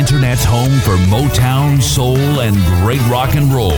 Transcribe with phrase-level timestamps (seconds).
[0.00, 3.72] Internet's home for Motown, soul, and great rock and roll.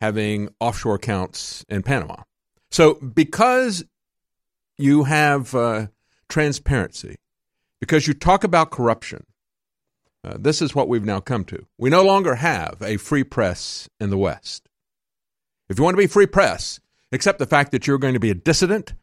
[0.00, 2.22] having offshore accounts in Panama.
[2.70, 3.84] So, because
[4.78, 5.88] you have uh,
[6.28, 7.16] transparency,
[7.80, 9.26] because you talk about corruption,
[10.22, 11.66] uh, this is what we've now come to.
[11.78, 14.68] We no longer have a free press in the West.
[15.68, 16.80] If you want to be free press,
[17.12, 18.94] accept the fact that you're going to be a dissident,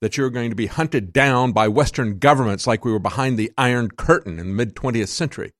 [0.00, 3.52] that you're going to be hunted down by Western governments like we were behind the
[3.56, 5.52] Iron Curtain in the mid 20th century.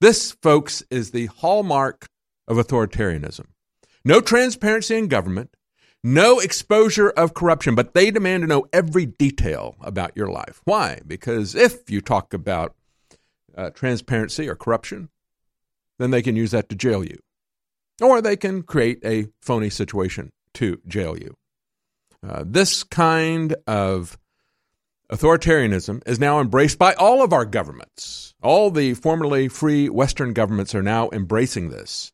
[0.00, 2.06] This, folks, is the hallmark
[2.46, 3.46] of authoritarianism.
[4.04, 5.54] No transparency in government,
[6.02, 10.62] no exposure of corruption, but they demand to know every detail about your life.
[10.64, 11.00] Why?
[11.06, 12.74] Because if you talk about
[13.60, 15.10] uh, transparency or corruption,
[15.98, 17.18] then they can use that to jail you.
[18.00, 21.36] Or they can create a phony situation to jail you.
[22.26, 24.18] Uh, this kind of
[25.12, 28.34] authoritarianism is now embraced by all of our governments.
[28.42, 32.12] All the formerly free Western governments are now embracing this.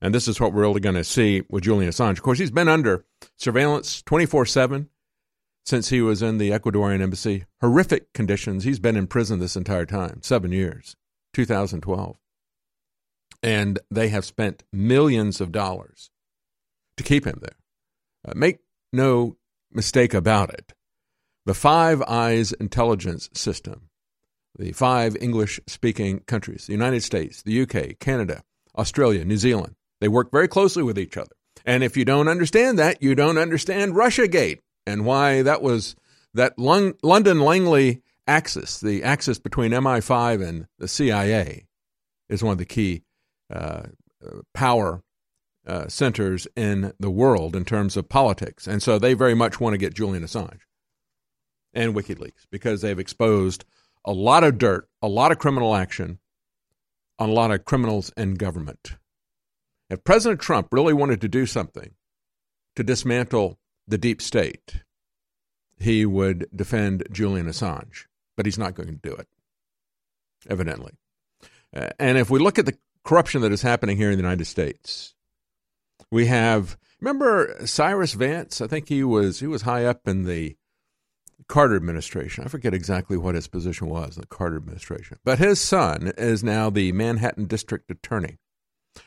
[0.00, 2.12] And this is what we're really going to see with Julian Assange.
[2.12, 3.04] Of course, he's been under
[3.36, 4.88] surveillance 24 7
[5.66, 7.44] since he was in the Ecuadorian embassy.
[7.60, 8.64] Horrific conditions.
[8.64, 10.96] He's been in prison this entire time, seven years,
[11.34, 12.16] 2012.
[13.42, 16.10] And they have spent millions of dollars
[16.96, 17.58] to keep him there.
[18.26, 18.60] Uh, make
[18.92, 19.36] no
[19.72, 20.72] mistake about it.
[21.44, 23.90] The Five Eyes intelligence system,
[24.58, 28.42] the five English speaking countries, the United States, the UK, Canada,
[28.76, 31.30] Australia, New Zealand, they work very closely with each other.
[31.64, 35.96] And if you don't understand that, you don't understand Russiagate and why that was
[36.34, 41.66] that London Langley axis, the axis between MI5 and the CIA,
[42.28, 43.02] is one of the key
[43.52, 43.84] uh,
[44.52, 45.02] power
[45.66, 48.66] uh, centers in the world in terms of politics.
[48.66, 50.60] And so they very much want to get Julian Assange
[51.74, 53.64] and WikiLeaks because they've exposed
[54.04, 56.18] a lot of dirt, a lot of criminal action
[57.18, 58.96] on a lot of criminals in government.
[59.88, 61.94] If President Trump really wanted to do something
[62.76, 63.58] to dismantle
[63.88, 64.82] the deep state,
[65.78, 69.28] he would defend Julian Assange, but he's not going to do it,
[70.48, 70.92] evidently.
[71.74, 74.46] Uh, and if we look at the corruption that is happening here in the United
[74.46, 75.14] States,
[76.10, 78.60] we have remember Cyrus Vance.
[78.60, 80.56] I think he was he was high up in the
[81.48, 82.44] Carter administration.
[82.44, 86.42] I forget exactly what his position was in the Carter administration, but his son is
[86.42, 88.38] now the Manhattan District Attorney.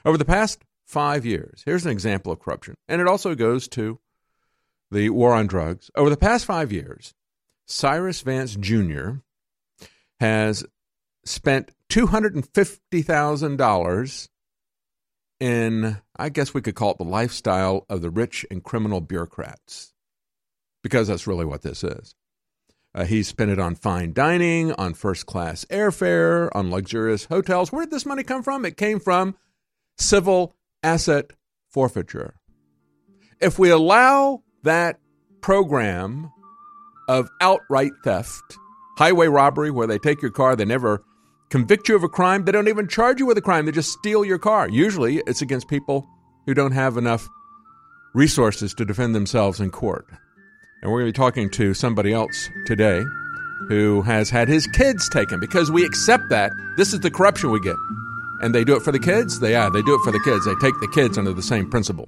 [0.05, 3.99] Over the past five years, here's an example of corruption, and it also goes to
[4.91, 5.91] the war on drugs.
[5.95, 7.13] Over the past five years,
[7.65, 9.17] Cyrus Vance Jr.
[10.19, 10.65] has
[11.25, 14.29] spent two hundred and fifty thousand dollars
[15.39, 19.93] in, I guess we could call it the lifestyle of the rich and criminal bureaucrats,
[20.83, 22.15] because that's really what this is.
[22.93, 27.71] Uh, he spent it on fine dining, on first class airfare, on luxurious hotels.
[27.71, 28.65] Where did this money come from?
[28.65, 29.35] It came from
[29.97, 31.31] civil asset
[31.69, 32.33] forfeiture.
[33.39, 34.99] If we allow that
[35.41, 36.31] program
[37.07, 38.57] of outright theft,
[38.97, 41.03] highway robbery, where they take your car, they never
[41.49, 42.45] convict you of a crime.
[42.45, 43.65] They don't even charge you with a crime.
[43.65, 44.69] They just steal your car.
[44.69, 46.07] Usually it's against people
[46.45, 47.27] who don't have enough
[48.13, 50.05] resources to defend themselves in court.
[50.81, 53.03] And we're going to be talking to somebody else today
[53.67, 56.51] who has had his kids taken because we accept that.
[56.77, 57.75] This is the corruption we get.
[58.41, 59.41] And they do it for the kids?
[59.41, 60.45] They yeah, they do it for the kids.
[60.45, 62.07] They take the kids under the same principle.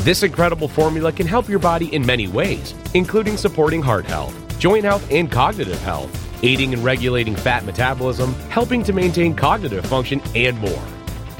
[0.00, 4.84] This incredible formula can help your body in many ways, including supporting heart health, joint
[4.84, 10.58] health, and cognitive health, aiding in regulating fat metabolism, helping to maintain cognitive function, and
[10.58, 10.82] more.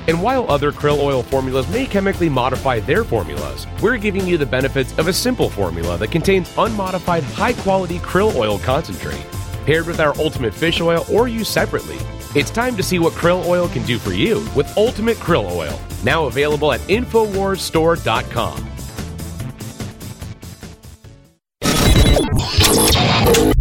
[0.09, 4.47] And while other krill oil formulas may chemically modify their formulas, we're giving you the
[4.47, 9.27] benefits of a simple formula that contains unmodified high quality krill oil concentrate,
[9.65, 11.99] paired with our ultimate fish oil or used separately.
[12.37, 15.81] It's time to see what krill oil can do for you with Ultimate Krill Oil,
[16.05, 18.71] now available at InfoWarsStore.com.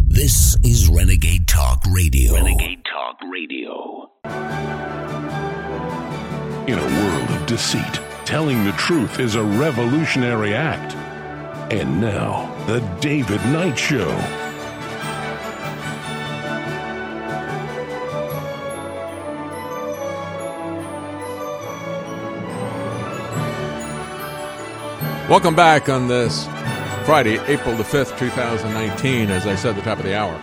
[0.10, 2.34] This is Renegade Talk Radio.
[2.34, 4.12] Renegade Talk Radio.
[6.68, 10.96] In a world of deceit, telling the truth is a revolutionary act.
[11.72, 14.45] And now, The David Knight Show.
[25.28, 26.46] Welcome back on this
[27.04, 29.32] Friday, April the 5th, 2019.
[29.32, 30.40] As I said at the top of the hour,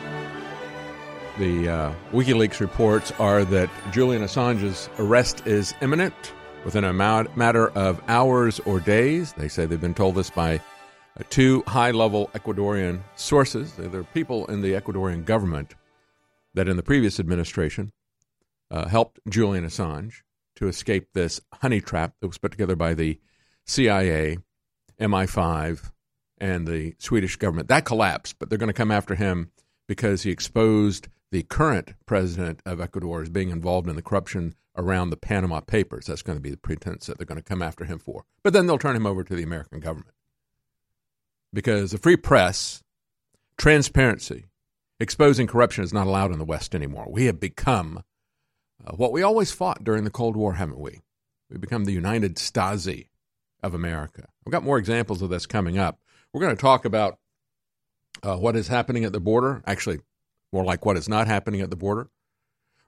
[1.39, 6.33] the uh, WikiLeaks reports are that Julian Assange's arrest is imminent
[6.65, 9.33] within a ma- matter of hours or days.
[9.35, 13.75] They say they've been told this by uh, two high level Ecuadorian sources.
[13.75, 15.77] There are people in the Ecuadorian government
[16.55, 17.93] that in the previous administration
[18.73, 20.23] uh, helped Julian Assange
[20.57, 23.21] to escape this honey trap that was put together by the
[23.65, 24.39] CIA,
[25.03, 25.91] MI5,
[26.39, 27.69] and the Swedish government.
[27.69, 29.51] That collapsed, but they're going to come after him
[29.87, 35.11] because he exposed the current president of Ecuador as being involved in the corruption around
[35.11, 36.07] the Panama Papers.
[36.07, 38.25] That's going to be the pretense that they're going to come after him for.
[38.43, 40.15] But then they'll turn him over to the American government.
[41.55, 42.83] Because the free press,
[43.57, 44.47] transparency,
[44.99, 47.07] exposing corruption is not allowed in the West anymore.
[47.09, 48.03] We have become
[48.85, 51.03] uh, what we always fought during the Cold War, haven't we?
[51.49, 53.09] We've become the United Stasi
[53.63, 54.27] of America.
[54.47, 56.01] I've got more examples of this coming up.
[56.33, 57.19] We're going to talk about
[58.23, 60.01] uh, what is happening at the border, actually,
[60.53, 62.09] more like what is not happening at the border.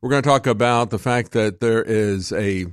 [0.00, 2.66] We're going to talk about the fact that there is a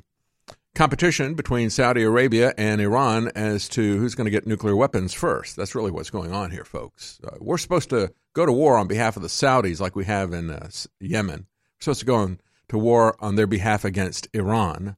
[0.76, 5.56] competition between Saudi Arabia and Iran as to who's going to get nuclear weapons first.
[5.56, 7.20] That's really what's going on here, folks.
[7.24, 10.34] Uh, we're supposed to go to war on behalf of the Saudis like we have
[10.34, 10.70] in uh,
[11.00, 11.48] Yemen.
[11.80, 12.40] We're supposed to go on
[12.70, 14.96] to war on their behalf against Iran,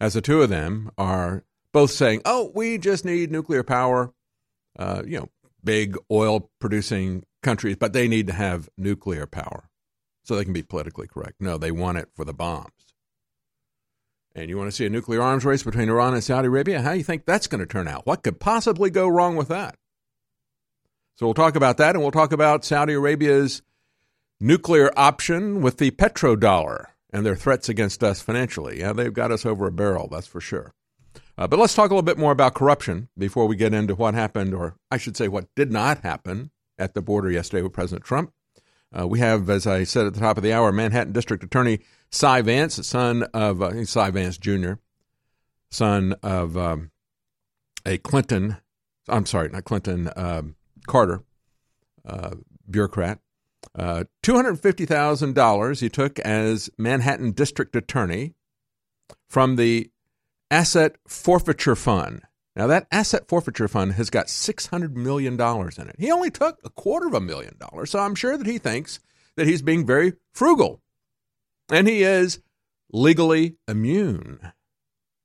[0.00, 1.44] as the two of them are
[1.76, 4.10] both saying, "Oh, we just need nuclear power."
[4.78, 5.28] Uh, you know,
[5.62, 9.68] big oil producing countries, but they need to have nuclear power
[10.22, 11.34] so they can be politically correct.
[11.38, 12.70] No, they want it for the bombs.
[14.34, 16.80] And you want to see a nuclear arms race between Iran and Saudi Arabia?
[16.80, 18.06] How do you think that's going to turn out?
[18.06, 19.76] What could possibly go wrong with that?
[21.16, 23.60] So we'll talk about that, and we'll talk about Saudi Arabia's
[24.40, 28.80] nuclear option with the petrodollar and their threats against us financially.
[28.80, 30.72] Yeah, they've got us over a barrel, that's for sure.
[31.38, 34.14] Uh, but let's talk a little bit more about corruption before we get into what
[34.14, 38.04] happened, or I should say, what did not happen at the border yesterday with President
[38.04, 38.32] Trump.
[38.98, 41.80] Uh, we have, as I said at the top of the hour, Manhattan District Attorney
[42.10, 44.74] Cy Vance, son of uh, Cy Vance Jr.,
[45.70, 46.90] son of um,
[47.84, 48.56] a Clinton.
[49.08, 50.10] I'm sorry, not Clinton.
[50.16, 51.22] Um, Carter,
[52.06, 52.36] uh,
[52.70, 53.18] bureaucrat.
[53.74, 58.34] Uh, $250,000 he took as Manhattan District Attorney
[59.28, 59.90] from the
[60.50, 62.22] Asset Forfeiture Fund.
[62.54, 65.96] Now, that Asset Forfeiture Fund has got $600 million in it.
[65.98, 68.98] He only took a quarter of a million dollars, so I'm sure that he thinks
[69.36, 70.80] that he's being very frugal.
[71.70, 72.40] And he is
[72.90, 74.52] legally immune.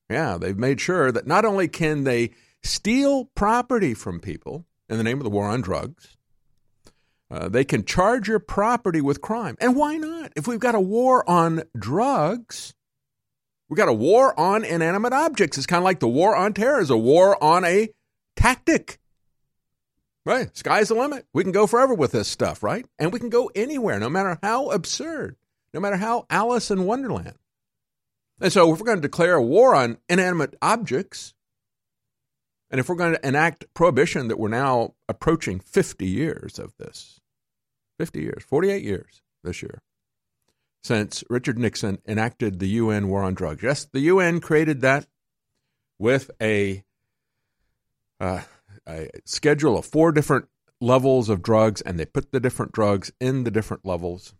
[0.09, 2.31] Yeah, they've made sure that not only can they
[2.63, 6.17] steal property from people in the name of the war on drugs,
[7.29, 9.55] uh, they can charge your property with crime.
[9.61, 10.33] And why not?
[10.35, 12.73] If we've got a war on drugs,
[13.71, 15.57] we got a war on inanimate objects.
[15.57, 17.87] It's kind of like the war on terror is a war on a
[18.35, 18.99] tactic.
[20.25, 20.55] Right?
[20.55, 21.25] Sky's the limit.
[21.33, 22.85] We can go forever with this stuff, right?
[22.99, 25.37] And we can go anywhere, no matter how absurd,
[25.73, 27.37] no matter how Alice in Wonderland.
[28.41, 31.33] And so, if we're going to declare a war on inanimate objects,
[32.69, 37.21] and if we're going to enact prohibition that we're now approaching 50 years of this,
[37.99, 39.81] 50 years, 48 years this year
[40.83, 43.63] since Richard Nixon enacted the UN war on drugs.
[43.63, 45.07] Yes, the UN created that
[45.99, 46.83] with a,
[48.19, 48.41] uh,
[48.87, 50.47] a schedule of four different
[50.79, 54.33] levels of drugs, and they put the different drugs in the different levels.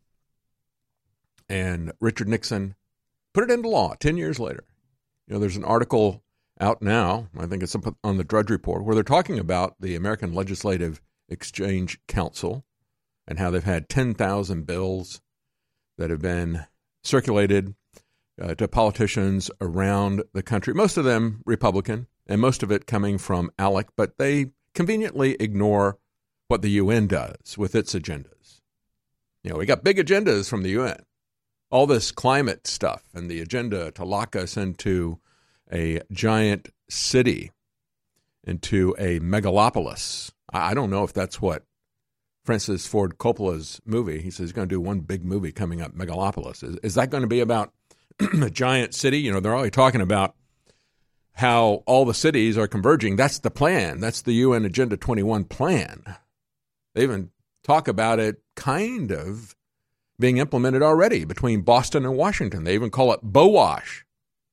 [1.47, 2.75] And Richard Nixon
[3.33, 4.63] put it into law 10 years later.
[5.27, 6.23] You know, there's an article
[6.59, 10.33] out now, I think it's on the Drudge Report, where they're talking about the American
[10.33, 12.65] Legislative Exchange Council
[13.27, 15.21] and how they've had 10,000 bills
[16.01, 16.65] that have been
[17.03, 17.75] circulated
[18.41, 23.19] uh, to politicians around the country, most of them Republican, and most of it coming
[23.19, 25.99] from ALEC, but they conveniently ignore
[26.47, 28.61] what the UN does with its agendas.
[29.43, 31.05] You know, we got big agendas from the UN.
[31.69, 35.19] All this climate stuff and the agenda to lock us into
[35.71, 37.51] a giant city,
[38.43, 40.31] into a megalopolis.
[40.51, 41.63] I don't know if that's what
[42.43, 44.21] Francis Ford Coppola's movie.
[44.21, 46.63] He says he's going to do one big movie coming up, Megalopolis.
[46.63, 47.73] Is, is that going to be about
[48.41, 49.19] a giant city?
[49.19, 50.35] You know, they're already talking about
[51.33, 53.15] how all the cities are converging.
[53.15, 53.99] That's the plan.
[53.99, 56.03] That's the UN Agenda 21 plan.
[56.93, 57.31] They even
[57.63, 59.55] talk about it kind of
[60.19, 62.63] being implemented already between Boston and Washington.
[62.63, 64.03] They even call it BOWASH.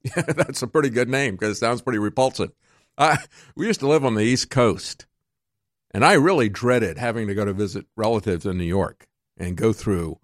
[0.03, 2.53] Yeah, that's a pretty good name because it sounds pretty repulsive.
[2.97, 3.19] I,
[3.55, 5.07] we used to live on the East Coast
[5.93, 9.73] and I really dreaded having to go to visit relatives in New York and go
[9.73, 10.19] through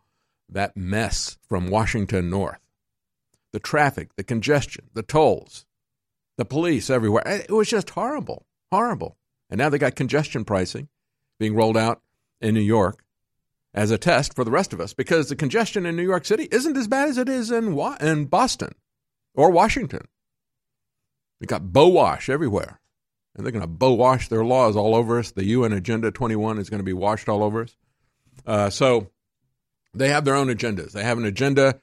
[0.49, 2.61] that mess from Washington north.
[3.53, 5.65] The traffic, the congestion, the tolls,
[6.37, 7.23] the police everywhere.
[7.27, 9.17] It was just horrible, horrible.
[9.49, 10.89] And now they got congestion pricing
[11.39, 12.03] being rolled out
[12.41, 13.05] in New York
[13.73, 16.49] as a test for the rest of us because the congestion in New York City
[16.51, 18.75] isn't as bad as it is in, in Boston
[19.35, 20.07] or Washington.
[21.41, 22.81] We got BOWASH everywhere
[23.35, 25.33] and they're going to bow wash their laws all over us.
[25.33, 27.77] The UN Agenda 21 is going to be washed all over us.
[28.47, 29.11] Uh, so
[29.93, 30.93] they have their own agendas.
[30.93, 31.81] They have an agenda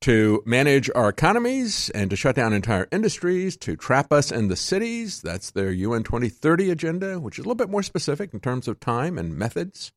[0.00, 4.56] to manage our economies and to shut down entire industries, to trap us in the
[4.56, 5.20] cities.
[5.20, 8.78] That's their UN 2030 agenda, which is a little bit more specific in terms of
[8.78, 9.92] time and methods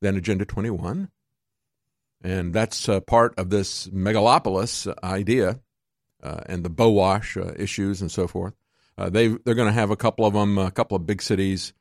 [0.00, 1.10] than Agenda 21.
[2.22, 5.60] And that's uh, part of this megalopolis idea
[6.22, 8.54] uh, and the BOWASH uh, issues and so forth.
[8.98, 11.72] Uh, they they're going to have a couple of them, a couple of big cities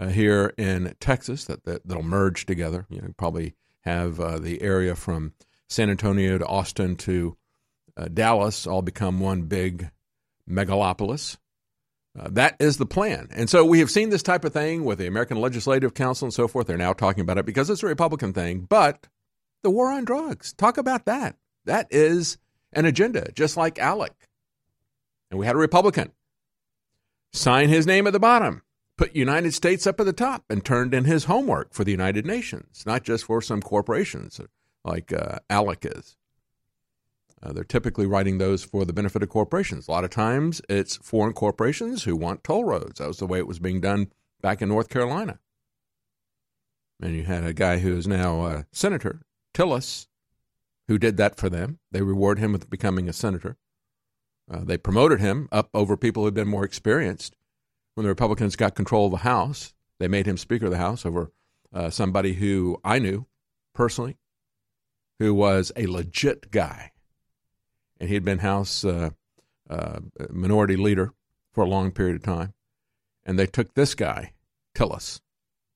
[0.00, 2.86] uh, here in Texas that, that will merge together.
[2.90, 5.32] You know, probably have uh, the area from
[5.68, 7.36] San Antonio to Austin to
[8.14, 9.90] Dallas all become one big
[10.48, 11.36] megalopolis.
[12.18, 13.28] Uh, that is the plan.
[13.30, 16.34] And so we have seen this type of thing with the American Legislative Council and
[16.34, 16.66] so forth.
[16.66, 18.60] They're now talking about it because it's a Republican thing.
[18.60, 19.06] But
[19.62, 21.36] the war on drugs, talk about that.
[21.64, 22.38] That is
[22.72, 24.10] an agenda, just like ALEC.
[25.30, 26.12] And we had a Republican
[27.32, 28.62] sign his name at the bottom,
[28.96, 32.26] put United States up at the top, and turned in his homework for the United
[32.26, 34.40] Nations, not just for some corporations
[34.84, 36.16] like uh, ALEC is.
[37.42, 39.86] Uh, they're typically writing those for the benefit of corporations.
[39.86, 42.98] A lot of times it's foreign corporations who want toll roads.
[42.98, 45.38] That was the way it was being done back in North Carolina.
[47.00, 49.22] And you had a guy who is now a senator,
[49.54, 50.08] Tillis,
[50.88, 51.78] who did that for them.
[51.92, 53.56] They reward him with becoming a senator.
[54.50, 57.36] Uh, they promoted him up over people who'd been more experienced.
[57.94, 61.04] When the Republicans got control of the House, they made him Speaker of the House
[61.04, 61.32] over
[61.72, 63.26] uh, somebody who I knew
[63.74, 64.16] personally,
[65.18, 66.92] who was a legit guy.
[68.00, 69.10] And he had been House uh,
[69.68, 70.00] uh
[70.30, 71.12] Minority Leader
[71.52, 72.54] for a long period of time.
[73.24, 74.32] And they took this guy,
[74.74, 75.20] Tillis,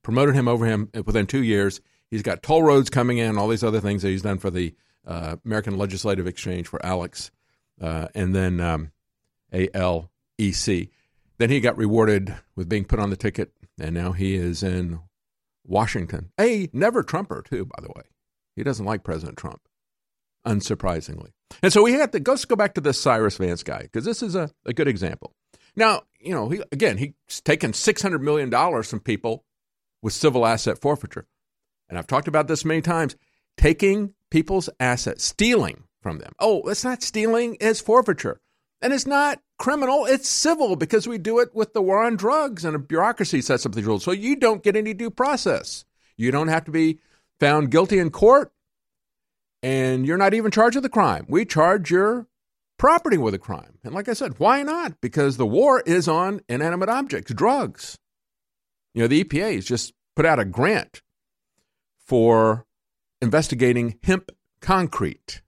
[0.01, 1.81] promoted him over him within two years.
[2.09, 4.73] He's got toll roads coming in, all these other things that he's done for the
[5.05, 7.29] uh, American Legislative Exchange for Alex
[7.83, 8.91] uh, and then um,
[9.51, 10.89] ALEC.
[11.37, 14.99] Then he got rewarded with being put on the ticket, and now he is in
[15.65, 16.31] Washington.
[16.39, 18.03] A never Trumper, too, by the way.
[18.55, 19.61] He doesn't like President Trump,
[20.47, 21.31] unsurprisingly.
[21.61, 24.05] And so we have to go, let's go back to this Cyrus Vance guy, because
[24.05, 25.33] this is a, a good example.
[25.75, 29.43] Now, you know, he, again, he's taken $600 million from people
[30.01, 31.27] with civil asset forfeiture.
[31.89, 33.17] And I've talked about this many times
[33.57, 36.33] taking people's assets, stealing from them.
[36.39, 38.39] Oh, it's not stealing, it's forfeiture.
[38.81, 42.65] And it's not criminal, it's civil because we do it with the war on drugs
[42.65, 44.03] and a bureaucracy sets up the rules.
[44.03, 45.85] So you don't get any due process.
[46.17, 46.99] You don't have to be
[47.39, 48.51] found guilty in court,
[49.63, 51.25] and you're not even charged with the crime.
[51.27, 52.27] We charge your
[52.77, 53.79] property with a crime.
[53.83, 54.99] And like I said, why not?
[54.99, 57.97] Because the war is on inanimate objects, drugs.
[58.93, 61.01] You know, the EPA has just put out a grant
[62.05, 62.65] for
[63.21, 65.41] investigating hemp concrete.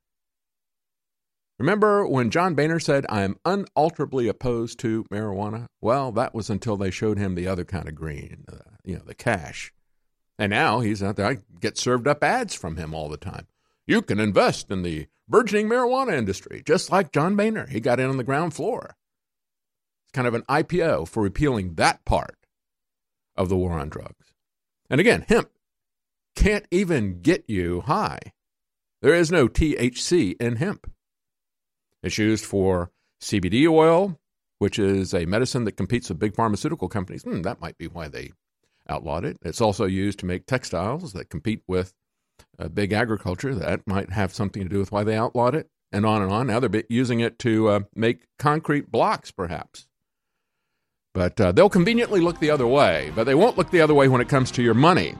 [1.57, 5.67] Remember when John Boehner said, I am unalterably opposed to marijuana?
[5.81, 9.03] Well, that was until they showed him the other kind of green, uh, you know,
[9.05, 9.71] the cash.
[10.37, 11.27] And now he's out there.
[11.27, 13.47] I get served up ads from him all the time.
[13.87, 17.67] You can invest in the burgeoning marijuana industry, just like John Boehner.
[17.67, 18.97] He got in on the ground floor.
[20.03, 22.37] It's kind of an IPO for repealing that part
[23.37, 24.33] of the war on drugs.
[24.89, 25.49] And again, hemp
[26.35, 28.19] can't even get you high.
[29.01, 30.91] There is no THC in hemp.
[32.05, 34.19] It's used for CBD oil,
[34.59, 37.23] which is a medicine that competes with big pharmaceutical companies.
[37.23, 38.31] Hmm, that might be why they
[38.87, 39.39] outlawed it.
[39.41, 41.95] It's also used to make textiles that compete with
[42.59, 43.55] uh, big agriculture.
[43.55, 46.45] That might have something to do with why they outlawed it, and on and on.
[46.45, 49.87] Now they're using it to uh, make concrete blocks, perhaps.
[51.15, 54.09] But uh, they'll conveniently look the other way, but they won't look the other way
[54.09, 55.15] when it comes to your money.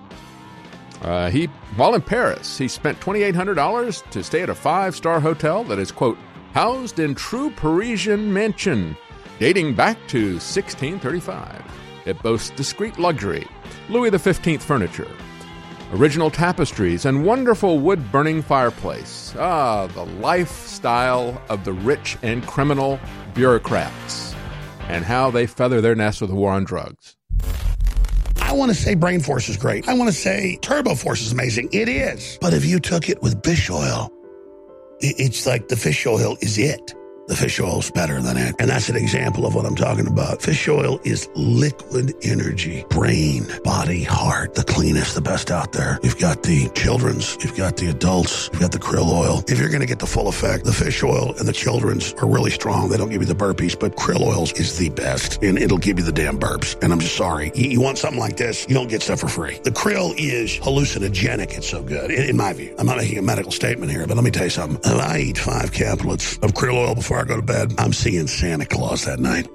[1.01, 1.45] Uh, he,
[1.77, 5.91] while in Paris, he spent $2,800 to stay at a five star hotel that is,
[5.91, 6.17] quote,
[6.55, 8.95] housed in true Parisian mansion
[9.39, 11.61] dating back to 1635.
[12.05, 13.45] It boasts discreet luxury,
[13.89, 15.11] Louis XV furniture,
[15.91, 19.35] original tapestries, and wonderful wood burning fireplace.
[19.37, 23.01] Ah, the lifestyle of the rich and criminal
[23.33, 24.33] bureaucrats,
[24.87, 27.17] and how they feather their nests with the war on drugs.
[28.37, 29.89] I want to say Brain Force is great.
[29.89, 31.67] I want to say Turbo Force is amazing.
[31.73, 32.37] It is.
[32.39, 34.09] But if you took it with fish oil,
[34.99, 36.93] it's like the fish oil is it.
[37.27, 38.55] The fish oil's better than it.
[38.59, 40.41] And that's an example of what I'm talking about.
[40.41, 45.99] Fish oil is liquid energy, brain, body, heart, the cleanest, the best out there.
[46.03, 49.43] You've got the children's, you've got the adults, you've got the krill oil.
[49.47, 52.27] If you're going to get the full effect, the fish oil and the children's are
[52.27, 52.89] really strong.
[52.89, 55.97] They don't give you the burpees, but krill oils is the best and it'll give
[55.97, 56.81] you the damn burps.
[56.83, 57.51] And I'm just sorry.
[57.55, 59.57] You, you want something like this, you don't get stuff for free.
[59.63, 61.57] The krill is hallucinogenic.
[61.57, 62.75] It's so good, in, in my view.
[62.77, 64.79] I'm not making a medical statement here, but let me tell you something.
[64.83, 67.93] If I eat five caplets of krill oil before before I go to bed, I'm
[67.93, 69.47] seeing Santa Claus that night.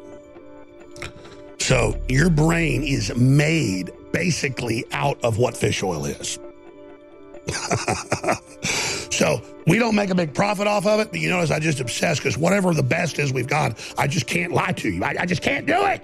[1.59, 6.38] So your brain is made basically out of what fish oil is.
[9.11, 11.80] so we don't make a big profit off of it, but you notice I just
[11.80, 15.04] obsess because whatever the best is we've got, I just can't lie to you.
[15.04, 16.02] I, I just can't do it.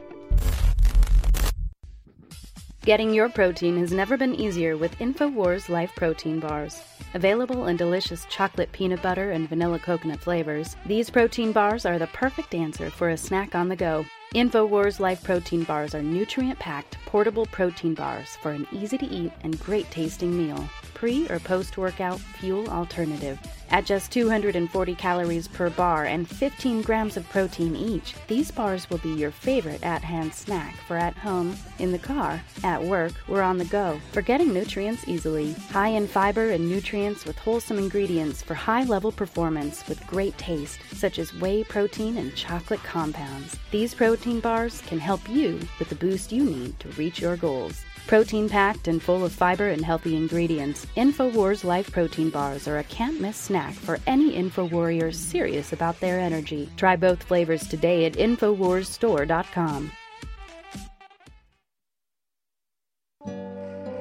[2.86, 6.80] Getting your protein has never been easier with InfoWars Life Protein Bars.
[7.14, 12.06] Available in delicious chocolate peanut butter and vanilla coconut flavors, these protein bars are the
[12.06, 14.06] perfect answer for a snack on the go.
[14.36, 19.32] InfoWars Life Protein Bars are nutrient packed, portable protein bars for an easy to eat
[19.40, 20.64] and great tasting meal.
[20.94, 23.40] Pre or post workout fuel alternative.
[23.70, 28.98] At just 240 calories per bar and 15 grams of protein each, these bars will
[28.98, 33.42] be your favorite at hand snack for at home, in the car, at work, or
[33.42, 34.00] on the go.
[34.12, 39.10] For getting nutrients easily, high in fiber and nutrients with wholesome ingredients for high level
[39.10, 43.58] performance with great taste, such as whey protein and chocolate compounds.
[43.72, 47.84] These protein bars can help you with the boost you need to reach your goals.
[48.06, 52.84] Protein packed and full of fiber and healthy ingredients, InfoWars Life Protein Bars are a
[52.84, 56.68] can't miss snack for any InfoWarrior serious about their energy.
[56.76, 59.90] Try both flavors today at InfoWarsStore.com.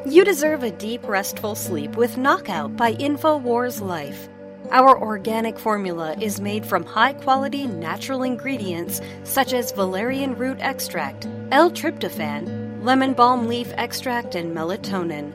[0.07, 4.29] You deserve a deep, restful sleep with Knockout by InfoWars Life.
[4.69, 11.27] Our organic formula is made from high quality natural ingredients such as valerian root extract,
[11.51, 15.33] L tryptophan, lemon balm leaf extract, and melatonin.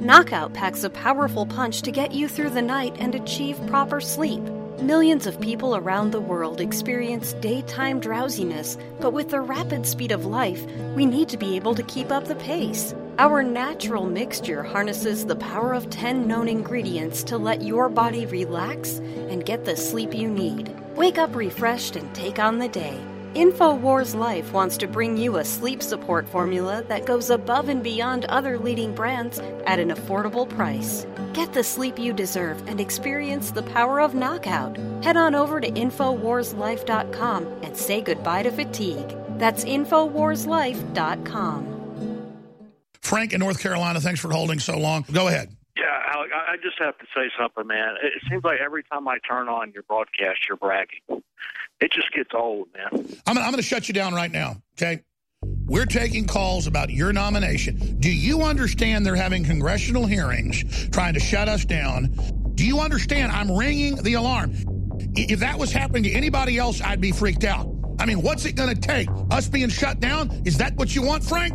[0.00, 4.40] Knockout packs a powerful punch to get you through the night and achieve proper sleep.
[4.80, 10.24] Millions of people around the world experience daytime drowsiness, but with the rapid speed of
[10.24, 10.64] life,
[10.94, 12.94] we need to be able to keep up the pace.
[13.18, 18.98] Our natural mixture harnesses the power of 10 known ingredients to let your body relax
[18.98, 20.72] and get the sleep you need.
[20.94, 23.00] Wake up refreshed and take on the day.
[23.34, 28.24] InfoWars Life wants to bring you a sleep support formula that goes above and beyond
[28.24, 31.06] other leading brands at an affordable price.
[31.34, 34.78] Get the sleep you deserve and experience the power of knockout.
[35.04, 39.14] Head on over to InfoWarsLife.com and say goodbye to fatigue.
[39.36, 41.74] That's InfoWarsLife.com.
[43.02, 45.04] Frank in North Carolina, thanks for holding so long.
[45.12, 45.54] Go ahead.
[45.76, 47.96] Yeah, Alex, I just have to say something, man.
[48.02, 51.00] It seems like every time I turn on your broadcast, you're bragging
[51.80, 53.06] it just gets old, man.
[53.26, 55.02] I'm, I'm going to shut you down right now, okay?
[55.66, 57.98] We're taking calls about your nomination.
[58.00, 62.14] Do you understand they're having congressional hearings trying to shut us down?
[62.54, 64.54] Do you understand I'm ringing the alarm?
[65.14, 67.68] If that was happening to anybody else, I'd be freaked out.
[68.00, 69.08] I mean, what's it going to take?
[69.30, 70.42] Us being shut down?
[70.44, 71.54] Is that what you want, Frank?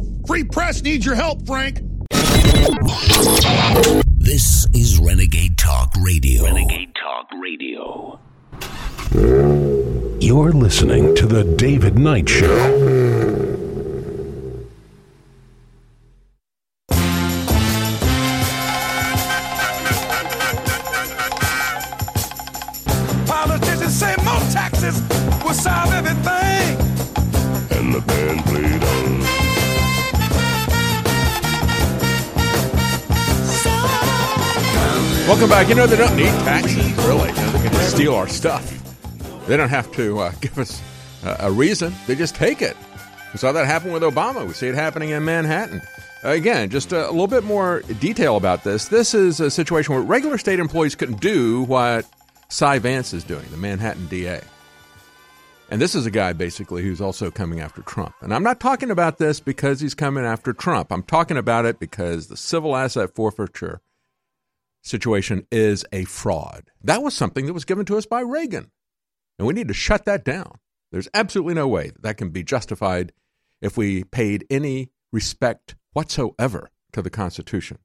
[0.31, 1.81] Free press needs your help, Frank.
[4.17, 6.45] This is Renegade Talk Radio.
[6.45, 8.17] Renegade Talk Radio.
[10.21, 12.47] You're listening to The David Knight Show.
[23.27, 25.01] Politicians say more taxes
[25.43, 26.77] will solve everything.
[27.77, 28.50] And the band
[35.31, 35.69] Welcome back.
[35.69, 37.31] You know, they don't need taxes, really.
[37.31, 38.67] They can steal our stuff.
[39.47, 40.81] They don't have to uh, give us
[41.23, 41.93] uh, a reason.
[42.05, 42.75] They just take it.
[43.31, 44.45] We saw that happen with Obama.
[44.45, 45.81] We see it happening in Manhattan.
[46.23, 48.89] Again, just a, a little bit more detail about this.
[48.89, 52.05] This is a situation where regular state employees couldn't do what
[52.49, 54.41] Cy Vance is doing, the Manhattan DA.
[55.69, 58.15] And this is a guy basically who's also coming after Trump.
[58.19, 60.91] And I'm not talking about this because he's coming after Trump.
[60.91, 63.79] I'm talking about it because the civil asset forfeiture
[64.81, 66.69] situation is a fraud.
[66.83, 68.71] That was something that was given to us by Reagan.
[69.37, 70.59] And we need to shut that down.
[70.91, 73.13] There's absolutely no way that, that can be justified
[73.61, 77.77] if we paid any respect whatsoever to the Constitution.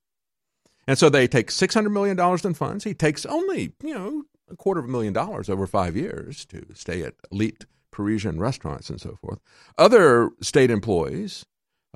[0.86, 2.84] And so they take $600 million in funds.
[2.84, 6.66] He takes only, you know, a quarter of a million dollars over five years to
[6.74, 9.40] stay at elite Parisian restaurants and so forth.
[9.78, 11.44] Other state employees,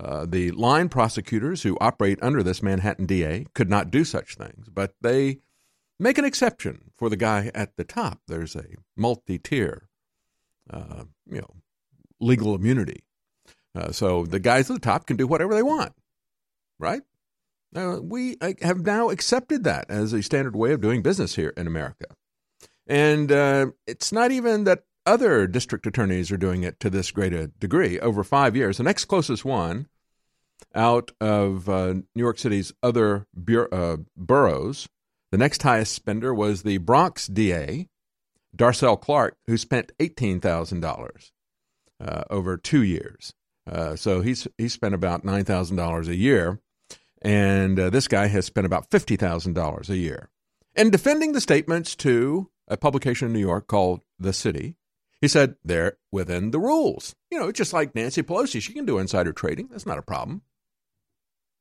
[0.02, 4.68] uh, the line prosecutors who operate under this Manhattan DA, could not do such things,
[4.72, 5.40] but they
[5.98, 8.20] make an exception for the guy at the top.
[8.26, 8.64] There's a
[8.96, 9.88] multi-tier,
[10.70, 11.54] uh, you know,
[12.18, 13.04] legal immunity.
[13.74, 15.92] Uh, so the guys at the top can do whatever they want,
[16.78, 17.02] right?
[17.76, 21.66] Uh, we have now accepted that as a standard way of doing business here in
[21.66, 22.06] America.
[22.86, 27.32] And uh, it's not even that other district attorneys are doing it to this great
[27.32, 28.76] a degree over five years.
[28.76, 29.88] The next closest one
[30.74, 33.26] out of uh, New York City's other
[33.72, 34.88] uh, boroughs,
[35.30, 37.88] the next highest spender was the Bronx DA,
[38.56, 41.30] Darcel Clark, who spent $18,000
[42.00, 43.32] uh, over two years.
[43.70, 46.58] Uh, so he's he spent about nine thousand dollars a year,
[47.22, 50.28] and uh, this guy has spent about fifty thousand dollars a year.
[50.74, 54.76] And defending the statements to a publication in New York called The City,
[55.20, 57.14] he said they're within the rules.
[57.30, 59.68] You know, just like Nancy Pelosi, she can do insider trading.
[59.70, 60.42] That's not a problem.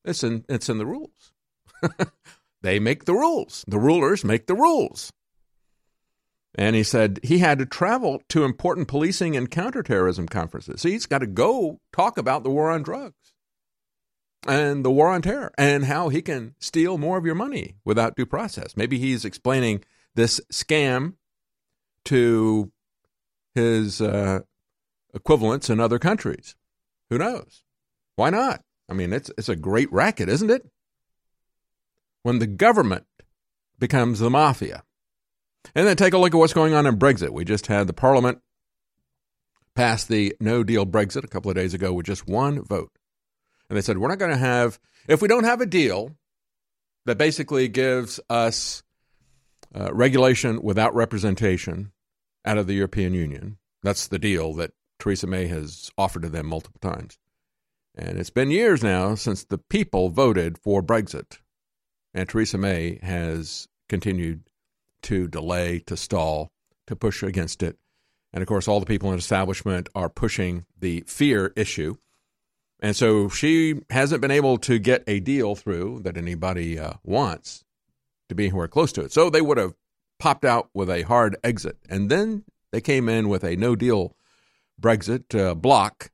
[0.05, 1.33] It's in it's in the rules.
[2.61, 3.65] they make the rules.
[3.67, 5.11] The rulers make the rules.
[6.55, 10.81] And he said he had to travel to important policing and counterterrorism conferences.
[10.81, 13.33] So he's got to go talk about the war on drugs
[14.47, 18.15] and the war on terror and how he can steal more of your money without
[18.15, 18.75] due process.
[18.75, 19.83] Maybe he's explaining
[20.15, 21.13] this scam
[22.05, 22.71] to
[23.55, 24.39] his uh,
[25.13, 26.55] equivalents in other countries.
[27.09, 27.63] Who knows?
[28.15, 28.63] Why not?
[28.89, 30.67] I mean, it's it's a great racket, isn't it?
[32.23, 33.05] When the government
[33.77, 34.83] becomes the mafia.
[35.75, 37.29] And then take a look at what's going on in Brexit.
[37.29, 38.41] We just had the Parliament
[39.75, 42.91] pass the no deal Brexit a couple of days ago with just one vote.
[43.69, 46.15] And they said, we're not going to have, if we don't have a deal
[47.05, 48.83] that basically gives us
[49.75, 51.91] uh, regulation without representation
[52.45, 56.47] out of the European Union, that's the deal that Theresa May has offered to them
[56.47, 57.17] multiple times.
[57.95, 61.39] And it's been years now since the people voted for Brexit.
[62.13, 64.43] And Theresa May has continued
[65.03, 66.49] to delay, to stall,
[66.87, 67.77] to push against it.
[68.33, 71.95] And of course, all the people in establishment are pushing the fear issue.
[72.79, 77.65] And so she hasn't been able to get a deal through that anybody uh, wants
[78.29, 79.11] to be anywhere close to it.
[79.11, 79.73] So they would have
[80.19, 81.77] popped out with a hard exit.
[81.89, 84.15] And then they came in with a no deal
[84.79, 86.11] Brexit uh, block,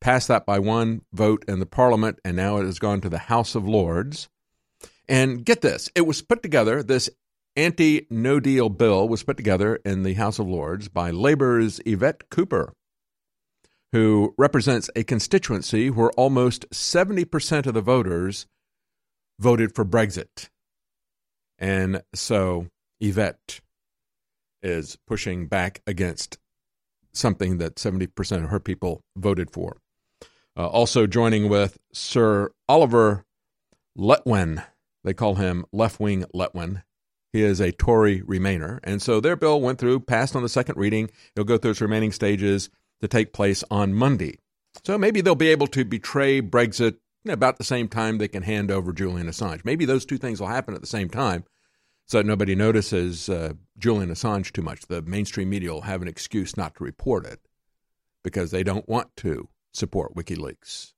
[0.00, 3.18] passed that by one vote in the parliament, and now it has gone to the
[3.18, 4.28] House of Lords.
[5.08, 7.10] And get this it was put together, this
[7.56, 12.30] anti no deal bill was put together in the House of Lords by Labour's Yvette
[12.30, 12.72] Cooper,
[13.92, 18.46] who represents a constituency where almost 70% of the voters
[19.38, 20.48] voted for Brexit.
[21.58, 22.68] And so
[23.00, 23.60] Yvette
[24.62, 26.38] is pushing back against
[27.12, 29.80] something that 70% of her people voted for.
[30.56, 33.24] Uh, also joining with Sir Oliver
[33.96, 34.64] Letwin
[35.02, 36.82] They call him left wing Letwin.
[37.32, 38.80] He is a Tory Remainer.
[38.82, 41.10] And so their bill went through, passed on the second reading.
[41.34, 44.38] It'll go through its remaining stages to take place on Monday.
[44.84, 46.96] So maybe they'll be able to betray Brexit
[47.28, 49.64] about the same time they can hand over Julian Assange.
[49.64, 51.44] Maybe those two things will happen at the same time
[52.10, 54.80] so that nobody notices uh, Julian Assange too much.
[54.86, 57.38] The mainstream media will have an excuse not to report it
[58.24, 60.92] because they don't want to support WikiLeaks.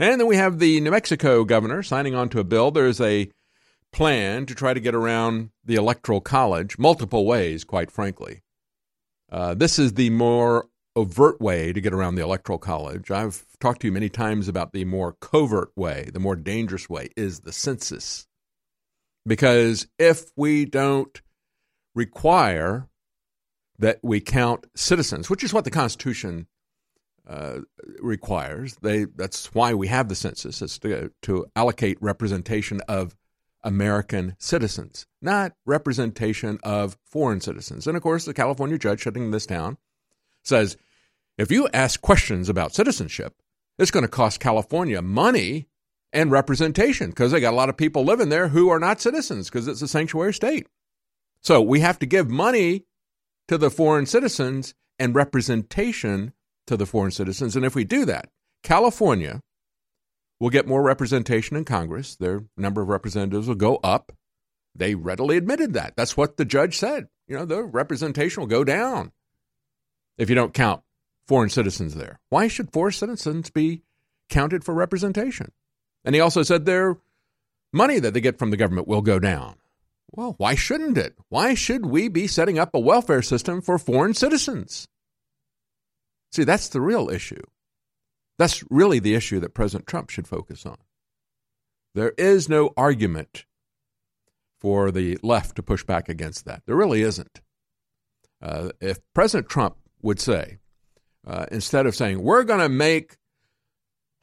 [0.00, 2.72] And then we have the New Mexico governor signing on to a bill.
[2.72, 3.30] There's a
[3.92, 8.42] plan to try to get around the Electoral College multiple ways, quite frankly.
[9.30, 13.12] Uh, this is the more overt way to get around the Electoral College.
[13.12, 17.10] I've talked to you many times about the more covert way, the more dangerous way
[17.16, 18.26] is the census.
[19.26, 21.20] Because if we don't
[21.94, 22.88] require
[23.78, 26.46] that we count citizens, which is what the Constitution
[27.26, 27.60] uh,
[28.00, 33.16] requires, they that's why we have the census, is to, to allocate representation of
[33.64, 37.86] American citizens, not representation of foreign citizens.
[37.86, 39.78] And of course, the California judge shutting this down
[40.42, 40.76] says
[41.38, 43.34] if you ask questions about citizenship,
[43.78, 45.68] it's going to cost California money
[46.12, 49.48] and representation because they got a lot of people living there who are not citizens
[49.48, 50.66] because it's a sanctuary state.
[51.40, 52.84] So we have to give money
[53.48, 56.32] to the foreign citizens and representation
[56.66, 57.56] to the foreign citizens.
[57.56, 58.28] And if we do that,
[58.62, 59.40] California
[60.38, 62.16] will get more representation in Congress.
[62.16, 64.12] Their number of representatives will go up.
[64.74, 65.94] They readily admitted that.
[65.96, 67.08] That's what the judge said.
[67.26, 69.12] You know, the representation will go down
[70.18, 70.82] if you don't count
[71.26, 72.20] foreign citizens there.
[72.28, 73.82] Why should foreign citizens be
[74.28, 75.52] counted for representation?
[76.04, 76.98] And he also said their
[77.72, 79.56] money that they get from the government will go down.
[80.10, 81.16] Well, why shouldn't it?
[81.28, 84.86] Why should we be setting up a welfare system for foreign citizens?
[86.32, 87.42] See, that's the real issue.
[88.38, 90.76] That's really the issue that President Trump should focus on.
[91.94, 93.46] There is no argument
[94.58, 96.62] for the left to push back against that.
[96.66, 97.40] There really isn't.
[98.40, 100.58] Uh, if President Trump would say,
[101.26, 103.16] uh, instead of saying, we're going to make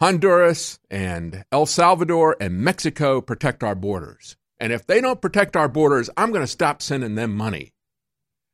[0.01, 4.37] Honduras and El Salvador and Mexico protect our borders.
[4.57, 7.73] And if they don't protect our borders, I'm going to stop sending them money.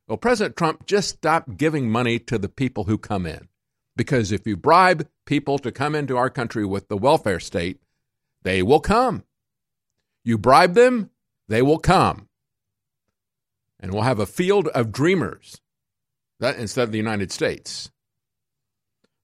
[0.08, 3.48] Well, President Trump just stopped giving money to the people who come in.
[3.96, 7.80] Because if you bribe people to come into our country with the welfare state,
[8.44, 9.24] they will come.
[10.24, 11.12] You bribe them,
[11.48, 12.28] they will come.
[13.80, 15.62] And we'll have a field of dreamers
[16.40, 17.92] that instead of the United States.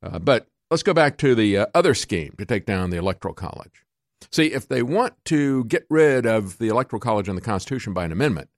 [0.04, 3.34] Uh, but let's go back to the uh, other scheme to take down the Electoral
[3.34, 3.86] College.
[4.32, 8.06] See, if they want to get rid of the Electoral College and the Constitution by
[8.06, 8.50] an amendment,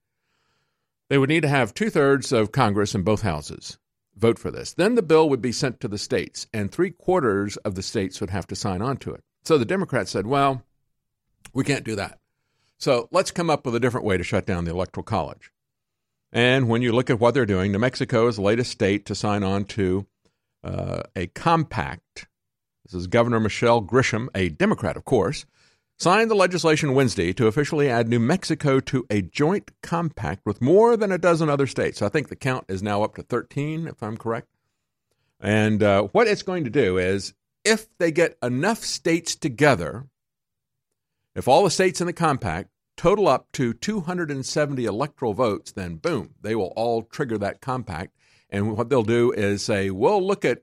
[1.10, 3.80] they would need to have two thirds of Congress in both houses
[4.16, 4.74] vote for this.
[4.74, 8.22] Then the bill would be sent to the states, and three quarters of the states
[8.22, 9.24] would have to sign on to it.
[9.44, 10.64] So the Democrats said, well,
[11.52, 12.20] we can't do that.
[12.78, 15.52] So let's come up with a different way to shut down the Electoral College.
[16.32, 19.16] And when you look at what they're doing, New Mexico is the latest state to
[19.16, 20.06] sign on to
[20.64, 22.28] uh, a compact.
[22.86, 25.46] This is Governor Michelle Grisham, a Democrat, of course,
[25.98, 30.98] signed the legislation Wednesday to officially add New Mexico to a joint compact with more
[30.98, 32.02] than a dozen other states.
[32.02, 34.48] I think the count is now up to 13, if I'm correct.
[35.40, 40.08] And uh, what it's going to do is if they get enough states together,
[41.36, 46.36] if all the states in the compact total up to 270 electoral votes, then boom,
[46.42, 48.16] they will all trigger that compact.
[48.54, 50.62] And what they'll do is say, we'll look at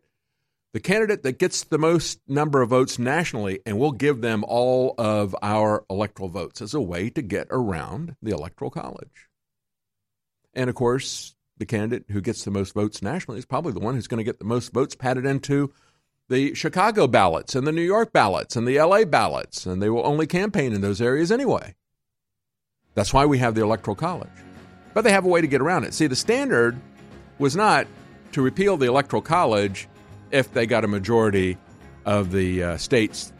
[0.73, 4.95] the candidate that gets the most number of votes nationally, and we'll give them all
[4.97, 9.29] of our electoral votes as a way to get around the Electoral College.
[10.55, 13.95] And of course, the candidate who gets the most votes nationally is probably the one
[13.95, 15.73] who's going to get the most votes padded into
[16.29, 20.07] the Chicago ballots and the New York ballots and the LA ballots, and they will
[20.07, 21.75] only campaign in those areas anyway.
[22.95, 24.31] That's why we have the Electoral College.
[24.95, 25.95] But they have a way to get around it.
[25.95, 26.81] See, the standard
[27.41, 27.87] was not
[28.33, 29.89] to repeal the Electoral College
[30.31, 31.57] if they got a majority
[32.05, 33.33] of the uh, states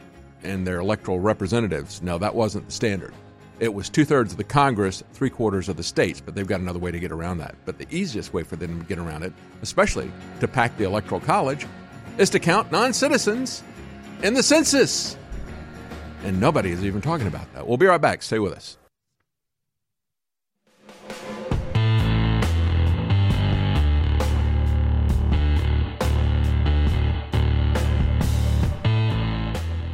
[0.43, 2.01] and their electoral representatives.
[2.01, 3.13] No, that wasn't the standard.
[3.59, 6.59] It was two thirds of the Congress, three quarters of the states, but they've got
[6.59, 7.53] another way to get around that.
[7.63, 11.21] But the easiest way for them to get around it, especially to pack the Electoral
[11.21, 11.67] College,
[12.17, 13.61] is to count non citizens
[14.23, 15.15] in the census.
[16.23, 17.67] And nobody is even talking about that.
[17.67, 18.23] We'll be right back.
[18.23, 18.77] Stay with us.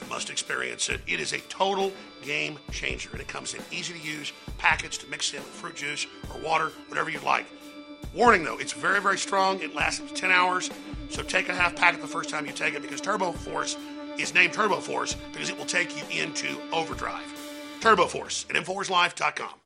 [0.00, 1.00] You must experience it.
[1.06, 5.06] It is a total game changer, and it comes in easy to use packets to
[5.08, 7.46] mix in with fruit juice or water, whatever you'd like.
[8.14, 9.60] Warning though, it's very, very strong.
[9.60, 10.70] It lasts up to 10 hours.
[11.10, 13.76] So take a half packet the first time you take it because Turbo Force
[14.18, 17.26] is named Turbo Force because it will take you into overdrive.
[17.80, 19.65] Turbo Force at InfoWarsLife.com.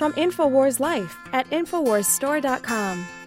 [0.00, 3.19] from InfoWars Life at InfoWarsStore.com.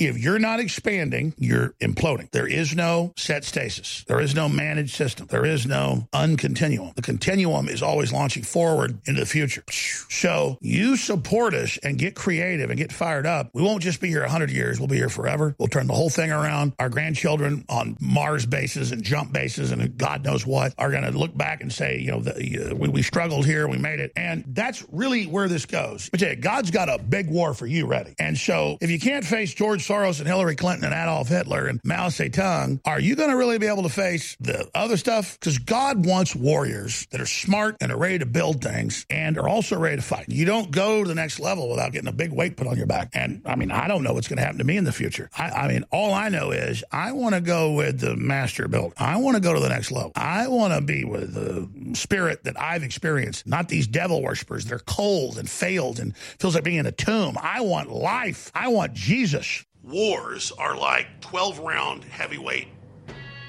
[0.00, 2.30] If you're not expanding, you're imploding.
[2.30, 4.02] There is no set stasis.
[4.08, 5.26] There is no managed system.
[5.26, 6.94] There is no uncontinuum.
[6.94, 9.62] The continuum is always launching forward into the future.
[10.08, 13.50] So you support us and get creative and get fired up.
[13.52, 14.80] We won't just be here 100 years.
[14.80, 15.54] We'll be here forever.
[15.58, 16.72] We'll turn the whole thing around.
[16.78, 21.10] Our grandchildren on Mars bases and jump bases and God knows what are going to
[21.10, 23.68] look back and say, you know, the, uh, we, we struggled here.
[23.68, 24.12] We made it.
[24.16, 26.08] And that's really where this goes.
[26.08, 28.14] But God's got a big war for you ready.
[28.18, 31.80] And so if you can't face George Soros and Hillary Clinton and Adolf Hitler and
[31.82, 35.36] Mao Zedong, are you going to really be able to face the other stuff?
[35.36, 39.48] Because God wants warriors that are smart and are ready to build things and are
[39.48, 40.26] also ready to fight.
[40.28, 42.86] You don't go to the next level without getting a big weight put on your
[42.86, 43.08] back.
[43.14, 45.28] And I mean, I don't know what's going to happen to me in the future.
[45.36, 48.92] I, I mean, all I know is I want to go with the master built.
[48.96, 50.12] I want to go to the next level.
[50.14, 54.66] I want to be with the spirit that I've experienced, not these devil worshippers.
[54.66, 57.36] They're cold and failed and feels like being in a tomb.
[57.42, 58.52] I want life.
[58.54, 62.68] I want Jesus wars are like 12 round heavyweight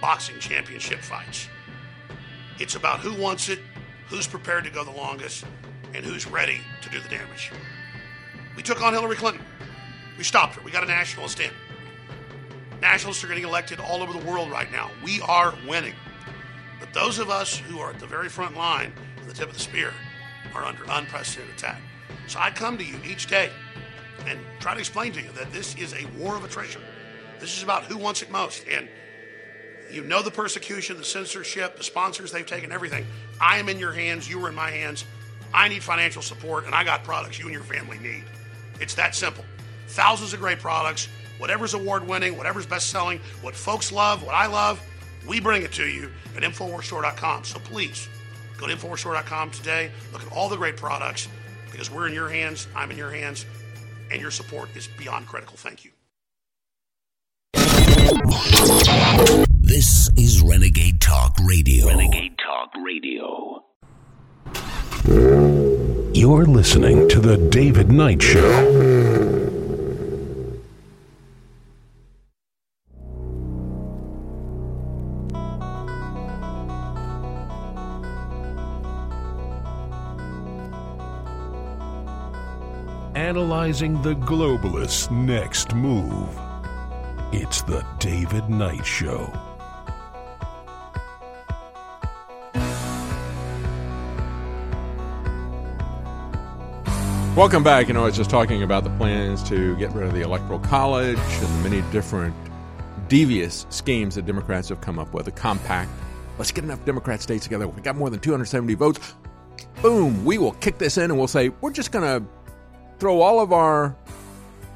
[0.02, 1.48] boxing championship fights.
[2.60, 3.60] It's about who wants it,
[4.08, 5.46] who's prepared to go the longest,
[5.94, 7.52] and who's ready to do the damage.
[8.56, 9.44] We took on Hillary Clinton.
[10.18, 10.62] We stopped her.
[10.64, 11.52] We got a nationalist in.
[12.82, 14.90] Nationalists are getting elected all over the world right now.
[15.04, 15.94] We are winning.
[16.80, 19.54] But those of us who are at the very front line, at the tip of
[19.54, 19.94] the spear,
[20.54, 21.80] are under unprecedented attack.
[22.28, 23.52] So I come to you each day
[24.28, 26.82] and try to explain to you that this is a war of attrition.
[27.40, 28.66] This is about who wants it most.
[28.68, 28.88] And
[29.92, 33.06] you know the persecution, the censorship, the sponsors they've taken, everything.
[33.40, 34.30] I am in your hands.
[34.30, 35.06] You are in my hands.
[35.54, 38.24] I need financial support, and I got products you and your family need.
[38.80, 39.44] It's that simple.
[39.88, 44.48] Thousands of great products, whatever's award winning, whatever's best selling, what folks love, what I
[44.48, 44.82] love,
[45.28, 47.44] we bring it to you at InfoWarsStore.com.
[47.44, 48.08] So please
[48.58, 49.92] go to InfoWarsStore.com today.
[50.14, 51.28] Look at all the great products
[51.72, 53.46] because we're in your hands, I'm in your hands,
[54.12, 55.56] and your support is beyond critical.
[55.58, 55.92] Thank you.
[59.62, 61.88] This is Renegade Talk Radio.
[61.88, 63.64] Renegade Talk Radio.
[66.14, 69.31] You're listening to The David Knight Show.
[83.32, 86.38] Analyzing the globalists' next move.
[87.32, 89.32] It's The David Knight Show.
[97.38, 97.88] Welcome back.
[97.88, 100.60] You know, I was just talking about the plans to get rid of the Electoral
[100.60, 102.36] College and the many different
[103.08, 105.30] devious schemes that Democrats have come up with.
[105.30, 105.90] A compact.
[106.38, 107.66] Let's get enough Democrat states together.
[107.66, 109.16] We got more than 270 votes.
[109.82, 110.26] Boom.
[110.26, 112.28] We will kick this in and we'll say, we're just going to
[113.02, 113.96] throw all of our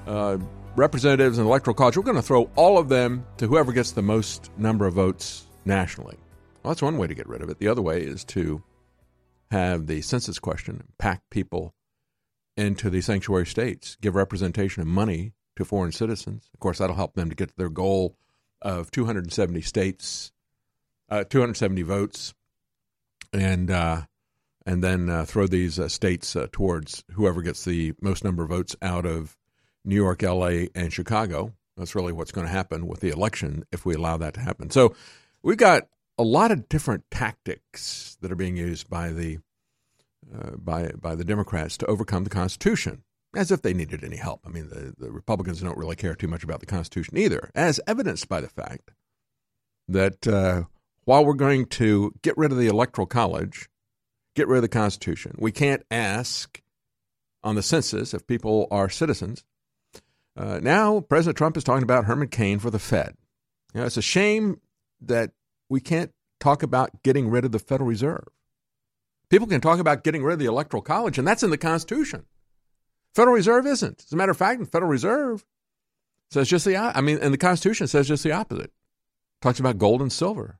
[0.07, 0.39] uh,
[0.75, 3.91] representatives in the Electoral College, we're going to throw all of them to whoever gets
[3.91, 6.17] the most number of votes nationally.
[6.63, 7.59] Well, that's one way to get rid of it.
[7.59, 8.63] The other way is to
[9.51, 11.75] have the census question, pack people
[12.57, 16.49] into the sanctuary states, give representation and money to foreign citizens.
[16.51, 18.17] Of course, that'll help them to get to their goal
[18.59, 20.31] of 270 states,
[21.09, 22.33] uh, 270 votes,
[23.31, 24.01] and uh,
[24.65, 28.49] and then uh, throw these uh, states uh, towards whoever gets the most number of
[28.49, 29.37] votes out of
[29.83, 31.53] New York, LA, and Chicago.
[31.77, 34.69] That's really what's going to happen with the election if we allow that to happen.
[34.69, 34.95] So
[35.43, 35.87] we've got
[36.17, 39.39] a lot of different tactics that are being used by the
[40.33, 43.03] uh, by by the Democrats to overcome the Constitution,
[43.35, 44.41] as if they needed any help.
[44.45, 47.79] I mean, the, the Republicans don't really care too much about the Constitution either, as
[47.85, 48.91] evidenced by the fact
[49.87, 50.63] that uh,
[51.03, 53.69] while we're going to get rid of the Electoral College,
[54.35, 56.61] get rid of the Constitution, we can't ask
[57.43, 59.43] on the census if people are citizens.
[60.37, 63.15] Uh, now, President Trump is talking about Herman Cain for the Fed.
[63.73, 64.59] You know, it's a shame
[65.01, 65.31] that
[65.69, 68.27] we can't talk about getting rid of the Federal Reserve.
[69.29, 72.25] People can talk about getting rid of the Electoral College, and that's in the Constitution.
[73.13, 74.03] Federal Reserve isn't.
[74.05, 75.45] As a matter of fact, the Federal Reserve
[76.29, 78.71] says just the I mean, and the Constitution says just the opposite.
[79.41, 80.59] Talks about gold and silver.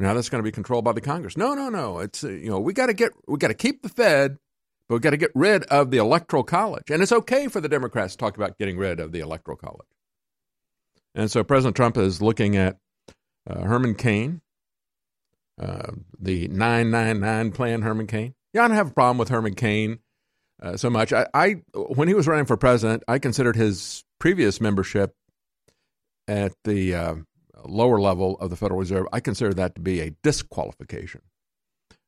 [0.00, 1.36] Now that's going to be controlled by the Congress.
[1.36, 1.98] No, no, no.
[1.98, 4.38] It's uh, you know we got to get we got to keep the Fed,
[4.88, 7.68] but we got to get rid of the Electoral College, and it's okay for the
[7.68, 9.86] Democrats to talk about getting rid of the Electoral College.
[11.14, 12.78] And so President Trump is looking at
[13.48, 14.40] uh, Herman Cain,
[15.60, 18.34] uh, the 999 plan, Herman Cain.
[18.54, 19.98] Yeah, I don't have a problem with Herman Cain
[20.62, 21.12] uh, so much.
[21.12, 25.14] I, I, when he was running for president, I considered his previous membership
[26.26, 27.14] at the uh,
[27.64, 29.06] lower level of the Federal Reserve.
[29.12, 31.22] I consider that to be a disqualification.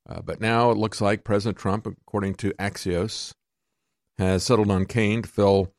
[0.08, 3.34] Uh, but now it looks like President Trump, according to Axios,
[4.18, 5.72] has settled on Cain to fill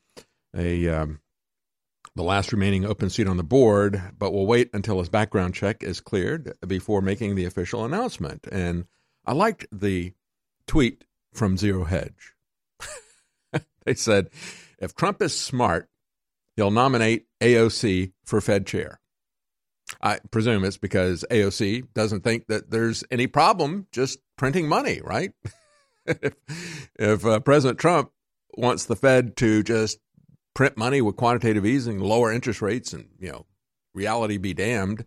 [0.56, 1.20] a um,
[2.16, 5.84] the last remaining open seat on the board, but will wait until his background check
[5.84, 8.48] is cleared before making the official announcement.
[8.52, 8.86] And
[9.26, 10.14] I liked the
[10.68, 12.36] tweet from Zero Hedge.
[13.86, 14.30] they said,
[14.80, 15.90] if Trump is smart,
[16.56, 19.00] he'll nominate AOC for Fed chair.
[20.02, 25.32] I presume it's because AOC doesn't think that there's any problem just printing money, right?
[26.06, 26.34] if,
[26.98, 28.12] if uh, President Trump
[28.56, 30.00] wants the Fed to just
[30.54, 33.46] print money with quantitative easing, lower interest rates, and you know,
[33.94, 35.06] reality be damned.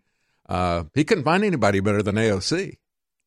[0.49, 2.77] Uh, he couldn't find anybody better than AOC.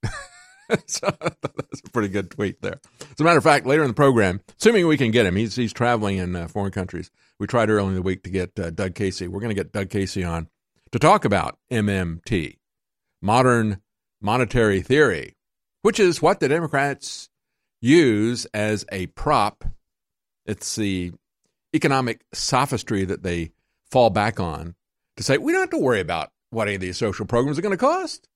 [0.86, 2.80] so that's a pretty good tweet there.
[3.02, 5.56] As a matter of fact, later in the program, assuming we can get him, he's
[5.56, 7.12] he's traveling in uh, foreign countries.
[7.40, 9.28] We tried early in the week to get uh, Doug Casey.
[9.28, 10.48] We're going to get Doug Casey on
[10.92, 12.58] to talk about MMT,
[13.22, 13.82] modern
[14.22, 15.36] monetary theory,
[15.82, 17.30] which is what the Democrats
[17.82, 19.64] use as a prop.
[20.46, 21.14] It's the
[21.74, 23.52] economic sophistry that they
[23.92, 24.76] fall back on
[25.18, 27.62] to say, we don't have to worry about what any of these social programs are
[27.62, 28.28] going to cost.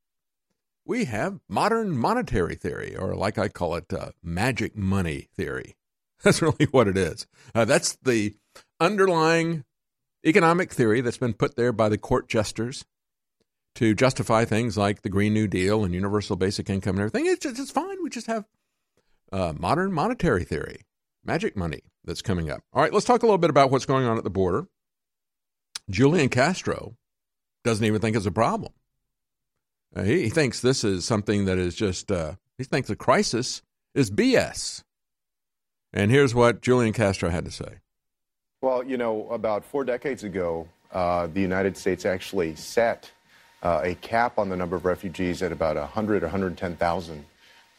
[0.86, 5.76] We have modern monetary theory, or like I call it, uh, magic money theory.
[6.24, 7.26] That's really what it is.
[7.54, 8.36] Uh, that's the
[8.80, 9.66] underlying
[10.26, 12.86] economic theory that's been put there by the court jesters
[13.76, 17.26] to justify things like the Green New Deal and universal basic income and everything.
[17.26, 18.04] It's, just, it's fine.
[18.04, 18.46] We just have
[19.32, 20.86] uh, modern monetary theory,
[21.24, 22.62] magic money that's coming up.
[22.72, 24.68] All right, let's talk a little bit about what's going on at the border.
[25.90, 26.96] Julian Castro
[27.64, 28.74] doesn't even think it's a problem.
[29.96, 33.62] Uh, he, he, thinks this is something that is just, uh, he thinks the crisis
[33.94, 34.84] is BS.
[35.92, 37.80] And here's what Julian Castro had to say.
[38.64, 43.12] Well, you know, about four decades ago, uh, the United States actually set
[43.62, 47.26] uh, a cap on the number of refugees at about 100 or 110,000.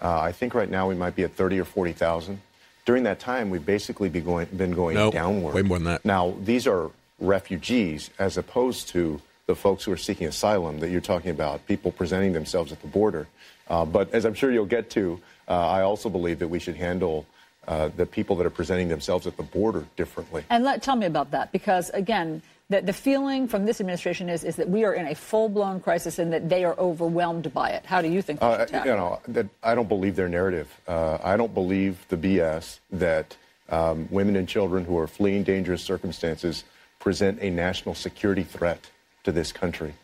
[0.03, 2.39] Uh, I think right now we might be at 30 or 40,000
[2.85, 5.55] during that time, we've basically been going, been going nope, downward.
[5.55, 6.05] Way more than that.
[6.05, 11.01] Now, these are refugees as opposed to the folks who are seeking asylum that you're
[11.01, 13.27] talking about, people presenting themselves at the border.
[13.69, 16.77] Uh, but as I'm sure you'll get to, uh, I also believe that we should
[16.77, 17.27] handle
[17.67, 20.45] uh, the people that are presenting themselves at the border differently.
[20.51, 24.43] And let, tell me about that, because again, the, the feeling from this administration is,
[24.43, 27.71] is that we are in a full blown crisis and that they are overwhelmed by
[27.71, 27.85] it.
[27.85, 28.41] How do you think?
[28.43, 30.81] Uh, you know, that I don't believe their narrative.
[30.89, 33.37] Uh, I don't believe the BS that
[33.69, 36.65] um, women and children who are fleeing dangerous circumstances
[37.01, 38.91] present a national security threat
[39.25, 39.95] to this country.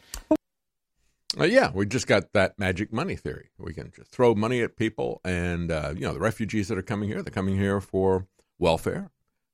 [1.39, 3.51] Uh, yeah, we just got that magic money theory.
[3.59, 6.83] We can just throw money at people, and uh, you know the refugees that are
[6.83, 8.27] coming here, they're coming here for
[8.59, 9.11] welfare.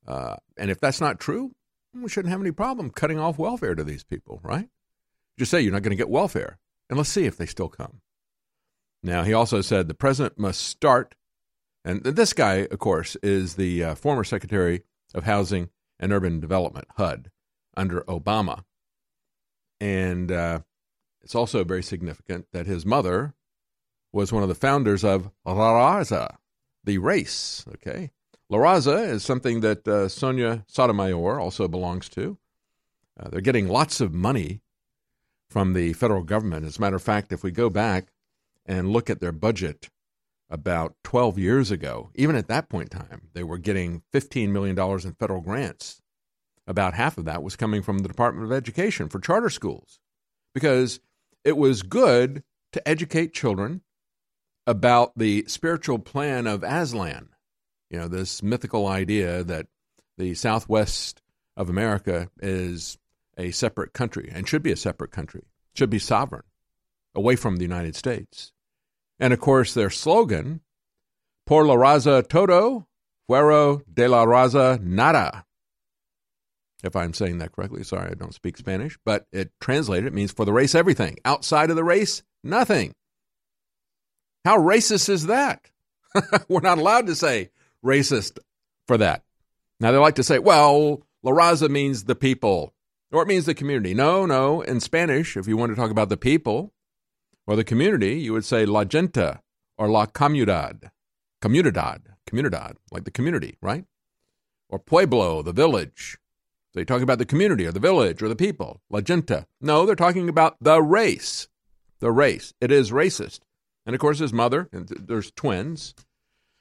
[0.06, 1.54] Uh, and if that's not true,
[1.94, 4.68] we shouldn't have any problem cutting off welfare to these people, right?
[5.38, 6.58] Just say you're not going to get welfare,
[6.88, 8.00] and let's see if they still come.
[9.02, 11.14] Now, he also said the president must start,
[11.84, 14.82] and this guy, of course, is the uh, former Secretary
[15.14, 15.68] of Housing
[16.00, 17.30] and Urban Development, HUD,
[17.76, 18.64] under Obama.
[19.78, 20.60] And uh,
[21.26, 23.34] it's also very significant that his mother
[24.12, 26.36] was one of the founders of La Raza,
[26.84, 28.12] the race, okay?
[28.48, 32.38] La Raza is something that uh, Sonia Sotomayor also belongs to.
[33.18, 34.60] Uh, they're getting lots of money
[35.50, 36.64] from the federal government.
[36.64, 38.12] As a matter of fact, if we go back
[38.64, 39.88] and look at their budget
[40.48, 44.78] about 12 years ago, even at that point in time, they were getting $15 million
[44.78, 46.00] in federal grants.
[46.68, 49.98] About half of that was coming from the Department of Education for charter schools
[50.56, 51.00] because
[51.46, 52.42] it was good
[52.72, 53.80] to educate children
[54.66, 57.28] about the spiritual plan of Aztlan.
[57.88, 59.68] You know, this mythical idea that
[60.18, 61.22] the Southwest
[61.56, 62.98] of America is
[63.38, 66.42] a separate country and should be a separate country, should be sovereign,
[67.14, 68.52] away from the United States.
[69.20, 70.62] And of course, their slogan,
[71.46, 72.88] Por la raza todo,
[73.30, 75.45] fuero de la raza nada.
[76.84, 80.32] If I'm saying that correctly, sorry, I don't speak Spanish, but it translated it means
[80.32, 81.18] for the race, everything.
[81.24, 82.92] Outside of the race, nothing.
[84.44, 85.70] How racist is that?
[86.48, 87.50] We're not allowed to say
[87.84, 88.38] racist
[88.86, 89.24] for that.
[89.80, 92.74] Now, they like to say, well, La Raza means the people,
[93.10, 93.94] or it means the community.
[93.94, 94.62] No, no.
[94.62, 96.72] In Spanish, if you want to talk about the people
[97.46, 99.38] or the community, you would say La Gente
[99.76, 100.90] or La Comunidad.
[101.42, 102.00] Comunidad,
[102.30, 103.84] comunidad, like the community, right?
[104.68, 106.18] Or Pueblo, the village.
[106.80, 109.44] You talk about the community or the village or the people, La Gente.
[109.60, 111.48] No, they're talking about the race.
[112.00, 112.52] The race.
[112.60, 113.40] It is racist.
[113.86, 115.94] And of course, his mother, and there's twins,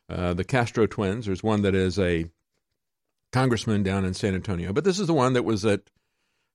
[0.10, 1.26] uh, the Castro twins.
[1.26, 2.26] There's one that is a
[3.34, 5.82] congressman down in San Antonio, but this is the one that was at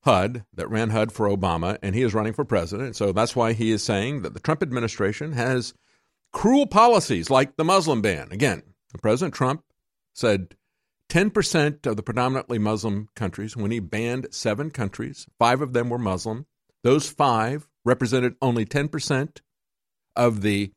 [0.04, 2.96] HUD, that ran HUD for Obama, and he is running for president.
[2.96, 5.74] So that's why he is saying that the Trump administration has
[6.32, 8.28] cruel policies like the Muslim ban.
[8.30, 8.62] Again,
[9.02, 9.62] President Trump
[10.14, 10.56] said
[11.10, 15.98] 10% of the predominantly Muslim countries, when he banned seven countries, five of them were
[15.98, 16.46] Muslim.
[16.84, 19.40] Those five represented only 10%
[20.14, 20.72] of the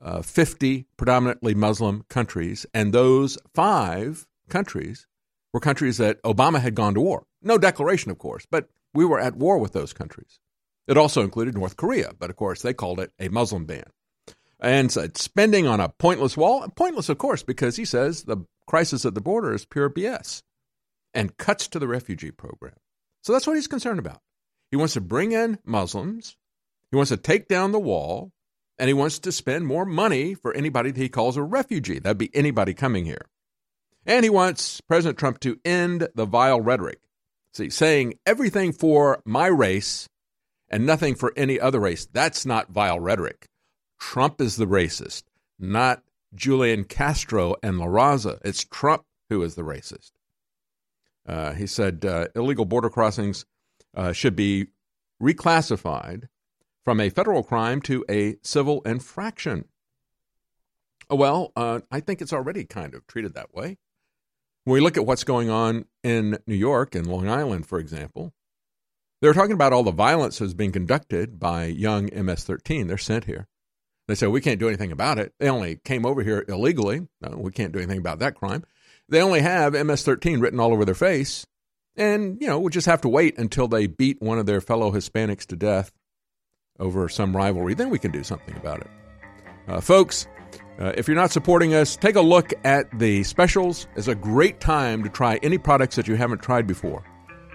[0.00, 5.06] uh, 50 predominantly Muslim countries, and those five countries
[5.52, 7.24] were countries that Obama had gone to war.
[7.40, 10.40] No declaration, of course, but we were at war with those countries.
[10.88, 13.84] It also included North Korea, but of course they called it a Muslim ban.
[14.58, 19.04] And said spending on a pointless wall, pointless, of course, because he says the crisis
[19.04, 20.42] at the border is pure BS
[21.14, 22.74] and cuts to the refugee program.
[23.22, 24.20] So that's what he's concerned about.
[24.70, 26.36] He wants to bring in Muslims,
[26.90, 28.32] he wants to take down the wall,
[28.78, 31.98] and he wants to spend more money for anybody that he calls a refugee.
[31.98, 33.26] That'd be anybody coming here.
[34.04, 37.00] And he wants President Trump to end the vile rhetoric.
[37.54, 40.08] See, saying everything for my race
[40.68, 43.46] and nothing for any other race, that's not vile rhetoric.
[44.00, 45.24] Trump is the racist,
[45.58, 46.02] not
[46.34, 48.38] Julian Castro and La Raza.
[48.44, 50.12] It's Trump who is the racist.
[51.26, 53.44] Uh, he said uh, illegal border crossings
[53.96, 54.66] uh, should be
[55.22, 56.28] reclassified
[56.84, 59.66] from a federal crime to a civil infraction.
[61.08, 63.78] Well, uh, I think it's already kind of treated that way.
[64.64, 68.32] When we look at what's going on in New York and Long Island, for example,
[69.20, 72.86] they're talking about all the violence that's being conducted by young MS 13.
[72.86, 73.48] They're sent here.
[74.12, 75.32] They say, we can't do anything about it.
[75.40, 77.08] They only came over here illegally.
[77.22, 78.62] No, we can't do anything about that crime.
[79.08, 81.46] They only have MS 13 written all over their face.
[81.96, 84.92] And, you know, we'll just have to wait until they beat one of their fellow
[84.92, 85.92] Hispanics to death
[86.78, 87.72] over some rivalry.
[87.72, 88.90] Then we can do something about it.
[89.66, 90.26] Uh, folks,
[90.78, 93.86] uh, if you're not supporting us, take a look at the specials.
[93.96, 97.02] It's a great time to try any products that you haven't tried before.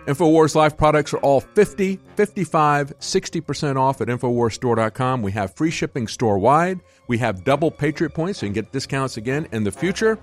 [0.07, 5.21] InfoWars Life products are all 50, 55, 60% off at InfoWarsStore.com.
[5.21, 6.79] We have free shipping store wide.
[7.07, 10.17] We have double Patriot points, so you can get discounts again in the future.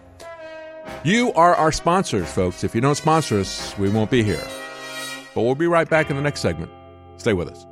[1.04, 2.64] You are our sponsors, folks.
[2.64, 4.44] If you don't sponsor us, we won't be here.
[5.34, 6.70] But we'll be right back in the next segment.
[7.18, 7.66] Stay with us.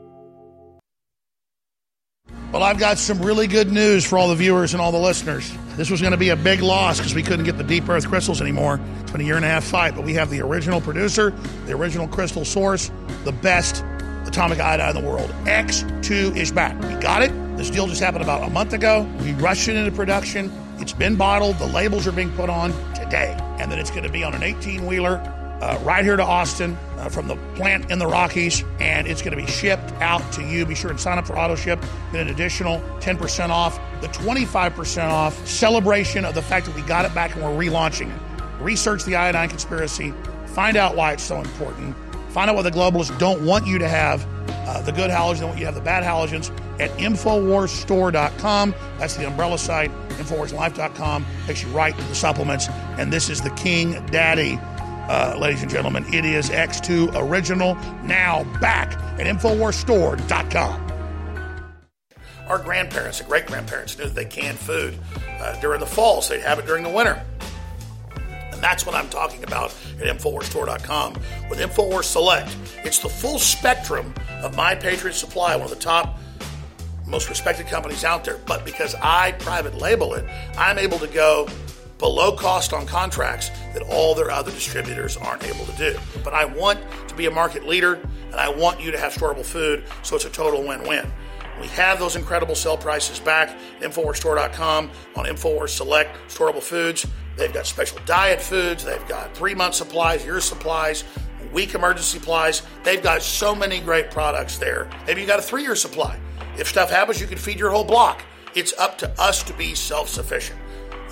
[2.52, 5.50] Well, I've got some really good news for all the viewers and all the listeners.
[5.78, 8.06] This was going to be a big loss because we couldn't get the deep earth
[8.06, 8.78] crystals anymore.
[9.00, 11.30] It's been a year and a half fight, but we have the original producer,
[11.64, 12.90] the original crystal source,
[13.24, 13.82] the best
[14.26, 15.30] atomic iodine in the world.
[15.44, 16.78] X2 is back.
[16.82, 17.32] We got it.
[17.56, 19.10] This deal just happened about a month ago.
[19.22, 20.52] We rushed it into production.
[20.78, 21.58] It's been bottled.
[21.58, 23.34] The labels are being put on today.
[23.60, 25.16] And then it's going to be on an 18 wheeler
[25.62, 29.36] uh, right here to Austin uh, from the plant in the Rockies, and it's going
[29.36, 30.66] to be shipped out to you.
[30.66, 31.80] Be sure and sign up for auto ship.
[32.10, 37.04] Get an additional 10% off, the 25% off celebration of the fact that we got
[37.04, 38.60] it back and we're relaunching it.
[38.60, 40.12] Research the iodine conspiracy,
[40.46, 41.96] find out why it's so important,
[42.30, 44.26] find out what the globalists don't want you to have.
[44.66, 46.50] Uh, the good halogens, they want you to have the bad halogens
[46.80, 48.74] at InfoWarsStore.com.
[48.98, 49.92] That's the umbrella site.
[50.10, 52.66] InfoWarsLife.com takes you right to the supplements.
[52.98, 54.58] And this is the King Daddy
[55.08, 56.04] uh, ladies and gentlemen.
[56.12, 57.74] It is X2 Original,
[58.04, 60.88] now back at InfoWarsStore.com.
[62.48, 64.98] Our grandparents and great grandparents knew that they canned food
[65.40, 67.24] uh, during the fall, so they'd have it during the winter.
[68.52, 71.14] And that's what I'm talking about at InfoWarsStore.com
[71.48, 72.56] with InfoWars Select.
[72.84, 76.18] It's the full spectrum of My Patriot Supply, one of the top
[77.06, 78.38] most respected companies out there.
[78.46, 80.24] But because I private label it,
[80.56, 81.46] I'm able to go
[82.02, 85.96] below cost on contracts that all their other distributors aren't able to do.
[86.24, 87.94] But I want to be a market leader
[88.32, 91.08] and I want you to have storable food so it's a total win win.
[91.60, 97.06] We have those incredible sell prices back InfoWarsStore.com on InfoWars Select Storable Foods.
[97.36, 101.04] They've got special diet foods, they've got three month supplies, year supplies,
[101.52, 102.62] week emergency supplies.
[102.82, 104.90] They've got so many great products there.
[105.06, 106.18] Maybe you got a three year supply.
[106.58, 108.24] If stuff happens, you can feed your whole block.
[108.56, 110.58] It's up to us to be self sufficient.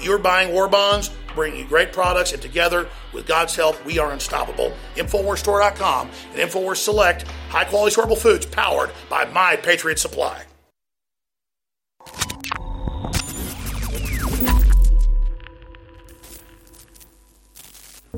[0.00, 4.12] You're buying war bonds, bringing you great products, and together, with God's help, we are
[4.12, 4.72] unstoppable.
[4.96, 10.44] InfoWarsStore.com and InfoWars Select, high quality storable foods powered by My Patriot Supply.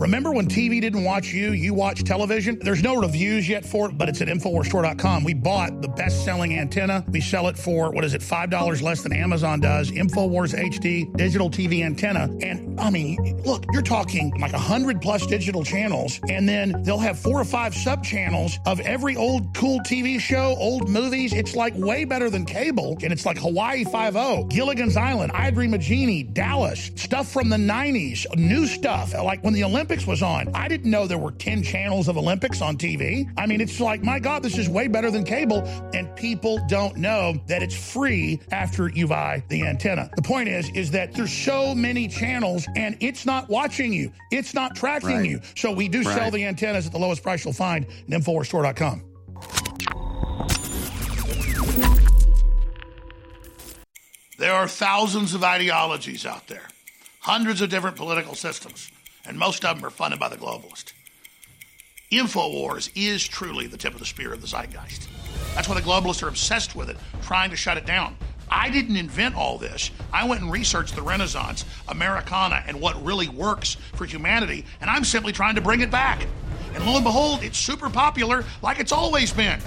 [0.02, 2.58] Remember when TV didn't watch you, you watch television?
[2.60, 5.22] There's no reviews yet for it, but it's at InfoWarsStore.com.
[5.22, 7.04] We bought the best selling antenna.
[7.08, 9.92] We sell it for, what is it, $5 less than Amazon does.
[9.92, 12.28] InfoWars HD digital TV antenna.
[12.40, 17.16] And I mean, look, you're talking like 100 plus digital channels, and then they'll have
[17.16, 21.32] four or five sub channels of every old cool TV show, old movies.
[21.32, 22.98] It's like way better than cable.
[23.04, 27.56] And it's like Hawaii 5 Gilligan's Island, I Dream of Jeannie, Dallas, stuff from the
[27.56, 30.48] 90s, new stuff, like when the Olympics Olympics was on.
[30.54, 33.30] I didn't know there were 10 channels of Olympics on TV.
[33.36, 35.64] I mean, it's like, my God, this is way better than cable.
[35.92, 40.10] And people don't know that it's free after you buy the antenna.
[40.16, 44.10] The point is, is that there's so many channels and it's not watching you.
[44.30, 45.28] It's not tracking right.
[45.28, 45.42] you.
[45.56, 46.16] So we do right.
[46.16, 49.04] sell the antennas at the lowest price you'll find at InfoWarsStore.com.
[54.38, 56.68] There are thousands of ideologies out there,
[57.20, 58.90] hundreds of different political systems
[59.26, 60.92] and most of them are funded by the globalist.
[62.10, 65.08] InfoWars is truly the tip of the spear of the zeitgeist.
[65.54, 68.16] That's why the globalists are obsessed with it, trying to shut it down.
[68.50, 69.90] I didn't invent all this.
[70.12, 75.04] I went and researched the Renaissance, Americana, and what really works for humanity, and I'm
[75.04, 76.26] simply trying to bring it back.
[76.74, 79.60] And lo and behold, it's super popular like it's always been.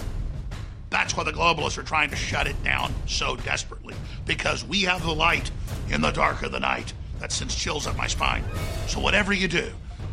[0.91, 3.95] That's why the globalists are trying to shut it down so desperately,
[4.25, 5.49] because we have the light
[5.89, 6.93] in the dark of the night.
[7.25, 8.43] That sends chills up my spine.
[8.85, 9.71] So whatever you do,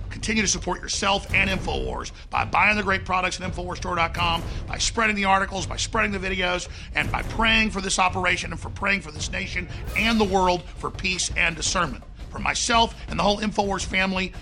[0.09, 5.15] continue to support yourself and InfoWars by buying the great products at InfoWarsStore.com, by spreading
[5.15, 9.03] the articles, by spreading the videos, and by praying for this operation and for praying
[9.03, 12.03] for this nation and the world for peace and discernment.
[12.31, 14.33] For myself and the whole InfoWars family,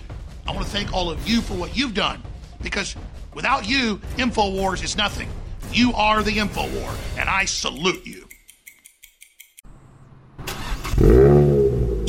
[0.46, 2.22] I want to thank all of you for what you've done
[2.62, 2.94] because
[3.34, 5.28] without you, InfoWars is nothing.
[5.72, 8.28] You are the InfoWar, and I salute you.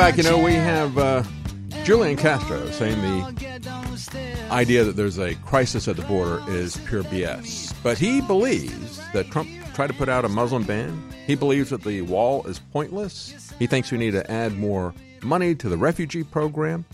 [0.00, 0.16] Back.
[0.16, 1.22] You know, we have uh,
[1.84, 7.74] Julian Castro saying the idea that there's a crisis at the border is pure BS.
[7.82, 11.12] But he believes that Trump tried to put out a Muslim ban.
[11.26, 13.52] He believes that the wall is pointless.
[13.58, 16.86] He thinks we need to add more money to the refugee program.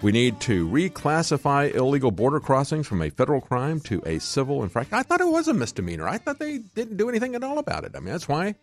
[0.00, 4.94] We need to reclassify illegal border crossings from a federal crime to a civil infraction.
[4.94, 6.06] I thought it was a misdemeanor.
[6.06, 7.96] I thought they didn't do anything at all about it.
[7.96, 8.54] I mean, that's why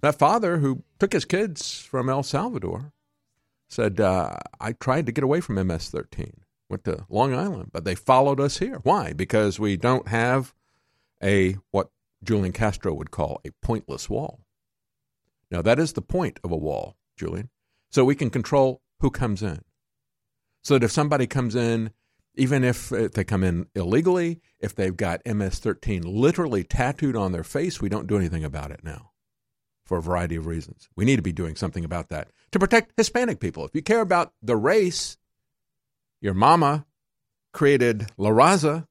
[0.00, 2.90] that father who took his kids from El Salvador
[3.68, 6.32] said, uh, I tried to get away from MS 13,
[6.68, 8.80] went to Long Island, but they followed us here.
[8.82, 9.12] Why?
[9.12, 10.54] Because we don't have
[11.22, 11.90] a, what
[12.22, 14.40] Julian Castro would call a pointless wall.
[15.50, 17.50] Now, that is the point of a wall, Julian.
[17.90, 19.62] So we can control who comes in.
[20.62, 21.90] So that if somebody comes in,
[22.34, 27.44] even if, they come in illegally, if they've got MS 13 literally tattooed on their
[27.44, 29.12] face, we don't do anything about it now
[29.84, 30.88] for a variety of reasons.
[30.96, 33.64] We need to be doing something about that to protect Hispanic people.
[33.64, 35.18] If you care about the race,
[36.20, 36.86] your mama
[37.52, 38.86] created La Raza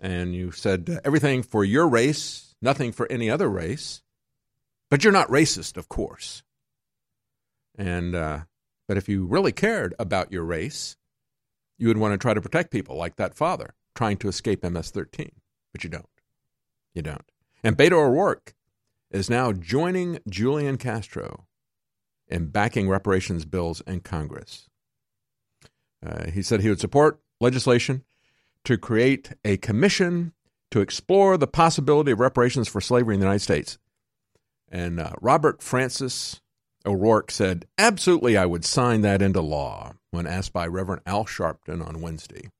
[0.00, 4.02] and you said everything for your race, nothing for any other race.
[4.90, 6.42] But you're not racist, of course.
[7.78, 8.40] And uh,
[8.88, 10.96] but if you really cared about your race,
[11.78, 15.30] you would want to try to protect people like that father trying to escape MS-13.
[15.70, 16.08] But you don't.
[16.94, 17.30] You don't.
[17.62, 18.56] And Beto O'Rourke
[19.12, 21.46] is now joining Julian Castro
[22.28, 24.68] in backing reparations bills in Congress.
[26.04, 28.04] Uh, he said he would support legislation
[28.64, 30.32] to create a commission
[30.70, 33.78] to explore the possibility of reparations for slavery in the United States.
[34.68, 36.40] And uh, Robert Francis
[36.84, 41.86] O'Rourke said, Absolutely, I would sign that into law when asked by Reverend Al Sharpton
[41.86, 42.50] on Wednesday.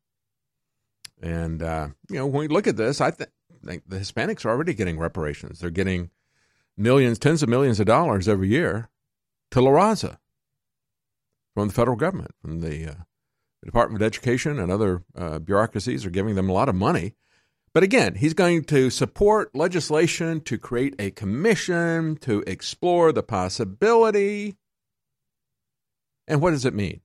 [1.21, 3.31] And, uh, you know, when we look at this, I th-
[3.65, 5.59] think the Hispanics are already getting reparations.
[5.59, 6.11] They're getting
[6.77, 8.89] millions, tens of millions of dollars every year
[9.51, 10.19] to La Raza
[11.55, 12.95] from the federal government, from the, uh,
[13.63, 17.15] the Department of Education and other uh, bureaucracies are giving them a lot of money.
[17.73, 24.57] But again, he's going to support legislation to create a commission to explore the possibility.
[26.27, 27.03] And what does it mean?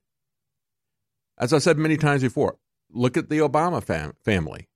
[1.38, 2.56] As I said many times before,
[2.90, 4.68] look at the Obama fam- family.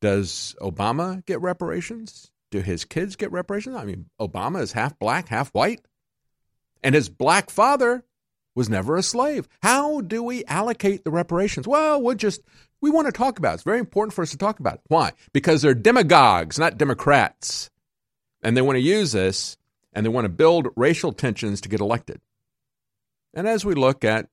[0.00, 2.30] Does Obama get reparations?
[2.50, 3.76] Do his kids get reparations?
[3.76, 5.80] I mean, Obama is half black, half white.
[6.86, 8.04] And his black father
[8.54, 9.48] was never a slave.
[9.60, 11.66] How do we allocate the reparations?
[11.66, 12.42] Well, we'll just,
[12.80, 13.54] we want to talk about it.
[13.54, 14.80] It's very important for us to talk about it.
[14.86, 15.10] Why?
[15.32, 17.70] Because they're demagogues, not Democrats.
[18.40, 19.56] And they want to use this
[19.94, 22.20] and they want to build racial tensions to get elected.
[23.34, 24.28] And as we look at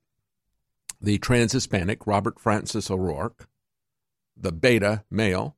[1.02, 3.48] the trans Hispanic, Robert Francis O'Rourke,
[4.38, 5.58] the beta male,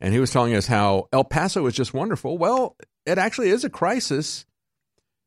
[0.00, 2.38] and he was telling us how El Paso is just wonderful.
[2.38, 4.46] Well, it actually is a crisis.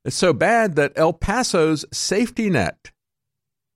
[0.06, 2.92] It's so bad that El Paso's safety net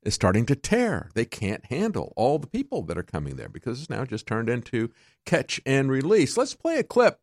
[0.04, 1.10] is starting to tear.
[1.16, 4.48] They can't handle all the people that are coming there because it's now just turned
[4.48, 4.92] into
[5.26, 6.38] catch and release.
[6.38, 7.20] Let's play a clip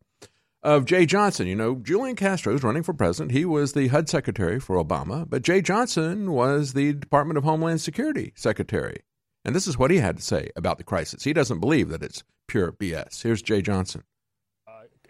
[0.60, 1.46] of Jeh Johnson.
[1.46, 3.30] You know, Julian Castro is running for president.
[3.30, 7.80] He was the HUD secretary for Obama, but Jeh Johnson was the Department of Homeland
[7.80, 9.04] Security secretary.
[9.44, 11.22] And this is what he had to say about the crisis.
[11.22, 13.22] He doesn't believe that it's pure BS.
[13.22, 14.02] Here's Jeh Johnson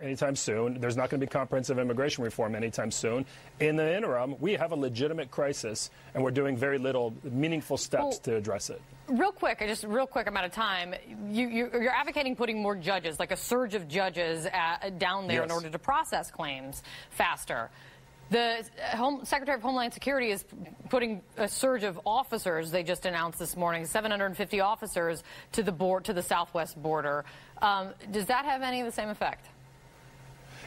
[0.00, 0.80] anytime soon.
[0.80, 3.26] There's not going to be comprehensive immigration reform anytime soon.
[3.60, 8.02] In the interim, we have a legitimate crisis, and we're doing very little meaningful steps
[8.02, 8.80] well, to address it.
[9.08, 10.94] Real quick, just real quick I'm out of time.
[11.28, 15.44] You, are advocating putting more judges, like a surge of judges at, down there, yes.
[15.44, 17.70] in order to process claims faster.
[18.28, 20.44] The Home, Secretary of Homeland Security is
[20.90, 22.72] putting a surge of officers.
[22.72, 25.22] They just announced this morning 750 officers
[25.52, 27.24] to the board to the southwest border.
[27.62, 29.46] Um, does that have any of the same effect?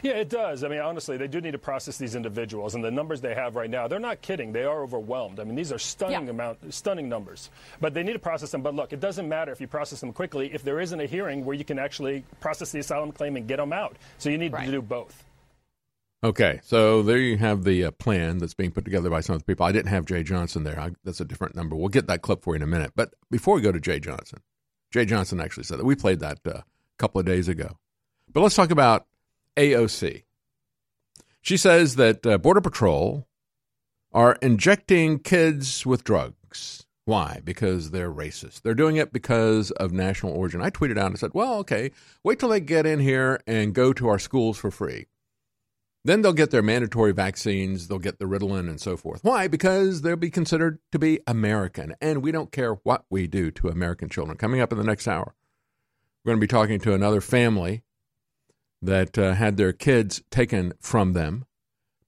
[0.10, 0.64] Yeah, it does.
[0.64, 3.54] I mean, honestly, they do need to process these individuals, and the numbers they have
[3.54, 4.52] right now, they're not kidding.
[4.52, 5.38] They are overwhelmed.
[5.38, 6.30] I mean, these are stunning yeah.
[6.30, 7.50] amount, stunning numbers.
[7.80, 8.62] But they need to process them.
[8.62, 11.44] But look, it doesn't matter if you process them quickly if there isn't a hearing
[11.44, 13.96] where you can actually process the asylum claim and get them out.
[14.16, 14.64] So you need right.
[14.64, 15.22] to do both.
[16.22, 19.40] Okay, so there you have the uh, plan that's being put together by some of
[19.40, 19.64] the people.
[19.64, 20.78] I didn't have Jeh Johnson there.
[20.78, 21.76] I, that's a different number.
[21.76, 22.92] We'll get that clip for you in a minute.
[22.94, 24.40] But before we go to Jeh Johnson,
[24.94, 25.86] Jeh Johnson actually said that.
[25.86, 26.64] We played that uh, a
[26.98, 27.78] couple of days ago.
[28.30, 29.06] But let's talk about
[29.56, 30.24] AOC.
[31.42, 33.26] She says that uh, Border Patrol
[34.12, 36.86] are injecting kids with drugs.
[37.04, 37.40] Why?
[37.42, 38.62] Because they're racist.
[38.62, 40.60] They're doing it because of national origin.
[40.60, 41.90] I tweeted out and said, well, okay,
[42.22, 45.06] wait till they get in here and go to our schools for free.
[46.04, 49.22] Then they'll get their mandatory vaccines, they'll get the Ritalin and so forth.
[49.22, 49.48] Why?
[49.48, 53.68] Because they'll be considered to be American, and we don't care what we do to
[53.68, 54.38] American children.
[54.38, 55.34] Coming up in the next hour,
[56.24, 57.82] we're going to be talking to another family
[58.82, 61.44] that uh, had their kids taken from them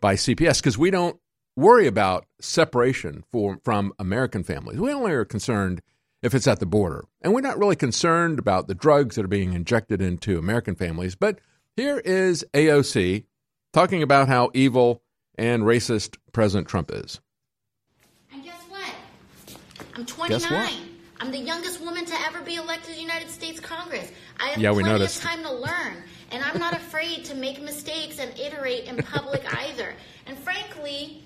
[0.00, 1.18] by CPS because we don't
[1.56, 4.78] worry about separation for, from American families.
[4.78, 5.82] We only are concerned
[6.22, 7.04] if it's at the border.
[7.20, 11.14] And we're not really concerned about the drugs that are being injected into American families.
[11.14, 11.40] But
[11.76, 13.24] here is AOC
[13.72, 15.02] talking about how evil
[15.36, 17.20] and racist President Trump is.
[18.32, 18.94] And guess what?
[19.94, 20.70] I'm 29.
[21.20, 24.10] I'm the youngest woman to ever be elected to the United States Congress.
[24.40, 26.02] I have yeah, plenty of time to learn.
[26.32, 29.94] And I'm not afraid to make mistakes and iterate in public either.
[30.26, 31.22] And frankly,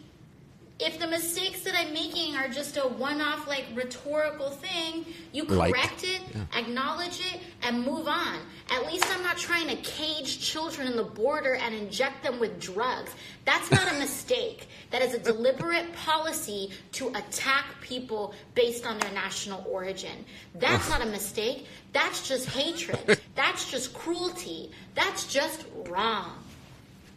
[0.78, 5.46] if the mistakes that I'm making are just a one off, like rhetorical thing, you
[5.46, 6.42] correct it, yeah.
[6.58, 8.38] acknowledge it, and move on.
[8.70, 12.60] At least I'm not trying to cage children in the border and inject them with
[12.60, 13.10] drugs.
[13.46, 14.68] That's not a mistake.
[14.90, 20.26] That is a deliberate policy to attack people based on their national origin.
[20.54, 21.66] That's not a mistake.
[21.94, 23.18] That's just hatred.
[23.34, 24.70] That's just cruelty.
[24.94, 26.32] That's just wrong.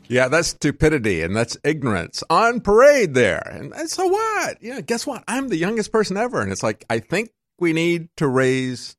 [0.09, 3.47] Yeah, that's stupidity and that's ignorance on parade there.
[3.47, 4.57] And, and so what?
[4.61, 5.23] Yeah, guess what?
[5.27, 6.41] I'm the youngest person ever.
[6.41, 7.29] And it's like, I think
[7.59, 8.97] we need to raise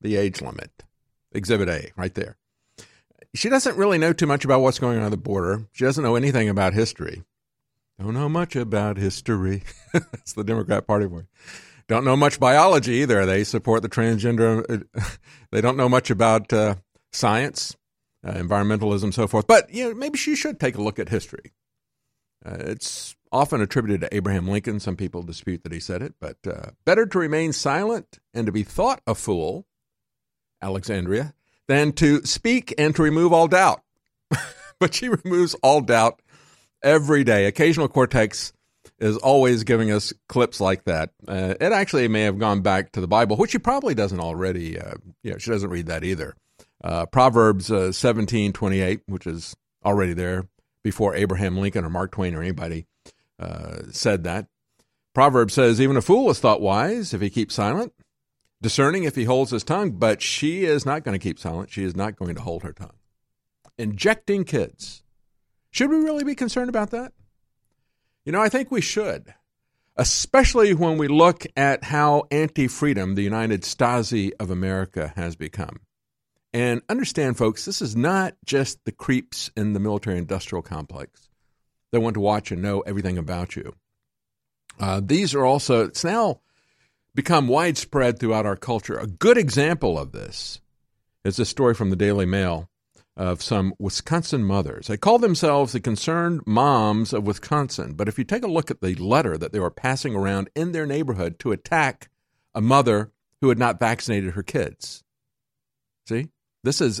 [0.00, 0.70] the age limit.
[1.32, 2.36] Exhibit A, right there.
[3.34, 5.66] She doesn't really know too much about what's going on at the border.
[5.72, 7.24] She doesn't know anything about history.
[7.98, 9.64] Don't know much about history.
[9.92, 11.22] That's the Democrat Party boy.
[11.88, 13.26] Don't know much biology either.
[13.26, 14.84] They support the transgender.
[15.50, 16.76] they don't know much about uh,
[17.10, 17.76] science
[18.26, 19.46] uh, environmentalism, so forth.
[19.46, 21.52] But you know, maybe she should take a look at history.
[22.44, 24.80] Uh, it's often attributed to Abraham Lincoln.
[24.80, 28.52] Some people dispute that he said it, but uh, better to remain silent and to
[28.52, 29.66] be thought a fool,
[30.60, 31.34] Alexandria,
[31.68, 33.82] than to speak and to remove all doubt.
[34.78, 36.20] but she removes all doubt
[36.82, 37.46] every day.
[37.46, 38.52] Occasional Cortex
[38.98, 41.10] is always giving us clips like that.
[41.26, 44.78] Uh, it actually may have gone back to the Bible, which she probably doesn't already.
[44.78, 46.34] Uh, yeah, she doesn't read that either.
[46.82, 49.54] Uh, Proverbs uh, seventeen twenty eight, which is
[49.84, 50.48] already there
[50.82, 52.86] before Abraham Lincoln or Mark Twain or anybody
[53.38, 54.46] uh, said that.
[55.14, 57.92] Proverbs says, "Even a fool is thought wise if he keeps silent,
[58.60, 61.70] discerning if he holds his tongue." But she is not going to keep silent.
[61.70, 62.96] She is not going to hold her tongue.
[63.78, 65.02] Injecting kids.
[65.70, 67.12] Should we really be concerned about that?
[68.24, 69.34] You know, I think we should,
[69.96, 75.80] especially when we look at how anti freedom the United Stasi of America has become.
[76.52, 81.30] And understand, folks, this is not just the creeps in the military industrial complex
[81.92, 83.74] that want to watch and know everything about you.
[84.78, 86.40] Uh, these are also, it's now
[87.14, 88.98] become widespread throughout our culture.
[88.98, 90.60] A good example of this
[91.24, 92.68] is a story from the Daily Mail
[93.16, 94.86] of some Wisconsin mothers.
[94.86, 97.92] They call themselves the Concerned Moms of Wisconsin.
[97.92, 100.72] But if you take a look at the letter that they were passing around in
[100.72, 102.08] their neighborhood to attack
[102.54, 105.04] a mother who had not vaccinated her kids,
[106.08, 106.28] see,
[106.62, 107.00] this is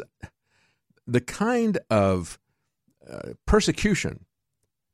[1.06, 2.38] the kind of
[3.10, 4.26] uh, persecution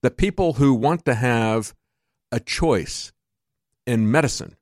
[0.03, 1.75] that people who want to have
[2.31, 3.13] a choice
[3.87, 4.57] in medicine.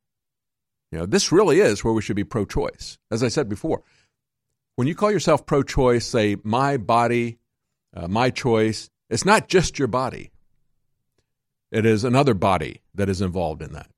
[0.90, 2.98] You know, this really is where we should be pro choice.
[3.11, 3.82] As I said before,
[4.76, 7.38] when you call yourself pro choice, say, my body,
[7.94, 10.30] uh, my choice, it's not just your body,
[11.70, 13.90] it is another body that is involved in that.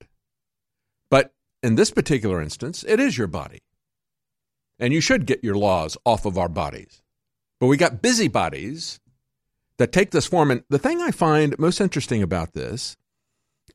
[1.09, 3.61] But in this particular instance, it is your body.
[4.79, 7.01] And you should get your laws off of our bodies.
[7.59, 8.99] But we got busybodies
[9.77, 10.51] that take this form.
[10.51, 12.95] And the thing I find most interesting about this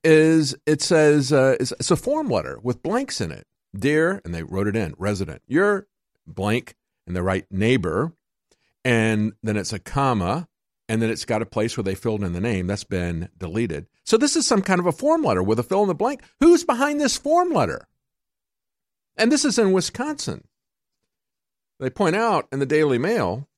[0.02, 3.46] is it says uh, it's, it's a form letter with blanks in it.
[3.76, 5.88] Dear, and they wrote it in, resident, you're
[6.26, 6.76] blank
[7.06, 8.12] and they write neighbor,
[8.84, 10.48] and then it's a comma,
[10.88, 12.66] and then it's got a place where they filled in the name.
[12.66, 13.86] That's been deleted.
[14.04, 16.22] So this is some kind of a form letter with a fill in the blank.
[16.40, 17.88] Who's behind this form letter?
[19.16, 20.44] And this is in Wisconsin.
[21.80, 23.48] They point out in the Daily Mail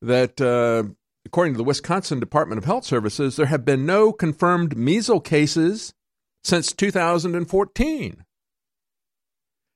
[0.00, 0.84] that, uh,
[1.26, 5.94] according to the Wisconsin Department of Health Services, there have been no confirmed measles cases
[6.42, 8.24] since 2014.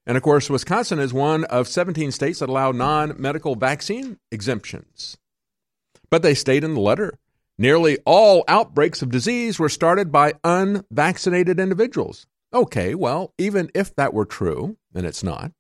[0.06, 5.18] And of course, Wisconsin is one of 17 states that allow non medical vaccine exemptions.
[6.10, 7.18] But they state in the letter
[7.58, 12.26] nearly all outbreaks of disease were started by unvaccinated individuals.
[12.54, 15.52] Okay, well, even if that were true, and it's not,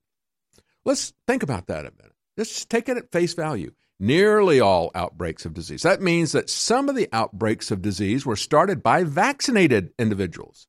[0.88, 2.14] let's think about that a minute.
[2.36, 3.72] Let's take it at face value.
[4.00, 5.82] Nearly all outbreaks of disease.
[5.82, 10.66] That means that some of the outbreaks of disease were started by vaccinated individuals.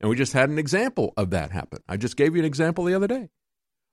[0.00, 1.78] And we just had an example of that happen.
[1.88, 3.30] I just gave you an example the other day.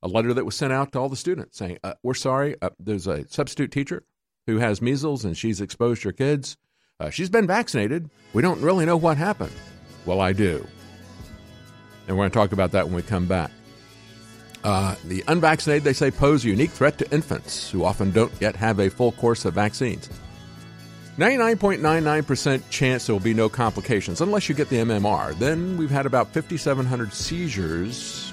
[0.02, 2.72] A letter that was sent out to all the students saying, uh, We're sorry, uh,
[2.80, 4.04] there's a substitute teacher
[4.48, 6.58] who has measles and she's exposed her kids.
[7.00, 8.10] Uh, she's been vaccinated.
[8.34, 9.54] We don't really know what happened.
[10.06, 10.66] Well, I do.
[12.08, 13.52] And we're going to talk about that when we come back.
[14.64, 18.55] Uh, the unvaccinated, they say, pose a unique threat to infants who often don't yet
[18.55, 20.10] have a full course of vaccines.
[21.18, 25.38] 99.99% chance there will be no complications unless you get the MMR.
[25.38, 28.32] Then we've had about 5,700 seizures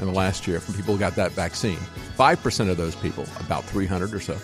[0.00, 1.78] in the last year from people who got that vaccine.
[2.16, 4.38] 5% of those people, about 300 or so,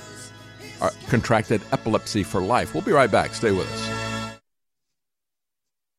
[0.80, 2.74] are contracted epilepsy for life.
[2.74, 3.34] We'll be right back.
[3.34, 4.03] Stay with us.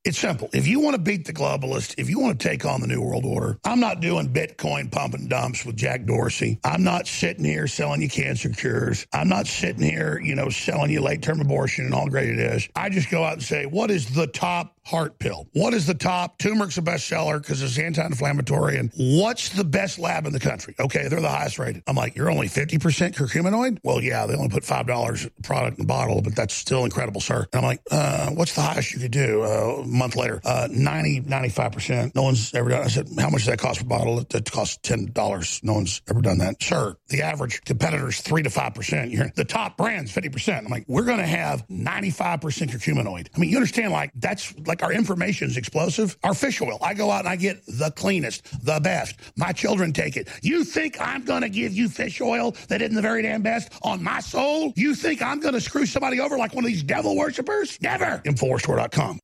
[0.06, 0.50] It's simple.
[0.54, 3.02] If you want to beat the globalist, if you want to take on the New
[3.02, 6.60] World Order, I'm not doing Bitcoin pump and dumps with Jack Dorsey.
[6.64, 9.08] I'm not sitting here selling you cancer cures.
[9.14, 12.40] I'm not sitting here, you know, selling you late term abortion and all great it
[12.40, 12.70] is.
[12.76, 15.48] I just go out and say, what is the top heart pill?
[15.54, 16.38] What is the top?
[16.38, 18.78] Turmeric's a bestseller because it's anti-inflammatory.
[18.78, 20.76] And what's the best lab in the country?
[20.80, 21.84] Okay, they're the highest rated.
[21.88, 22.80] I'm like, you're only 50%
[23.16, 23.80] curcuminoid?
[23.84, 27.48] Well, yeah, they only put $5 product in the bottle, but that's still incredible, sir.
[27.52, 29.44] And I'm like, uh, what's the highest you could do?
[29.44, 32.16] Uh, a month later, uh, 90, 95%.
[32.16, 34.24] No one's ever done I said, how much does that cost per bottle?
[34.30, 35.64] That costs $10.
[35.64, 36.62] No one's ever done that.
[36.62, 39.12] Sir, the average competitor's 3 to 5%.
[39.12, 40.58] You're the top brand's 50%.
[40.58, 43.28] I'm like, we're going to have 95% curcuminoid.
[43.36, 46.18] I mean, you understand, like, that's like our information is explosive.
[46.24, 49.16] Our fish oil, I go out and I get the cleanest, the best.
[49.36, 50.30] My children take it.
[50.42, 53.72] You think I'm going to give you fish oil that isn't the very damn best
[53.84, 54.74] on my soul?
[54.76, 57.82] You think I'm going to screw somebody over like one of these devil worshippers?
[57.82, 58.22] Never.
[58.26, 59.20] Infowarsstore.com.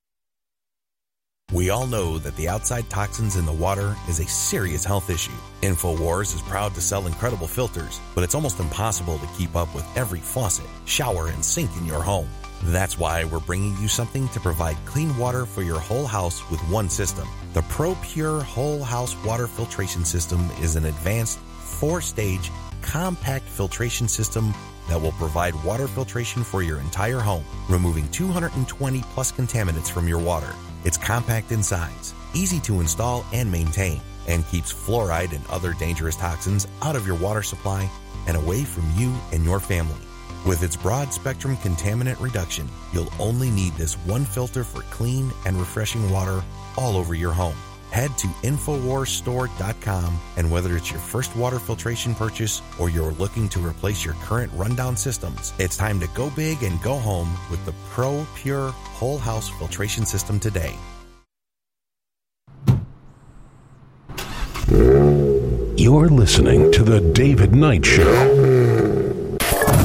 [1.53, 5.33] We all know that the outside toxins in the water is a serious health issue.
[5.63, 9.85] InfoWars is proud to sell incredible filters, but it's almost impossible to keep up with
[9.97, 12.29] every faucet, shower, and sink in your home.
[12.65, 16.59] That's why we're bringing you something to provide clean water for your whole house with
[16.69, 17.27] one system.
[17.53, 22.51] The ProPure Whole House Water Filtration System is an advanced four stage
[22.81, 24.53] compact filtration system
[24.87, 30.19] that will provide water filtration for your entire home, removing 220 plus contaminants from your
[30.19, 30.53] water.
[30.83, 36.15] It's compact in size, easy to install and maintain, and keeps fluoride and other dangerous
[36.15, 37.89] toxins out of your water supply
[38.27, 39.97] and away from you and your family.
[40.45, 45.55] With its broad spectrum contaminant reduction, you'll only need this one filter for clean and
[45.57, 46.43] refreshing water
[46.77, 47.55] all over your home.
[47.91, 53.59] Head to InfoWarsStore.com and whether it's your first water filtration purchase or you're looking to
[53.59, 57.73] replace your current rundown systems, it's time to go big and go home with the
[57.91, 60.73] Pro Pure Whole House Filtration System today.
[65.77, 68.50] You're listening to The David Knight Show.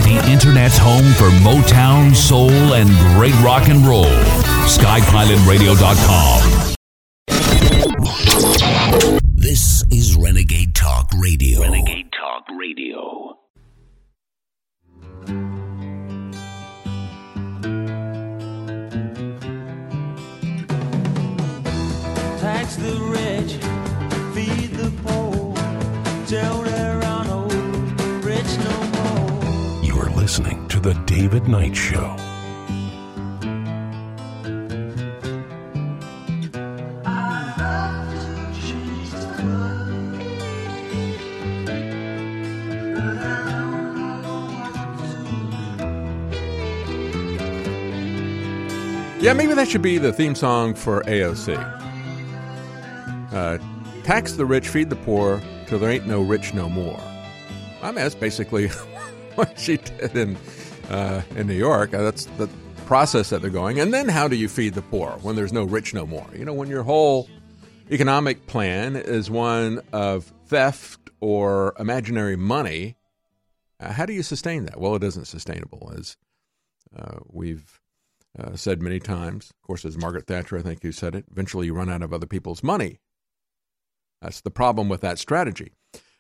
[0.06, 4.04] The Internet's home for Motown, soul, and great rock and roll.
[4.66, 6.76] SkyPilotRadio.com.
[9.34, 11.62] This is Renegade Talk Radio.
[11.62, 13.36] Renegade Talk Radio.
[22.38, 23.54] Tax the rich,
[24.32, 25.52] feed the poor,
[26.28, 26.62] tell
[30.38, 32.14] listening to The David Knight Show.
[49.18, 51.56] Yeah, maybe that should be the theme song for AOC.
[53.32, 53.58] Uh,
[54.04, 57.00] tax the rich, feed the poor, till there ain't no rich no more.
[57.82, 58.68] I mean, that's basically
[59.38, 60.36] what she did in
[60.88, 61.92] uh, in New York.
[61.92, 62.48] Uh, that's the
[62.86, 63.78] process that they're going.
[63.80, 66.26] And then, how do you feed the poor when there's no rich no more?
[66.34, 67.28] You know, when your whole
[67.90, 72.96] economic plan is one of theft or imaginary money,
[73.78, 74.80] uh, how do you sustain that?
[74.80, 76.16] Well, it isn't sustainable, as
[76.96, 77.80] uh, we've
[78.38, 79.50] uh, said many times.
[79.50, 81.26] Of course, as Margaret Thatcher, I think, who said it.
[81.30, 83.00] Eventually, you run out of other people's money.
[84.22, 85.72] That's the problem with that strategy.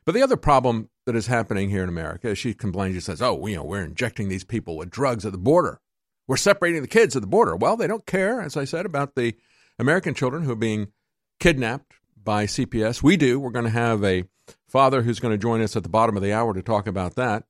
[0.06, 2.94] But the other problem that is happening here in America is she complains.
[2.94, 5.80] She says, "Oh, you know, we're injecting these people with drugs at the border.
[6.28, 9.16] We're separating the kids at the border." Well, they don't care, as I said, about
[9.16, 9.34] the
[9.78, 10.92] American children who are being
[11.40, 13.02] kidnapped by CPS.
[13.02, 13.40] We do.
[13.40, 14.24] We're going to have a
[14.68, 17.16] father who's going to join us at the bottom of the hour to talk about
[17.16, 17.44] that.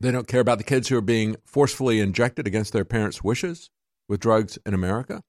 [0.00, 3.70] They don't care about the kids who are being forcefully injected against their parents' wishes
[4.08, 5.22] with drugs in America.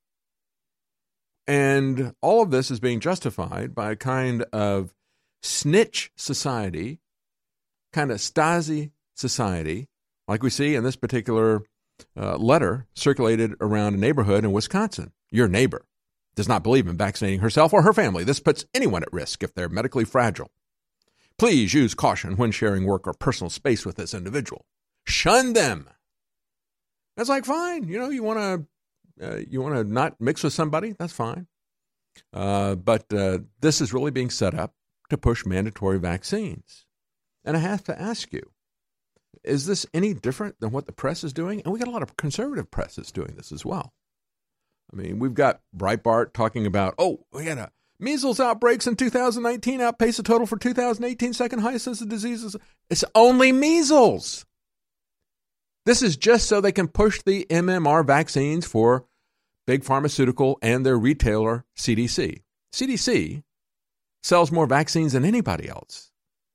[1.46, 4.96] And all of this is being justified by a kind of
[5.44, 7.00] snitch society,
[7.92, 9.90] kind of Stasi society,
[10.28, 11.64] like we see in this particular
[12.18, 15.12] uh, letter circulated around a neighborhood in Wisconsin.
[15.30, 15.86] Your neighbor
[16.36, 18.24] does not believe in vaccinating herself or her family.
[18.24, 20.52] This puts anyone at risk if they're medically fragile.
[21.38, 24.66] Please use caution when sharing work or personal space with this individual.
[25.06, 25.90] Shun them.
[27.18, 27.88] That's like fine.
[27.88, 28.40] You know, you want
[29.20, 30.94] to uh, you want to not mix with somebody.
[30.98, 31.48] That's fine.
[32.32, 34.74] Uh, but uh, this is really being set up
[35.10, 36.86] to push mandatory vaccines.
[37.46, 38.52] And I have to ask you,
[39.44, 41.62] is this any different than what the press is doing?
[41.62, 43.94] And we got a lot of conservative press presses doing this as well.
[44.92, 49.80] I mean, we've got Breitbart talking about, oh, we had a Measles outbreaks in 2019
[49.80, 52.56] outpace the total for 2018, second highest since the diseases.
[52.90, 54.46] It's only measles.
[55.86, 59.06] This is just so they can push the MMR vaccines for
[59.66, 62.42] big pharmaceutical and their retailer, CDC.
[62.74, 63.44] CDC
[64.24, 66.12] sells more vaccines than anybody else.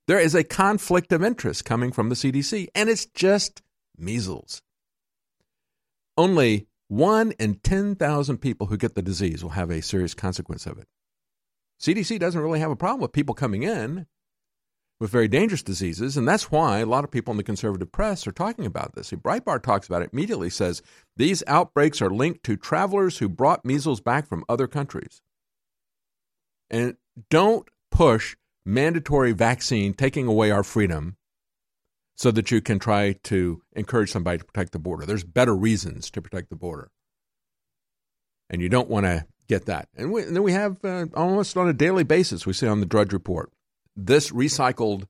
[0.08, 3.62] There is a conflict of interest coming from the CDC, and it's just
[3.96, 4.62] measles.
[6.16, 10.78] Only one in 10,000 people who get the disease will have a serious consequence of
[10.78, 10.88] it.
[11.80, 14.06] CDC doesn't really have a problem with people coming in
[14.98, 18.26] with very dangerous diseases, and that's why a lot of people in the conservative press
[18.26, 19.08] are talking about this.
[19.08, 20.82] See, Breitbart talks about it immediately, says
[21.16, 25.20] these outbreaks are linked to travelers who brought measles back from other countries.
[26.70, 26.96] And
[27.30, 31.16] don't push mandatory vaccine taking away our freedom
[32.16, 35.06] so that you can try to encourage somebody to protect the border.
[35.06, 36.90] There's better reasons to protect the border.
[38.50, 39.88] And you don't want to get that.
[39.96, 42.80] And, we, and then we have uh, almost on a daily basis, we see on
[42.80, 43.52] the Drudge Report,
[43.96, 45.04] this recycled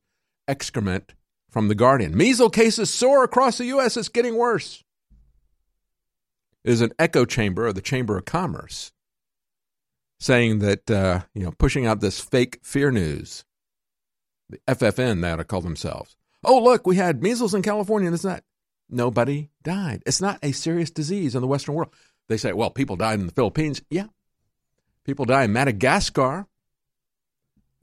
[0.46, 1.14] excrement
[1.50, 2.16] from The Guardian.
[2.16, 3.96] Measles cases soar across the U.S.
[3.96, 4.84] It's getting worse.
[6.64, 8.92] It is an echo chamber of the Chamber of Commerce
[10.18, 13.44] saying that, uh, you know, pushing out this fake fear news.
[14.50, 16.16] The FFN, they ought to call themselves.
[16.44, 18.42] Oh, look, we had measles in California and it's not.
[18.90, 20.02] Nobody died.
[20.06, 21.92] It's not a serious disease in the Western world.
[22.28, 23.82] They say, well, people died in the Philippines.
[23.90, 24.06] Yeah.
[25.04, 26.46] People die in Madagascar.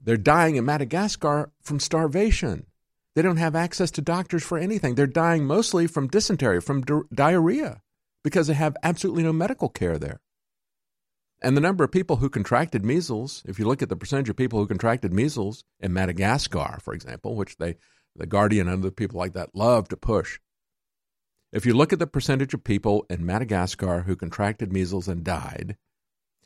[0.00, 2.66] They're dying in Madagascar from starvation.
[3.14, 4.94] They don't have access to doctors for anything.
[4.94, 7.80] They're dying mostly from dysentery, from di- diarrhea,
[8.22, 10.20] because they have absolutely no medical care there.
[11.42, 14.36] And the number of people who contracted measles, if you look at the percentage of
[14.36, 17.76] people who contracted measles in Madagascar, for example, which they,
[18.14, 20.38] the Guardian and other people like that love to push,
[21.52, 25.76] if you look at the percentage of people in Madagascar who contracted measles and died,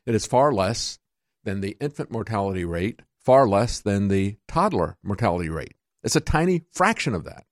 [0.06, 0.98] it is far less
[1.44, 5.74] than the infant mortality rate, far less than the toddler mortality rate.
[6.02, 7.44] It's a tiny fraction of that.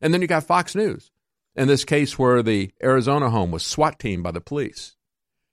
[0.00, 1.10] And then you got Fox News.
[1.54, 4.96] In this case, where the Arizona home was SWAT teamed by the police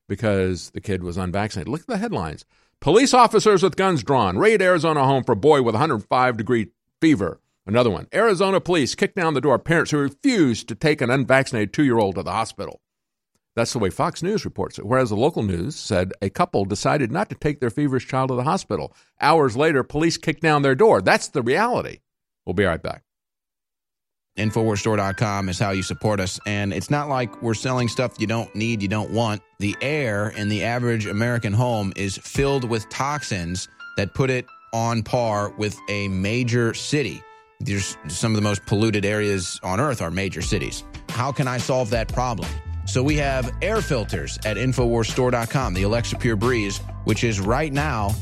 [0.10, 1.72] because the kid was unvaccinated.
[1.72, 2.43] Look at the headlines.
[2.82, 6.68] Police officers with guns drawn raid Arizona home for boy with 105 degree
[6.99, 7.39] fever.
[7.66, 8.07] Another one.
[8.14, 11.84] Arizona police kick down the door of parents who refused to take an unvaccinated two
[11.84, 12.82] year old to the hospital.
[13.55, 14.86] That's the way Fox News reports it.
[14.86, 18.36] Whereas the local news said a couple decided not to take their feverish child to
[18.36, 18.95] the hospital.
[19.22, 21.01] Hours later, police kicked down their door.
[21.01, 21.99] That's the reality.
[22.45, 23.03] We'll be right back.
[24.38, 26.39] Infowarsstore.com is how you support us.
[26.45, 29.41] And it's not like we're selling stuff you don't need, you don't want.
[29.59, 33.67] The air in the average American home is filled with toxins
[33.97, 37.21] that put it on par with a major city.
[37.59, 40.86] There's some of the most polluted areas on earth are major cities.
[41.09, 42.47] How can I solve that problem?
[42.86, 48.15] So we have air filters at InfoWarsStore.com, the Alexa Pure Breeze, which is right now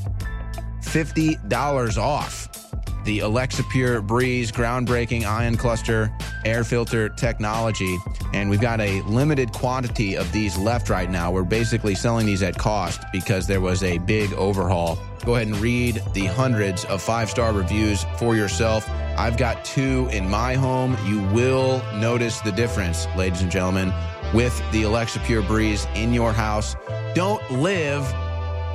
[0.82, 2.66] $50 off.
[3.08, 6.12] The Alexa Pure Breeze groundbreaking ion cluster
[6.43, 7.97] air filter technology.
[8.34, 11.32] And we've got a limited quantity of these left right now.
[11.32, 14.99] We're basically selling these at cost because there was a big overhaul.
[15.24, 18.89] Go ahead and read the hundreds of five star reviews for yourself.
[19.18, 20.97] I've got two in my home.
[21.05, 23.93] You will notice the difference, ladies and gentlemen,
[24.34, 26.76] with the Alexa Pure Breeze in your house.
[27.16, 28.03] Don't live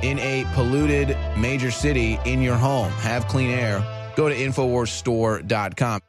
[0.01, 2.91] in a polluted major city in your home.
[2.93, 3.87] Have clean air.
[4.15, 6.01] Go to InfoWarsStore.com.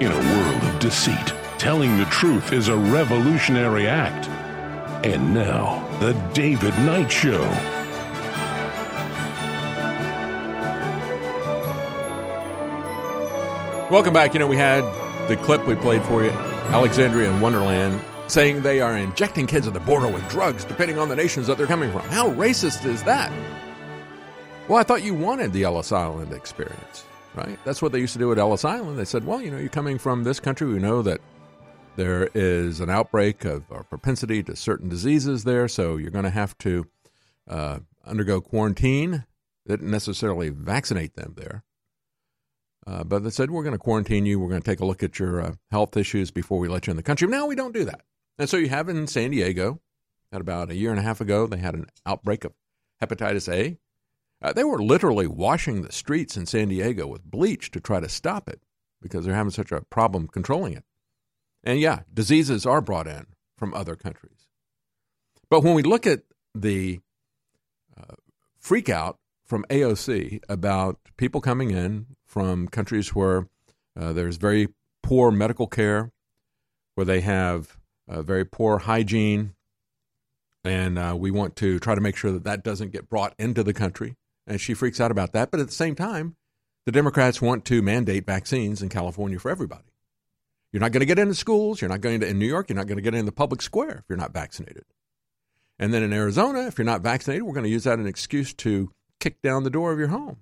[0.00, 4.28] In a world of deceit, telling the truth is a revolutionary act.
[5.04, 7.40] And now, The David Knight Show.
[13.90, 14.34] Welcome back.
[14.34, 14.82] You know, we had
[15.28, 16.30] the clip we played for you,
[16.72, 21.08] Alexandria and Wonderland, saying they are injecting kids at the border with drugs depending on
[21.08, 22.02] the nations that they're coming from.
[22.02, 23.32] How racist is that?
[24.68, 27.04] Well, I thought you wanted the Ellis Island experience,
[27.34, 27.58] right?
[27.64, 29.00] That's what they used to do at Ellis Island.
[29.00, 30.68] They said, well, you know, you're coming from this country.
[30.68, 31.20] We know that
[31.96, 36.30] there is an outbreak of or propensity to certain diseases there, so you're going to
[36.30, 36.86] have to
[37.48, 39.24] uh, undergo quarantine.
[39.66, 41.64] Didn't necessarily vaccinate them there.
[42.86, 44.40] Uh, but they said, we're going to quarantine you.
[44.40, 46.92] We're going to take a look at your uh, health issues before we let you
[46.92, 47.28] in the country.
[47.28, 48.02] Now we don't do that.
[48.38, 49.80] And so you have in San Diego,
[50.32, 52.52] at about a year and a half ago, they had an outbreak of
[53.02, 53.78] hepatitis A.
[54.42, 58.08] Uh, they were literally washing the streets in San Diego with bleach to try to
[58.08, 58.62] stop it
[59.02, 60.84] because they're having such a problem controlling it.
[61.62, 63.26] And yeah, diseases are brought in
[63.58, 64.46] from other countries.
[65.50, 66.22] But when we look at
[66.54, 67.00] the
[67.96, 68.14] uh,
[68.58, 73.48] freak out from AOC about people coming in from countries where
[73.98, 74.68] uh, there's very
[75.02, 76.12] poor medical care,
[76.94, 77.76] where they have
[78.08, 79.54] uh, very poor hygiene,
[80.62, 83.64] and uh, we want to try to make sure that that doesn't get brought into
[83.64, 84.14] the country.
[84.46, 85.50] And she freaks out about that.
[85.50, 86.36] But at the same time,
[86.86, 89.90] the Democrats want to mandate vaccines in California for everybody.
[90.72, 91.80] You're not going to get into schools.
[91.80, 93.60] You're not going to, in New York, you're not going to get in the public
[93.60, 94.84] square if you're not vaccinated.
[95.80, 98.06] And then in Arizona, if you're not vaccinated, we're going to use that as an
[98.06, 100.36] excuse to kick down the door of your home.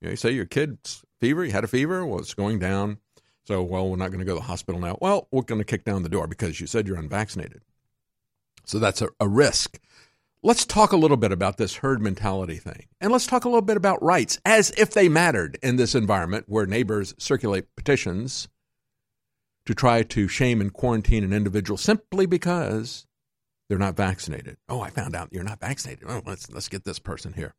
[0.00, 2.98] You, know, you say your kid's fever, you had a fever, well, it's going down.
[3.44, 4.98] So, well, we're not going to go to the hospital now.
[5.00, 7.62] Well, we're going to kick down the door because you said you're unvaccinated.
[8.64, 9.78] So that's a, a risk.
[10.42, 12.86] Let's talk a little bit about this herd mentality thing.
[13.00, 16.44] And let's talk a little bit about rights as if they mattered in this environment
[16.48, 18.48] where neighbors circulate petitions
[19.64, 23.06] to try to shame and quarantine an individual simply because
[23.68, 24.56] they're not vaccinated.
[24.68, 26.04] Oh, I found out you're not vaccinated.
[26.08, 27.54] Oh, let's let's get this person here.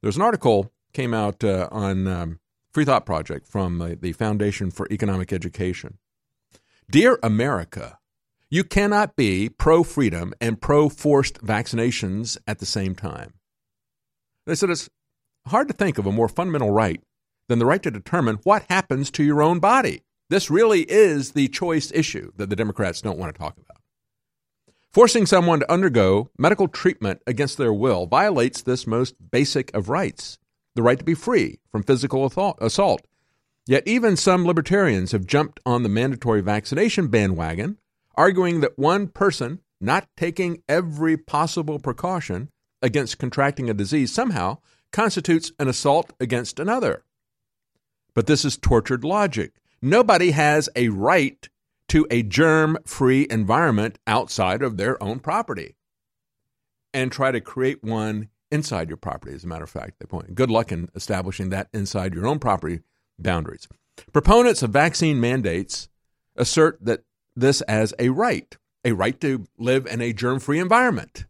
[0.00, 2.40] There's an article came out uh, on um,
[2.72, 5.98] Free Thought Project from uh, the Foundation for Economic Education.
[6.90, 7.98] Dear America,
[8.48, 13.34] you cannot be pro freedom and pro forced vaccinations at the same time.
[14.46, 14.88] They said it's
[15.46, 17.02] hard to think of a more fundamental right
[17.48, 20.02] than the right to determine what happens to your own body.
[20.30, 23.82] This really is the choice issue that the Democrats don't want to talk about.
[24.92, 30.38] Forcing someone to undergo medical treatment against their will violates this most basic of rights
[30.74, 32.26] the right to be free from physical
[32.60, 33.06] assault.
[33.66, 37.78] Yet even some libertarians have jumped on the mandatory vaccination bandwagon
[38.16, 42.50] arguing that one person not taking every possible precaution
[42.82, 44.58] against contracting a disease somehow
[44.92, 47.04] constitutes an assault against another.
[48.14, 49.52] But this is tortured logic.
[49.82, 51.48] Nobody has a right
[51.88, 55.76] to a germ free environment outside of their own property
[56.92, 59.98] and try to create one inside your property, as a matter of fact.
[59.98, 60.34] They point.
[60.34, 62.80] Good luck in establishing that inside your own property
[63.18, 63.66] boundaries.
[64.12, 65.88] Proponents of vaccine mandates
[66.36, 67.02] assert that
[67.34, 71.26] this as a right, a right to live in a germ free environment.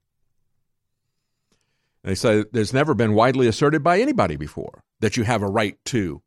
[2.03, 5.83] They say there's never been widely asserted by anybody before that you have a right
[5.87, 6.23] to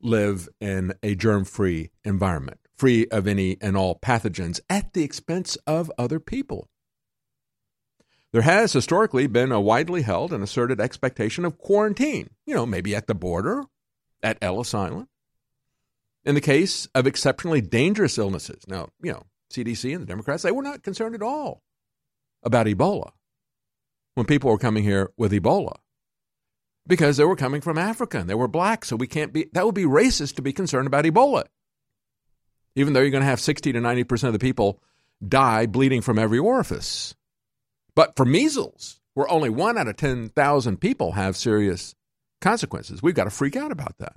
[0.00, 5.56] live in a germ free environment, free of any and all pathogens at the expense
[5.66, 6.68] of other people.
[8.32, 12.94] There has historically been a widely held and asserted expectation of quarantine, you know, maybe
[12.94, 13.64] at the border,
[14.22, 15.08] at Ellis Island.
[16.24, 20.52] In the case of exceptionally dangerous illnesses, now, you know, CDC and the Democrats, they
[20.52, 21.62] were not concerned at all
[22.42, 23.12] about Ebola
[24.14, 25.76] when people were coming here with Ebola
[26.86, 28.84] because they were coming from Africa and they were black.
[28.84, 31.44] So we can't be, that would be racist to be concerned about Ebola.
[32.74, 34.82] Even though you're going to have 60 to 90% of the people
[35.26, 37.14] die bleeding from every orifice.
[37.98, 41.96] But for measles, where only one out of 10,000 people have serious
[42.40, 44.14] consequences, we've got to freak out about that.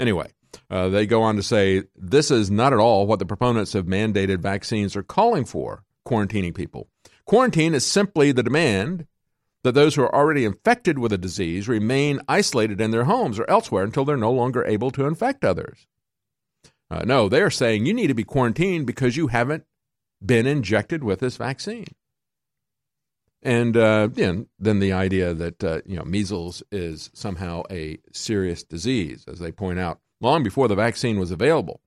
[0.00, 0.32] Anyway,
[0.68, 3.86] uh, they go on to say this is not at all what the proponents of
[3.86, 6.88] mandated vaccines are calling for quarantining people.
[7.24, 9.06] Quarantine is simply the demand
[9.62, 13.48] that those who are already infected with a disease remain isolated in their homes or
[13.48, 15.86] elsewhere until they're no longer able to infect others.
[16.90, 19.62] Uh, no, they're saying you need to be quarantined because you haven't
[20.20, 21.86] been injected with this vaccine.
[23.42, 28.62] And uh, then, then the idea that uh, you know measles is somehow a serious
[28.62, 31.80] disease, as they point out, long before the vaccine was available.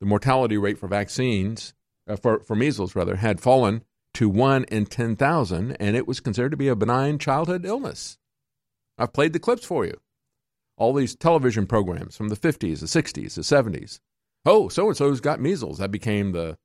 [0.00, 1.74] The mortality rate for vaccines,
[2.08, 3.82] uh, for, for measles rather, had fallen
[4.14, 8.18] to 1 in 10,000, and it was considered to be a benign childhood illness.
[8.96, 9.98] I've played the clips for you.
[10.76, 13.98] All these television programs from the 50s, the 60s, the 70s.
[14.44, 15.78] Oh, so and so's got measles.
[15.78, 16.56] That became the,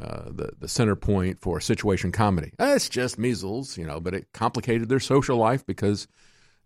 [0.00, 2.52] uh, the, the center point for situation comedy.
[2.58, 6.08] It's just measles, you know, but it complicated their social life because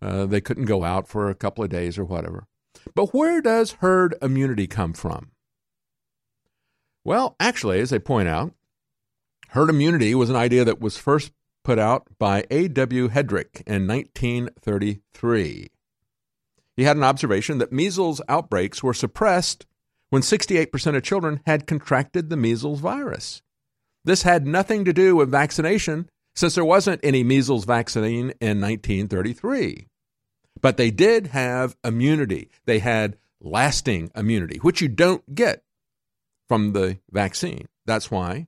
[0.01, 2.47] uh, they couldn't go out for a couple of days or whatever.
[2.95, 5.31] But where does herd immunity come from?
[7.03, 8.53] Well, actually, as they point out,
[9.49, 11.31] herd immunity was an idea that was first
[11.63, 13.09] put out by A.W.
[13.09, 15.69] Hedrich in 1933.
[16.75, 19.65] He had an observation that measles outbreaks were suppressed
[20.09, 23.41] when 68% of children had contracted the measles virus.
[24.03, 29.87] This had nothing to do with vaccination since there wasn't any measles vaccine in 1933.
[30.61, 32.49] But they did have immunity.
[32.65, 35.63] They had lasting immunity, which you don't get
[36.47, 37.67] from the vaccine.
[37.85, 38.47] That's why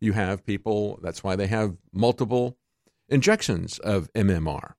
[0.00, 2.56] you have people, that's why they have multiple
[3.08, 4.74] injections of MMR.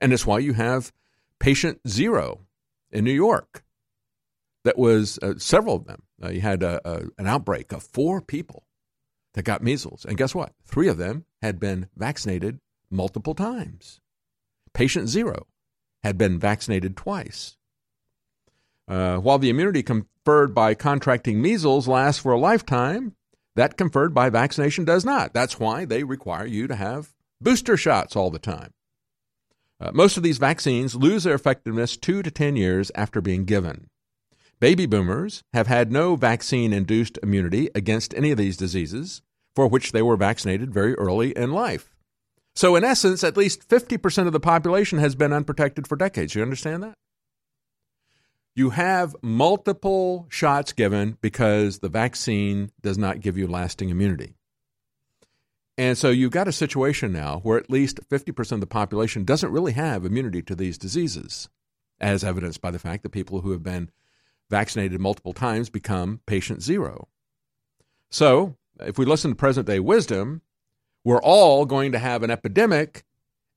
[0.00, 0.92] And it's why you have
[1.38, 2.40] patient zero
[2.90, 3.62] in New York.
[4.64, 6.02] That was uh, several of them.
[6.22, 8.64] Uh, you had a, a, an outbreak of four people
[9.34, 10.04] that got measles.
[10.04, 10.52] And guess what?
[10.64, 12.60] Three of them had been vaccinated
[12.90, 14.00] multiple times.
[14.74, 15.46] Patient zero
[16.02, 17.56] had been vaccinated twice.
[18.88, 23.14] Uh, while the immunity conferred by contracting measles lasts for a lifetime,
[23.54, 25.32] that conferred by vaccination does not.
[25.32, 28.72] That's why they require you to have booster shots all the time.
[29.80, 33.89] Uh, most of these vaccines lose their effectiveness two to 10 years after being given.
[34.60, 39.22] Baby boomers have had no vaccine induced immunity against any of these diseases
[39.56, 41.96] for which they were vaccinated very early in life.
[42.54, 46.34] So, in essence, at least 50% of the population has been unprotected for decades.
[46.34, 46.94] You understand that?
[48.54, 54.34] You have multiple shots given because the vaccine does not give you lasting immunity.
[55.78, 59.52] And so you've got a situation now where at least 50% of the population doesn't
[59.52, 61.48] really have immunity to these diseases,
[61.98, 63.90] as evidenced by the fact that people who have been
[64.50, 67.08] vaccinated multiple times become patient zero.
[68.10, 70.42] So, if we listen to present day wisdom,
[71.04, 73.04] we're all going to have an epidemic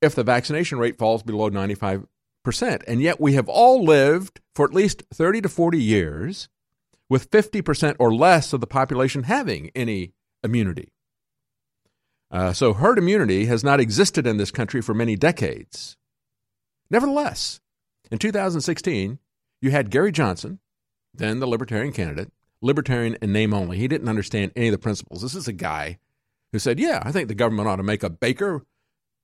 [0.01, 2.05] if the vaccination rate falls below 95%.
[2.87, 6.49] And yet we have all lived for at least 30 to 40 years
[7.09, 10.13] with 50% or less of the population having any
[10.43, 10.93] immunity.
[12.31, 15.97] Uh, so herd immunity has not existed in this country for many decades.
[16.89, 17.59] Nevertheless,
[18.11, 19.19] in 2016,
[19.61, 20.59] you had Gary Johnson,
[21.13, 22.31] then the Libertarian candidate,
[22.61, 23.77] Libertarian in name only.
[23.77, 25.21] He didn't understand any of the principles.
[25.21, 25.99] This is a guy
[26.51, 28.65] who said, Yeah, I think the government ought to make a baker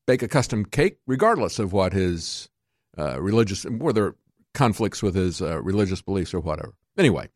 [0.10, 2.50] bake a custom cake, regardless of what his
[2.98, 4.16] uh, religious, whether
[4.56, 6.74] conflicts with his uh, religious beliefs or whatever.
[6.98, 7.30] Anyway,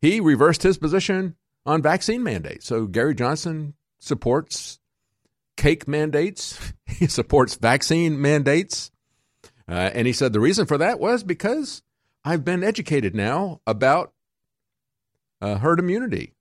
[0.00, 1.36] he reversed his position
[1.66, 2.66] on vaccine mandates.
[2.66, 4.80] So Gary Johnson supports
[5.58, 8.90] cake mandates, he supports vaccine mandates.
[9.68, 11.82] Uh, and he said the reason for that was because
[12.24, 14.12] I've been educated now about
[15.40, 16.32] uh, herd immunity.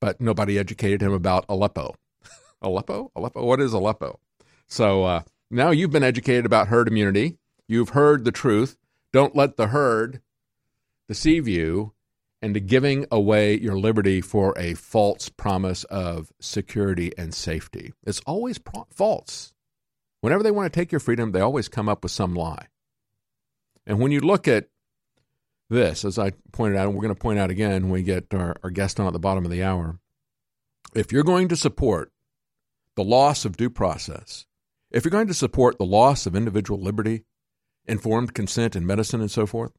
[0.00, 1.94] But nobody educated him about Aleppo.
[2.62, 3.12] Aleppo?
[3.14, 3.44] Aleppo?
[3.44, 4.18] What is Aleppo?
[4.66, 7.38] So uh, now you've been educated about herd immunity.
[7.68, 8.76] You've heard the truth.
[9.12, 10.22] Don't let the herd
[11.08, 11.92] deceive you
[12.40, 17.92] into giving away your liberty for a false promise of security and safety.
[18.04, 19.52] It's always pro- false.
[20.22, 22.66] Whenever they want to take your freedom, they always come up with some lie.
[23.86, 24.68] And when you look at
[25.72, 28.32] this, as I pointed out, and we're going to point out again when we get
[28.32, 29.98] our, our guest on at the bottom of the hour,
[30.94, 32.12] if you're going to support
[32.94, 34.46] the loss of due process,
[34.90, 37.24] if you're going to support the loss of individual liberty,
[37.86, 39.72] informed consent in medicine, and so forth,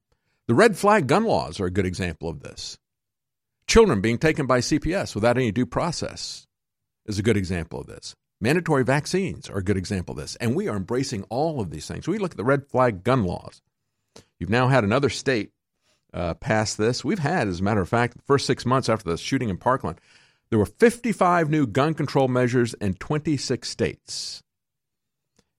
[0.47, 2.77] the red flag gun laws are a good example of this.
[3.67, 6.45] Children being taken by CPS without any due process
[7.05, 8.13] is a good example of this.
[8.41, 10.35] Mandatory vaccines are a good example of this.
[10.35, 12.07] And we are embracing all of these things.
[12.07, 13.61] We look at the red flag gun laws.
[14.37, 15.51] You've now had another state
[16.13, 17.03] uh, pass this.
[17.03, 19.57] We've had, as a matter of fact, the first six months after the shooting in
[19.57, 19.99] Parkland,
[20.49, 24.43] there were 55 new gun control measures in 26 states.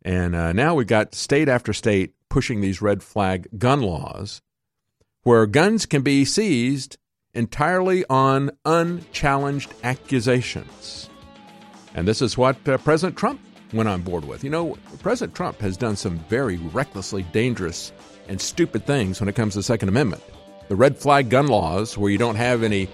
[0.05, 4.43] And uh, now we've got state after state pushing these red flag gun laws
[5.23, 6.99] where guns can be seized
[7.33, 11.09] entirely on unchallenged accusations.
[11.95, 13.41] And this is what uh, President Trump
[13.73, 14.45] went on board with.
[14.45, 17.93] You know, President Trump has done some very recklessly dangerous
[18.29, 20.23] and stupid things when it comes to the Second Amendment.
[20.69, 22.89] The red flag gun laws, where you don't have any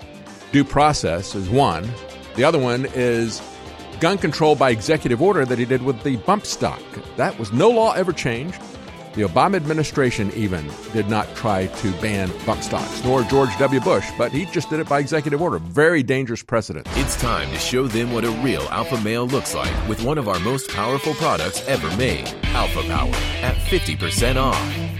[0.52, 1.88] due process, is one.
[2.34, 3.40] The other one is
[4.00, 6.80] gun control by executive order that he did with the bump stock.
[7.16, 8.60] That was no law ever changed.
[9.14, 13.80] The Obama administration even did not try to ban bump stocks, nor George W.
[13.80, 15.58] Bush, but he just did it by executive order.
[15.58, 16.86] Very dangerous precedent.
[16.92, 20.28] It's time to show them what a real alpha male looks like with one of
[20.28, 24.99] our most powerful products ever made, Alpha Power, at 50% off.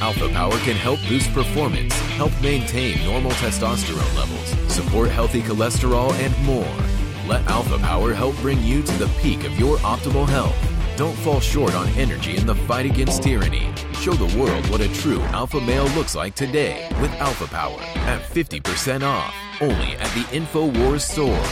[0.00, 6.36] Alpha Power can help boost performance, help maintain normal testosterone levels, support healthy cholesterol, and
[6.44, 6.72] more.
[7.26, 10.56] Let Alpha Power help bring you to the peak of your optimal health.
[10.96, 13.72] Don't fall short on energy in the fight against tyranny.
[13.94, 18.22] Show the world what a true alpha male looks like today with Alpha Power at
[18.22, 21.44] 50% off, only at the InfoWars store.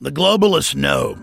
[0.00, 1.22] The globalists know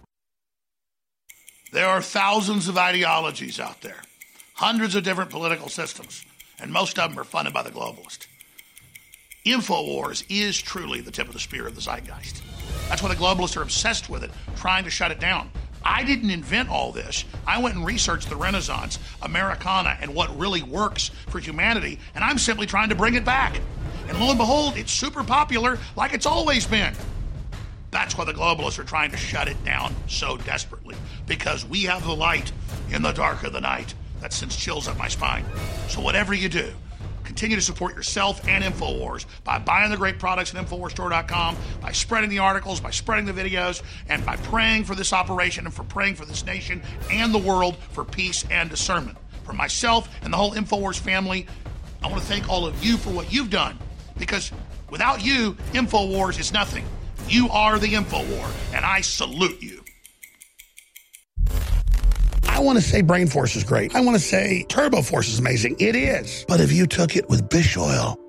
[1.71, 4.01] There are thousands of ideologies out there,
[4.55, 6.25] hundreds of different political systems,
[6.59, 8.27] and most of them are funded by the globalist.
[9.45, 12.43] InfoWars is truly the tip of the spear of the zeitgeist.
[12.89, 15.49] That's why the globalists are obsessed with it, trying to shut it down.
[15.83, 17.23] I didn't invent all this.
[17.47, 22.37] I went and researched the Renaissance, Americana, and what really works for humanity, and I'm
[22.37, 23.57] simply trying to bring it back.
[24.09, 26.93] And lo and behold, it's super popular like it's always been.
[27.91, 30.95] That's why the globalists are trying to shut it down so desperately,
[31.31, 32.51] because we have the light
[32.89, 33.93] in the dark of the night.
[34.19, 35.45] That sends chills up my spine.
[35.87, 36.73] So, whatever you do,
[37.23, 42.29] continue to support yourself and InfoWars by buying the great products at InfoWarsStore.com, by spreading
[42.29, 46.15] the articles, by spreading the videos, and by praying for this operation and for praying
[46.15, 49.17] for this nation and the world for peace and discernment.
[49.45, 51.47] For myself and the whole InfoWars family,
[52.03, 53.79] I want to thank all of you for what you've done
[54.17, 54.51] because
[54.89, 56.83] without you, InfoWars is nothing.
[57.29, 59.81] You are the InfoWar, and I salute you.
[62.51, 63.95] I want to say Brain Force is great.
[63.95, 65.77] I want to say Turbo Force is amazing.
[65.79, 66.45] It is.
[66.47, 68.19] But if you took it with fish oil,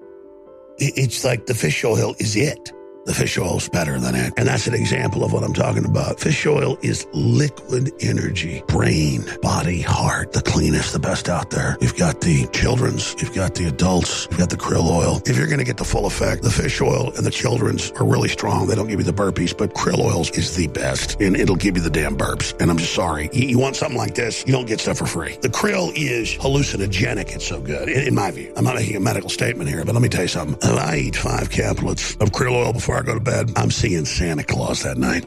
[0.78, 2.72] it's like the fish oil is it.
[3.04, 4.32] The fish oil's better than it.
[4.36, 6.20] And that's an example of what I'm talking about.
[6.20, 11.76] Fish oil is liquid energy, brain, body, heart, the cleanest, the best out there.
[11.80, 15.20] You've got the children's, you've got the adults, you've got the krill oil.
[15.26, 18.06] If you're going to get the full effect, the fish oil and the children's are
[18.06, 18.68] really strong.
[18.68, 21.76] They don't give you the burpees, but krill oils is the best and it'll give
[21.76, 22.58] you the damn burps.
[22.60, 23.30] And I'm just sorry.
[23.32, 25.36] You, you want something like this, you don't get stuff for free.
[25.42, 27.34] The krill is hallucinogenic.
[27.34, 28.52] It's so good, in, in my view.
[28.56, 30.56] I'm not making a medical statement here, but let me tell you something.
[30.62, 34.44] I eat five caplets of krill oil before I go to bed, I'm seeing Santa
[34.44, 35.26] Claus that night.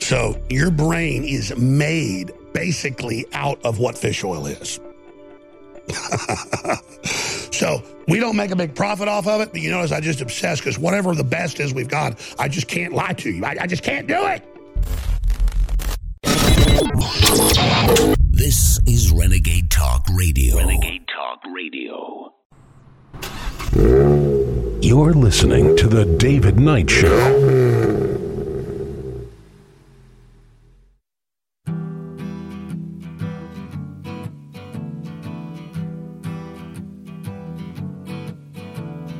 [0.00, 4.80] So your brain is made basically out of what fish oil is.
[7.52, 10.20] so we don't make a big profit off of it, but you notice I just
[10.20, 13.44] obsess because whatever the best is we've got, I just can't lie to you.
[13.44, 14.44] I, I just can't do it.
[18.30, 20.56] This is Renegade Talk Radio.
[20.56, 22.32] Renegade Talk Radio.
[23.72, 27.16] You're listening to The David Knight Show.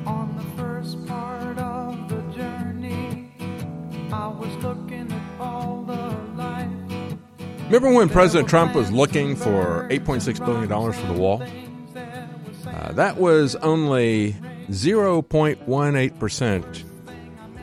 [0.05, 3.31] On the first part of the journey,
[4.13, 5.95] I was looking at all the
[6.37, 6.69] life.
[7.67, 11.41] Remember when President Trump was looking for $8.6 billion for the wall?
[12.81, 14.33] Uh, that was only
[14.71, 16.85] 0.18%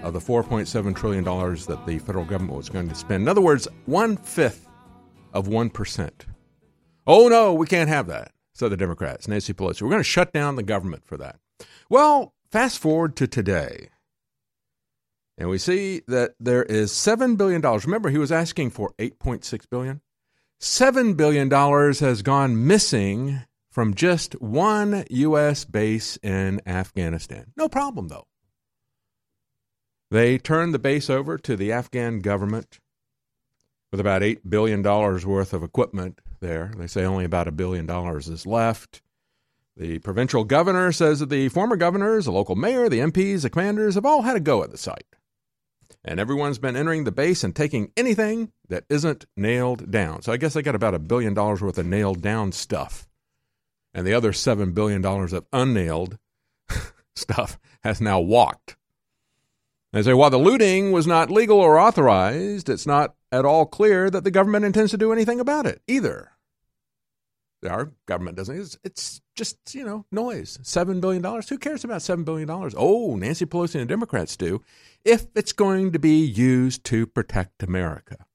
[0.04, 3.24] of the $4.7 trillion that the federal government was going to spend.
[3.24, 4.68] In other words, one fifth
[5.34, 6.12] of 1%.
[7.08, 9.82] Oh, no, we can't have that, said the Democrats, Nancy Pelosi.
[9.82, 11.40] We're going to shut down the government for that.
[11.90, 13.90] Well, fast forward to today.
[15.36, 17.62] And we see that there is $7 billion.
[17.62, 20.02] Remember, he was asking for 8.6 billion.
[20.62, 23.42] $7 billion has gone missing
[23.78, 25.64] from just one U.S.
[25.64, 27.54] base in Afghanistan.
[27.56, 28.26] No problem, though.
[30.10, 32.80] They turned the base over to the Afghan government
[33.92, 36.72] with about $8 billion worth of equipment there.
[36.76, 39.04] They say only about a billion dollars is left.
[39.76, 43.94] The provincial governor says that the former governors, the local mayor, the MPs, the commanders
[43.94, 45.06] have all had a go at the site.
[46.04, 50.24] And everyone's been entering the base and taking anything that isn't nailed down.
[50.24, 53.08] So I guess they got about a billion dollars worth of nailed down stuff.
[53.98, 56.20] And the other $7 billion of unnailed
[57.16, 58.78] stuff has now walked.
[59.92, 64.12] They say while the looting was not legal or authorized, it's not at all clear
[64.12, 66.34] that the government intends to do anything about it either.
[67.68, 68.60] Our government doesn't.
[68.60, 70.60] It's, it's just, you know, noise.
[70.62, 71.24] $7 billion.
[71.24, 72.48] Who cares about $7 billion?
[72.78, 74.62] Oh, Nancy Pelosi and the Democrats do.
[75.04, 78.27] If it's going to be used to protect America.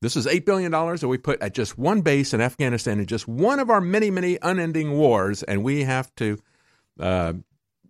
[0.00, 3.26] This is $8 billion that we put at just one base in Afghanistan in just
[3.26, 5.42] one of our many, many unending wars.
[5.42, 6.38] And we have to,
[7.00, 7.32] uh,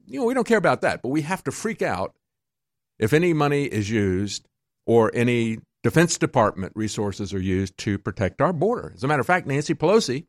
[0.06, 2.14] you know, we don't care about that, but we have to freak out
[2.98, 4.46] if any money is used
[4.86, 8.92] or any Defense Department resources are used to protect our border.
[8.94, 10.26] As a matter of fact, Nancy Pelosi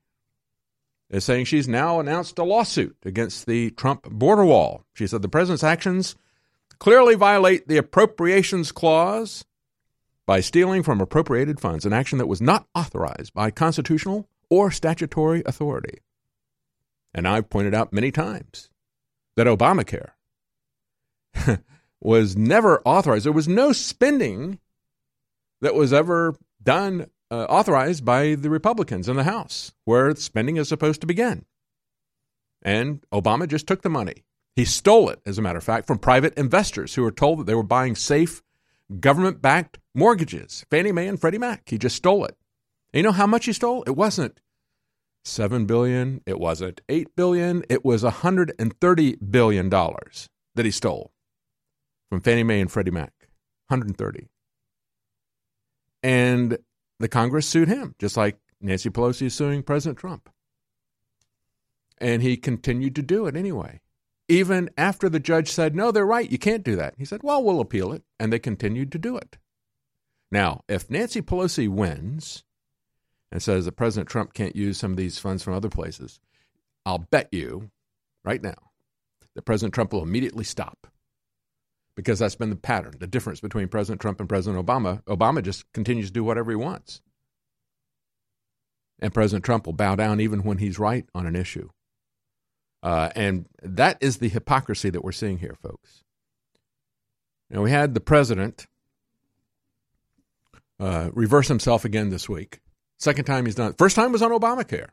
[1.09, 4.83] is saying she's now announced a lawsuit against the Trump border wall.
[4.93, 6.15] She said the president's actions
[6.79, 9.45] clearly violate the appropriations clause
[10.25, 15.43] by stealing from appropriated funds, an action that was not authorized by constitutional or statutory
[15.45, 15.99] authority.
[17.13, 18.69] And I've pointed out many times
[19.35, 20.11] that Obamacare
[22.01, 23.25] was never authorized.
[23.25, 24.59] There was no spending
[25.61, 30.67] that was ever done, uh, authorized by the Republicans in the House, where spending is
[30.67, 31.45] supposed to begin.
[32.61, 34.25] And Obama just took the money.
[34.55, 37.45] He stole it, as a matter of fact, from private investors who were told that
[37.45, 38.41] they were buying safe
[38.99, 41.63] government backed mortgages, Fannie Mae and Freddie Mac.
[41.67, 42.37] He just stole it.
[42.93, 43.83] And you know how much he stole?
[43.87, 44.39] It wasn't
[45.23, 51.11] 7 billion, it wasn't 8 billion, it was 130 billion dollars that he stole
[52.09, 53.13] from Fannie Mae and Freddie Mac.
[53.67, 54.27] 130.
[56.03, 56.59] And
[56.99, 60.29] the Congress sued him, just like Nancy Pelosi is suing President Trump.
[61.97, 63.81] And he continued to do it anyway.
[64.27, 66.95] Even after the judge said, no, they're right, you can't do that.
[66.97, 68.03] He said, well, we'll appeal it.
[68.19, 69.37] And they continued to do it.
[70.35, 72.43] Now, if Nancy Pelosi wins
[73.31, 76.19] and says that President Trump can't use some of these funds from other places,
[76.85, 77.71] I'll bet you
[78.25, 78.71] right now
[79.35, 80.87] that President Trump will immediately stop
[81.95, 85.01] because that's been the pattern, the difference between President Trump and President Obama.
[85.03, 86.99] Obama just continues to do whatever he wants.
[88.99, 91.69] And President Trump will bow down even when he's right on an issue.
[92.83, 96.03] Uh, and that is the hypocrisy that we're seeing here, folks.
[97.49, 98.67] Now, we had the president
[100.79, 102.59] uh, reverse himself again this week.
[102.99, 103.77] Second time he's done it.
[103.77, 104.89] First time was on Obamacare.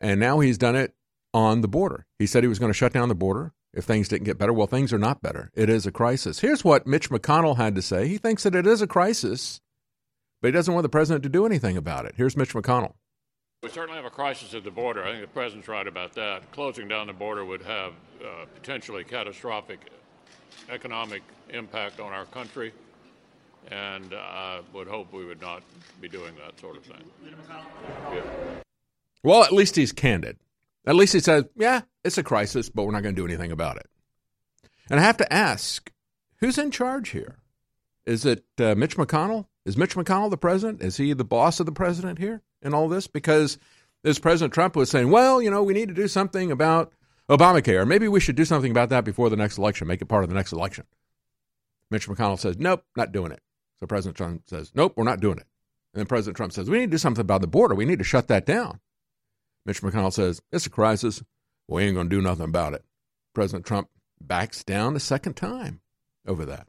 [0.00, 0.94] And now he's done it
[1.32, 2.06] on the border.
[2.18, 4.52] He said he was going to shut down the border if things didn't get better.
[4.52, 5.50] Well, things are not better.
[5.54, 6.40] It is a crisis.
[6.40, 8.08] Here's what Mitch McConnell had to say.
[8.08, 9.60] He thinks that it is a crisis,
[10.40, 12.14] but he doesn't want the president to do anything about it.
[12.16, 12.94] Here's Mitch McConnell.
[13.62, 15.04] We certainly have a crisis at the border.
[15.04, 16.50] I think the president's right about that.
[16.50, 19.78] Closing down the border would have uh, potentially catastrophic
[20.68, 22.72] economic impact on our country,
[23.70, 25.62] and I would hope we would not
[26.00, 27.04] be doing that sort of thing.
[28.12, 28.22] Yeah.
[29.22, 30.36] Well, at least he's candid.
[30.86, 33.52] At least he says, yeah, it's a crisis, but we're not going to do anything
[33.52, 33.86] about it.
[34.90, 35.92] And I have to ask,
[36.38, 37.36] who's in charge here?
[38.04, 39.46] Is it uh, Mitch McConnell?
[39.64, 40.82] Is Mitch McConnell the president?
[40.82, 43.06] Is he the boss of the president here in all this?
[43.06, 43.58] Because
[44.04, 46.92] as President Trump was saying, well, you know, we need to do something about
[47.30, 47.86] Obamacare.
[47.86, 50.30] Maybe we should do something about that before the next election, make it part of
[50.30, 50.84] the next election.
[51.90, 53.40] Mitch McConnell says, nope, not doing it.
[53.82, 55.46] So President Trump says, nope, we're not doing it.
[55.92, 57.74] And then President Trump says, we need to do something about the border.
[57.74, 58.78] We need to shut that down.
[59.66, 61.20] Mitch McConnell says, it's a crisis.
[61.66, 62.84] We ain't going to do nothing about it.
[63.34, 63.88] President Trump
[64.20, 65.80] backs down a second time
[66.24, 66.68] over that.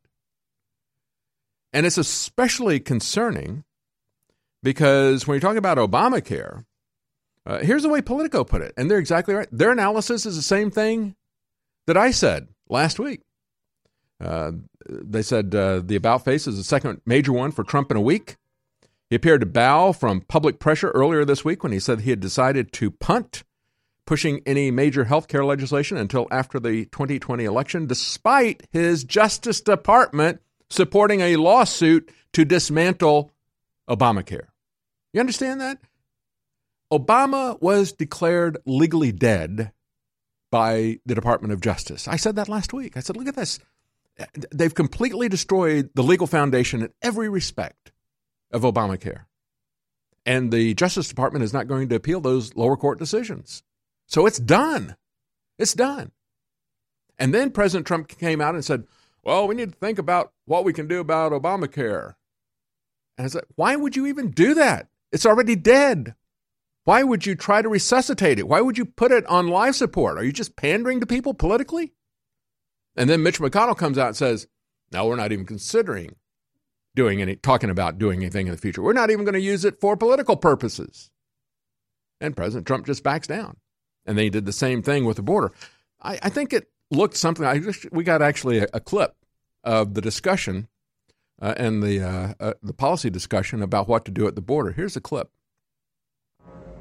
[1.71, 3.63] And it's especially concerning
[4.63, 6.65] because when you talk about Obamacare,
[7.45, 9.47] uh, here's the way Politico put it, and they're exactly right.
[9.51, 11.15] Their analysis is the same thing
[11.85, 13.21] that I said last week.
[14.19, 18.01] They said uh, the about face is the second major one for Trump in a
[18.01, 18.37] week.
[19.09, 22.19] He appeared to bow from public pressure earlier this week when he said he had
[22.19, 23.43] decided to punt
[24.05, 30.41] pushing any major health care legislation until after the 2020 election, despite his Justice Department
[30.69, 33.31] supporting a lawsuit to dismantle
[33.89, 34.47] Obamacare.
[35.13, 35.77] You understand that?
[36.91, 39.71] Obama was declared legally dead
[40.51, 42.07] by the Department of Justice.
[42.07, 42.97] I said that last week.
[42.97, 43.59] I said, look at this.
[44.53, 47.91] They've completely destroyed the legal foundation in every respect
[48.51, 49.25] of Obamacare.
[50.25, 53.63] And the Justice Department is not going to appeal those lower court decisions.
[54.07, 54.95] So it's done.
[55.57, 56.11] It's done.
[57.17, 58.85] And then President Trump came out and said,
[59.23, 62.15] well, we need to think about what we can do about Obamacare.
[63.17, 64.87] And I said, why would you even do that?
[65.11, 66.15] It's already dead.
[66.85, 68.47] Why would you try to resuscitate it?
[68.47, 70.17] Why would you put it on life support?
[70.17, 71.93] Are you just pandering to people politically?
[72.95, 74.47] And then Mitch McConnell comes out and says,
[74.91, 76.15] no, we're not even considering
[76.95, 78.81] doing any, talking about doing anything in the future.
[78.81, 81.09] We're not even going to use it for political purposes.
[82.21, 83.57] And President Trump just backs down.
[84.05, 85.51] And they did the same thing with the border.
[86.01, 87.45] I, I think it looked something.
[87.45, 89.15] I just, we got actually a, a clip
[89.63, 90.67] of the discussion
[91.41, 94.71] uh, and the uh, uh, the policy discussion about what to do at the border.
[94.71, 95.29] Here's a clip.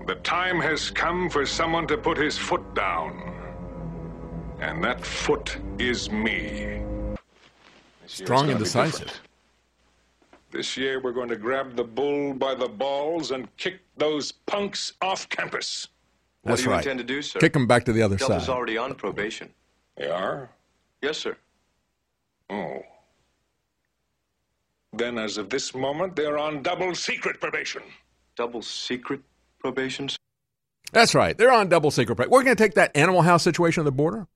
[0.06, 3.34] The time has come for someone to put his foot down,
[4.62, 6.80] and that foot is me.
[8.06, 9.20] Strong and decisive.
[10.52, 14.92] This year, we're going to grab the bull by the balls and kick those punks
[15.02, 15.88] off campus.
[16.44, 16.84] That's How do you right.
[16.84, 17.40] intend to do, sir?
[17.40, 18.52] Kick them back to the other Delta's side.
[18.52, 19.48] already on probation.
[19.96, 20.50] They are?
[21.00, 21.36] Yes, sir.
[22.50, 22.82] Oh.
[24.92, 27.82] Then, as of this moment, they're on double secret probation.
[28.36, 29.22] Double secret
[29.58, 30.08] probation?
[30.08, 30.16] sir?
[30.92, 31.36] That's right.
[31.36, 32.16] They're on double secret.
[32.16, 32.30] Probation.
[32.30, 34.28] We're going to take that Animal House situation on the border.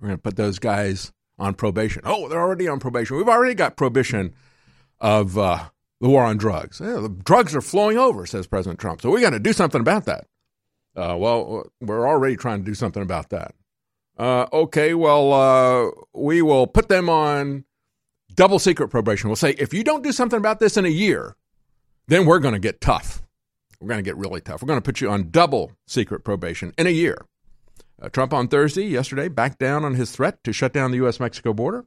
[0.00, 2.02] We're going to put those guys on probation.
[2.04, 3.16] Oh, they're already on probation.
[3.16, 4.34] We've already got prohibition
[5.00, 5.68] of uh,
[6.00, 6.80] the war on drugs.
[6.80, 9.02] Yeah, the drugs are flowing over, says President Trump.
[9.02, 10.26] So we got to do something about that.
[10.96, 13.54] Uh, well, we're already trying to do something about that.
[14.18, 17.64] Uh, okay, well, uh, we will put them on
[18.34, 19.28] double secret probation.
[19.28, 21.36] We'll say, if you don't do something about this in a year,
[22.08, 23.22] then we're going to get tough.
[23.80, 24.62] We're going to get really tough.
[24.62, 27.24] We're going to put you on double secret probation in a year.
[28.00, 31.20] Uh, Trump on Thursday, yesterday, backed down on his threat to shut down the U.S.
[31.20, 31.84] Mexico border.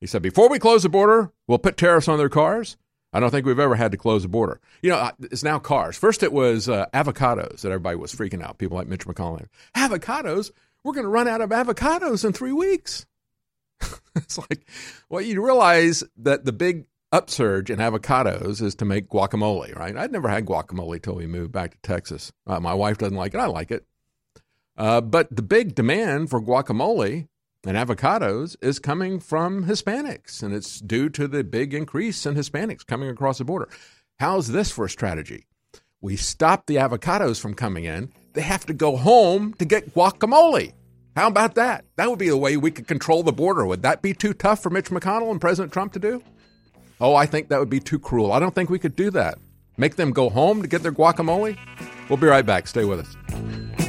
[0.00, 2.76] He said, before we close the border, we'll put tariffs on their cars.
[3.12, 4.60] I don't think we've ever had to close the border.
[4.82, 5.96] You know, uh, it's now cars.
[5.96, 8.58] First, it was uh, avocados that everybody was freaking out.
[8.58, 9.46] People like Mitch McConnell.
[9.76, 10.50] Avocados?
[10.82, 13.06] We're going to run out of avocados in three weeks.
[14.16, 14.66] it's like,
[15.08, 19.96] well, you realize that the big upsurge in avocados is to make guacamole, right?
[19.96, 22.32] I'd never had guacamole till we moved back to Texas.
[22.46, 23.38] Uh, my wife doesn't like it.
[23.38, 23.86] I like it.
[24.76, 27.28] Uh, but the big demand for guacamole
[27.64, 32.86] and avocados is coming from Hispanics, and it's due to the big increase in Hispanics
[32.86, 33.68] coming across the border.
[34.18, 35.46] How's this for a strategy?
[36.00, 38.12] We stop the avocados from coming in.
[38.34, 40.72] They have to go home to get guacamole.
[41.16, 41.84] How about that?
[41.96, 43.64] That would be the way we could control the border.
[43.64, 46.22] Would that be too tough for Mitch McConnell and President Trump to do?
[47.00, 48.32] Oh, I think that would be too cruel.
[48.32, 49.38] I don't think we could do that.
[49.76, 51.56] Make them go home to get their guacamole?
[52.08, 52.66] We'll be right back.
[52.66, 53.83] Stay with us.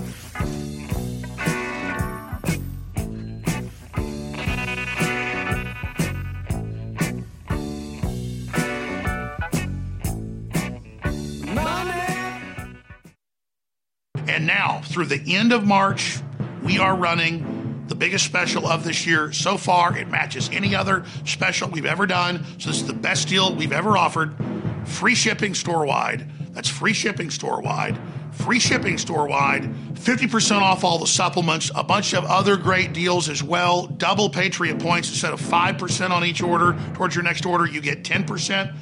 [14.36, 16.20] And now, through the end of March,
[16.62, 19.32] we are running the biggest special of this year.
[19.32, 22.44] So far, it matches any other special we've ever done.
[22.60, 24.36] So, this is the best deal we've ever offered.
[24.84, 26.30] Free shipping store wide.
[26.52, 27.98] That's free shipping store wide.
[28.34, 29.74] Free shipping store wide.
[29.94, 31.72] 50% off all the supplements.
[31.74, 33.88] A bunch of other great deals as well.
[33.88, 36.78] Double Patriot points instead of 5% on each order.
[36.94, 38.76] Towards your next order, you get 10%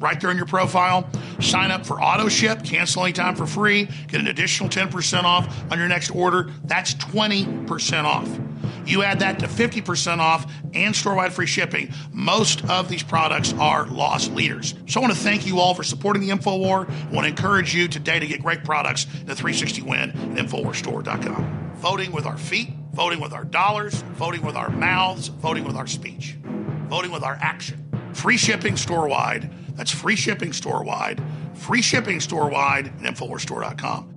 [0.00, 1.08] right there in your profile.
[1.40, 5.78] Sign up for auto ship, cancel anytime for free, get an additional 10% off on
[5.78, 6.50] your next order.
[6.64, 8.28] That's 20% off.
[8.86, 11.92] You add that to 50% off and store wide free shipping.
[12.12, 14.74] Most of these products are loss leaders.
[14.86, 16.88] So I want to thank you all for supporting the InfoWar.
[16.88, 21.72] I want to encourage you today to get great products at 360 Win at InfoWarsStore.com.
[21.76, 25.86] Voting with our feet, voting with our dollars, voting with our mouths, voting with our
[25.86, 26.36] speech,
[26.88, 27.86] voting with our action.
[28.12, 29.50] Free shipping store wide.
[29.80, 31.22] That's free shipping store wide.
[31.54, 34.14] Free shipping store wide at InfoWarsStore.com.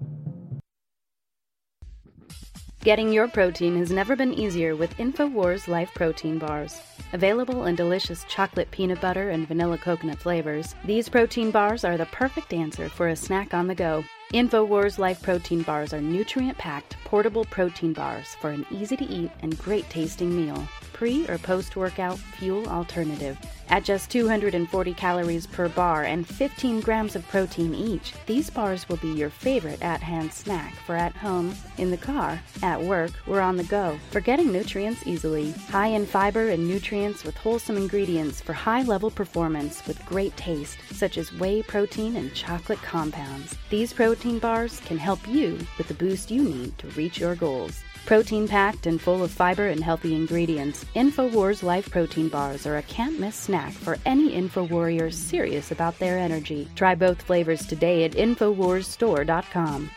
[2.81, 6.81] Getting your protein has never been easier with InfoWars Life Protein Bars.
[7.13, 12.07] Available in delicious chocolate peanut butter and vanilla coconut flavors, these protein bars are the
[12.07, 14.03] perfect answer for a snack on the go.
[14.33, 19.29] InfoWars Life Protein Bars are nutrient packed, portable protein bars for an easy to eat
[19.43, 20.67] and great tasting meal.
[20.93, 23.37] Pre or post workout fuel alternative.
[23.69, 28.97] At just 240 calories per bar and 15 grams of protein each, these bars will
[28.97, 33.41] be your favorite at hand snack for at home, in the car, at work, or
[33.41, 33.97] on the go.
[34.11, 35.51] For getting nutrients easily.
[35.69, 40.77] High in fiber and nutrients with wholesome ingredients for high level performance with great taste,
[40.91, 43.55] such as whey protein and chocolate compounds.
[43.69, 47.83] These protein bars can help you with the boost you need to reach your goals.
[48.05, 52.83] Protein packed and full of fiber and healthy ingredients, InfoWars Life Protein Bars are a
[52.83, 56.67] can't miss snack for any InfoWarrior serious about their energy.
[56.75, 59.89] Try both flavors today at InfoWarsStore.com.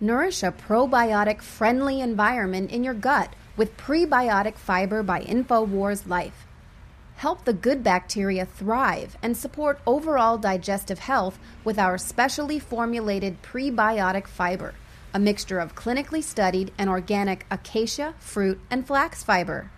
[0.00, 6.47] Nourish a probiotic friendly environment in your gut with prebiotic fiber by InfoWars Life.
[7.18, 14.26] Help the good bacteria thrive and support overall digestive health with our specially formulated prebiotic
[14.26, 14.74] fiber
[15.14, 19.70] a mixture of clinically studied and organic acacia, fruit, and flax fiber.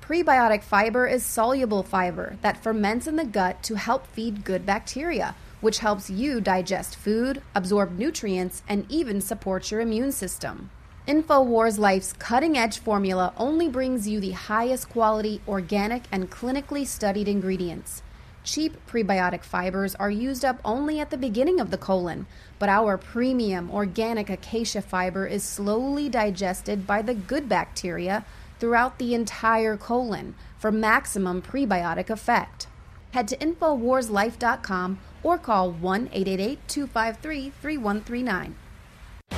[0.00, 5.34] Prebiotic fiber is soluble fiber that ferments in the gut to help feed good bacteria,
[5.60, 10.70] which helps you digest food, absorb nutrients, and even support your immune system.
[11.06, 17.28] InfoWars Life's cutting edge formula only brings you the highest quality, organic, and clinically studied
[17.28, 18.02] ingredients.
[18.42, 22.26] Cheap prebiotic fibers are used up only at the beginning of the colon,
[22.58, 28.24] but our premium organic acacia fiber is slowly digested by the good bacteria
[28.58, 32.66] throughout the entire colon for maximum prebiotic effect.
[33.10, 38.54] Head to InfoWarsLife.com or call 1 888 253 3139.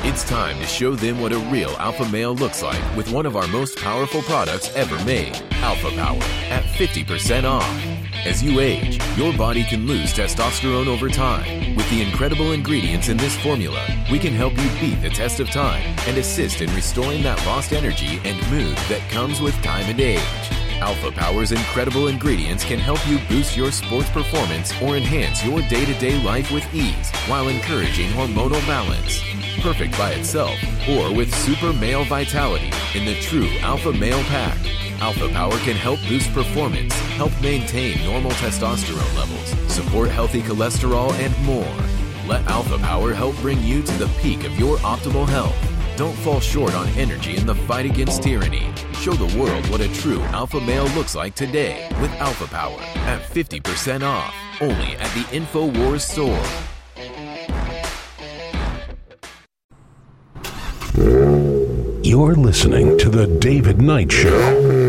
[0.09, 3.35] It's time to show them what a real alpha male looks like with one of
[3.35, 7.69] our most powerful products ever made, Alpha Power, at 50% off.
[8.25, 11.75] As you age, your body can lose testosterone over time.
[11.75, 15.51] With the incredible ingredients in this formula, we can help you beat the test of
[15.51, 20.01] time and assist in restoring that lost energy and mood that comes with time and
[20.01, 20.56] age.
[20.81, 25.85] Alpha Power's incredible ingredients can help you boost your sports performance or enhance your day
[25.87, 29.23] to day life with ease while encouraging hormonal balance.
[29.61, 30.59] Perfect by itself
[30.89, 34.59] or with super male vitality in the true Alpha Male Pack.
[35.01, 41.37] Alpha Power can help boost performance, help maintain normal testosterone levels, support healthy cholesterol, and
[41.45, 42.29] more.
[42.29, 45.76] Let Alpha Power help bring you to the peak of your optimal health.
[45.97, 48.71] Don't fall short on energy in the fight against tyranny.
[49.01, 53.23] Show the world what a true alpha male looks like today with Alpha Power at
[53.23, 56.45] 50% off, only at the InfoWars store.
[62.03, 64.86] You're listening to The David Knight Show.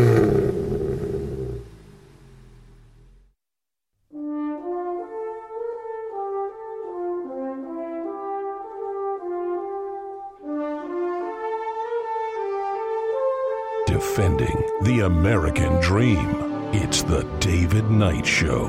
[14.38, 16.28] The American dream.
[16.72, 18.66] It's The David Knight Show.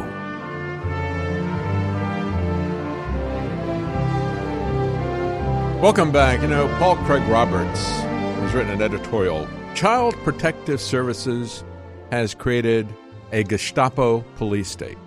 [5.80, 6.42] Welcome back.
[6.42, 9.48] You know, Paul Craig Roberts has written an editorial.
[9.76, 11.64] Child Protective Services
[12.12, 12.88] has created
[13.32, 14.98] a Gestapo police state.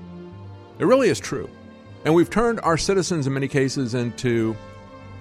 [0.78, 1.50] It really is true.
[2.04, 4.56] And we've turned our citizens in many cases into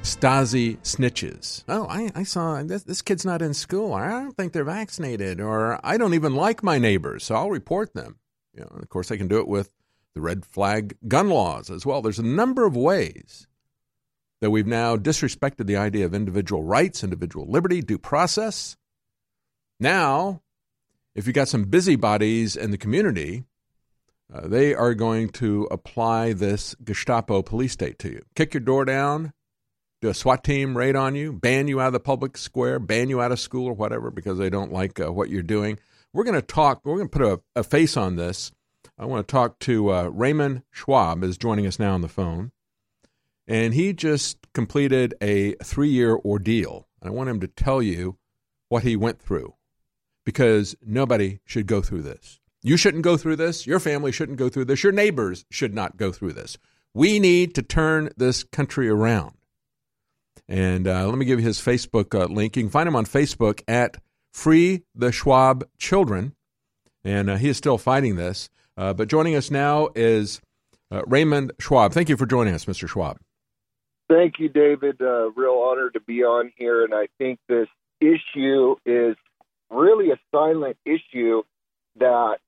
[0.02, 1.64] Stasi snitches.
[1.68, 3.94] Oh, I, I saw this, this kid's not in school.
[3.94, 7.94] I don't think they're vaccinated, or I don't even like my neighbors, so I'll report
[7.94, 8.18] them.
[8.54, 9.72] You know, of course, they can do it with
[10.16, 12.02] the red flag gun laws as well.
[12.02, 13.48] There's a number of ways
[14.42, 18.76] that we've now disrespected the idea of individual rights, individual liberty, due process.
[19.80, 20.42] Now,
[21.14, 23.44] if you've got some busybodies in the community,
[24.34, 28.24] uh, they are going to apply this Gestapo police state to you.
[28.36, 29.34] Kick your door down,
[30.02, 33.10] do a SWAT team raid on you, ban you out of the public square, ban
[33.10, 35.78] you out of school or whatever because they don't like uh, what you're doing.
[36.12, 38.52] We're going to talk, we're going to put a, a, face on this.
[38.98, 42.52] I want to talk to uh, Raymond Schwab, is joining us now on the phone.
[43.48, 46.88] And he just completed a three year ordeal.
[47.02, 48.18] I want him to tell you
[48.70, 49.54] what he went through
[50.26, 52.40] because nobody should go through this.
[52.64, 53.66] You shouldn't go through this.
[53.68, 54.84] Your family shouldn't go through this.
[54.84, 56.58] Your neighbors should not go through this.
[56.94, 59.34] We need to turn this country around.
[60.52, 62.58] And uh, let me give you his Facebook uh, link.
[62.58, 63.96] You can find him on Facebook at
[64.34, 66.36] Free the Schwab Children.
[67.06, 68.50] And uh, he is still fighting this.
[68.76, 70.42] Uh, but joining us now is
[70.92, 71.94] uh, Raymond Schwab.
[71.94, 72.90] Thank you for joining us, Mr.
[72.90, 73.18] Schwab.
[74.10, 75.02] Thank you, David.
[75.02, 76.84] Uh, real honor to be on here.
[76.84, 77.70] And I think this
[78.02, 79.16] issue is
[79.70, 81.44] really a silent issue
[81.98, 82.40] that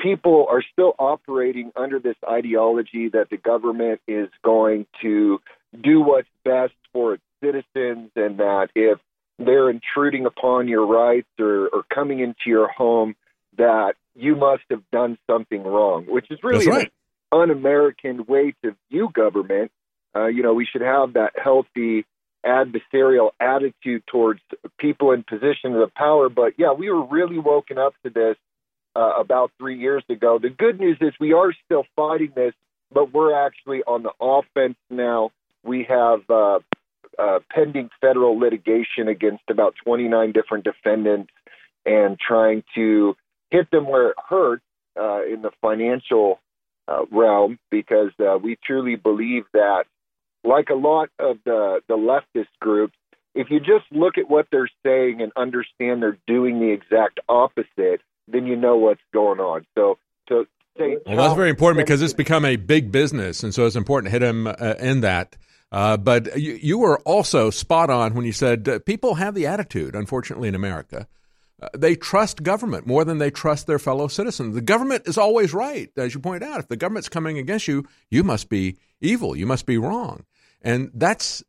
[0.00, 5.38] people are still operating under this ideology that the government is going to
[5.80, 8.98] do what's best for its citizens and that if
[9.38, 13.14] they're intruding upon your rights or, or coming into your home,
[13.56, 16.90] that you must have done something wrong, which is really right.
[17.32, 19.70] an un American way to view government.
[20.16, 22.04] Uh, you know, we should have that healthy
[22.44, 24.40] adversarial attitude towards
[24.78, 26.28] people in positions of power.
[26.28, 28.36] But yeah, we were really woken up to this
[28.96, 30.38] uh, about three years ago.
[30.40, 32.54] The good news is we are still fighting this,
[32.92, 35.30] but we're actually on the offense now.
[35.62, 36.60] We have uh,
[37.18, 41.32] uh, pending federal litigation against about 29 different defendants
[41.84, 43.16] and trying to
[43.50, 44.62] hit them where it hurts
[44.98, 46.40] uh, in the financial
[46.86, 49.84] uh, realm because uh, we truly believe that
[50.44, 52.94] like a lot of the, the leftist groups,
[53.34, 58.00] if you just look at what they're saying and understand they're doing the exact opposite,
[58.26, 59.66] then you know what's going on.
[59.76, 60.46] So, to
[60.76, 64.06] say, well, that's very important because it's become a big business, and so it's important
[64.06, 65.36] to hit them uh, in that.
[65.70, 69.46] Uh, but you, you, were also spot on when you said uh, people have the
[69.46, 71.06] attitude, unfortunately, in America.
[71.60, 74.54] Uh, they trust government more than they trust their fellow citizens.
[74.54, 76.60] The government is always right, as you point out.
[76.60, 79.36] If the government's coming against you, you must be evil.
[79.36, 80.24] You must be wrong.
[80.62, 81.44] And that's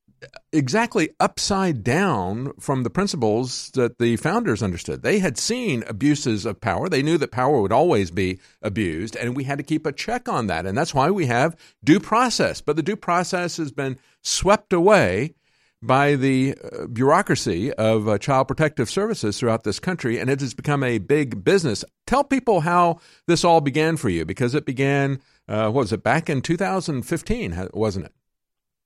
[0.52, 5.02] exactly upside down from the principles that the founders understood.
[5.02, 6.90] They had seen abuses of power.
[6.90, 10.28] They knew that power would always be abused, and we had to keep a check
[10.28, 10.66] on that.
[10.66, 12.62] And that's why we have due process.
[12.62, 15.36] But the due process has been swept away
[15.82, 20.54] by the uh, bureaucracy of uh, child protective services throughout this country, and it has
[20.54, 21.86] become a big business.
[22.06, 26.04] Tell people how this all began for you, because it began, uh, what was it,
[26.04, 28.14] back in 2015, wasn't it?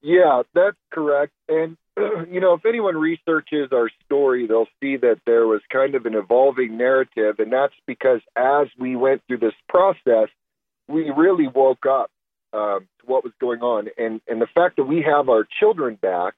[0.04, 1.32] Yeah, that's correct.
[1.48, 6.06] And, you know, if anyone researches our story, they'll see that there was kind of
[6.06, 7.40] an evolving narrative.
[7.40, 10.28] And that's because as we went through this process,
[10.90, 12.12] we really woke up
[12.52, 13.88] um, to what was going on.
[13.98, 16.34] And, and the fact that we have our children back,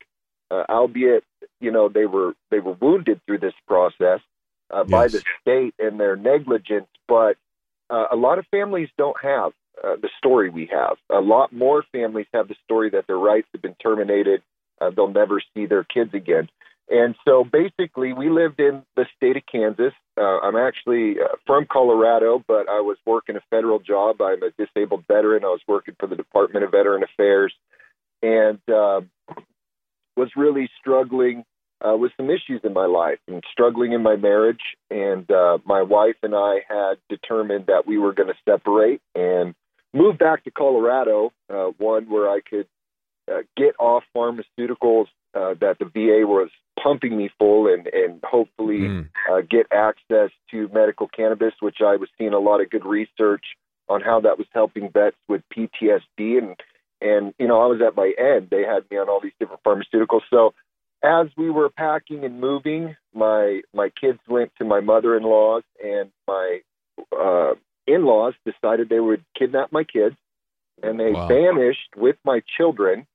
[0.52, 1.24] uh, albeit,
[1.60, 4.20] you know, they were, they were wounded through this process
[4.72, 4.92] uh, yes.
[4.92, 6.88] by the state and their negligence.
[7.08, 7.38] But
[7.90, 9.54] uh, a lot of families don't have
[9.84, 10.98] uh, the story we have.
[11.12, 14.42] A lot more families have the story that their rights have been terminated.
[14.82, 16.50] Uh, they'll never see their kids again.
[16.90, 19.94] And so basically, we lived in the state of Kansas.
[20.18, 24.22] Uh, I'm actually uh, from Colorado, but I was working a federal job.
[24.22, 25.44] I'm a disabled veteran.
[25.44, 27.54] I was working for the Department of Veteran Affairs
[28.22, 29.02] and uh,
[30.16, 31.44] was really struggling
[31.82, 34.62] uh, with some issues in my life and struggling in my marriage.
[34.90, 39.56] And uh, my wife and I had determined that we were going to separate and
[39.96, 42.68] moved back to Colorado, uh, one where I could
[43.32, 46.50] uh, get off pharmaceuticals uh, that the VA was
[46.82, 49.10] pumping me full and, and hopefully mm.
[49.32, 53.44] uh, get access to medical cannabis, which I was seeing a lot of good research
[53.90, 56.38] on how that was helping vets with PTSD.
[56.38, 56.56] And,
[57.02, 58.50] and, you know, I was at my end.
[58.52, 60.22] They had me on all these different pharmaceuticals.
[60.30, 60.54] So
[61.04, 66.60] as we were packing and moving, my, my kids went to my mother-in-law's and my,
[67.18, 67.54] uh,
[67.88, 70.16] in-laws decided they would kidnap my kids,
[70.82, 71.28] and they wow.
[71.28, 73.06] vanished with my children.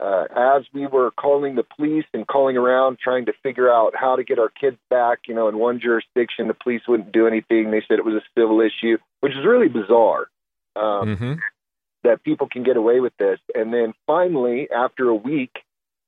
[0.00, 4.16] Uh, as we were calling the police and calling around trying to figure out how
[4.16, 7.70] to get our kids back, you know, in one jurisdiction the police wouldn't do anything.
[7.70, 10.26] They said it was a civil issue, which is really bizarre.
[10.74, 11.32] Um, mm-hmm.
[12.02, 15.52] That people can get away with this, and then finally, after a week,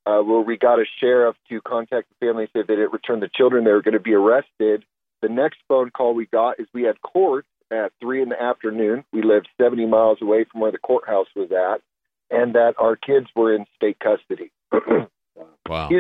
[0.05, 3.31] uh, where we got a sheriff to contact the family, said that it returned the
[3.35, 4.85] children, they were going to be arrested.
[5.23, 9.05] The next phone call we got is we had court at three in the afternoon.
[9.13, 11.83] We lived 70 miles away from where the courthouse was at.
[12.31, 14.51] and that our kids were in state custody.
[15.69, 15.91] wow.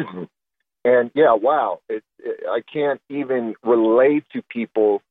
[0.84, 1.80] And yeah, wow.
[1.88, 5.02] It, it, I can't even relate to people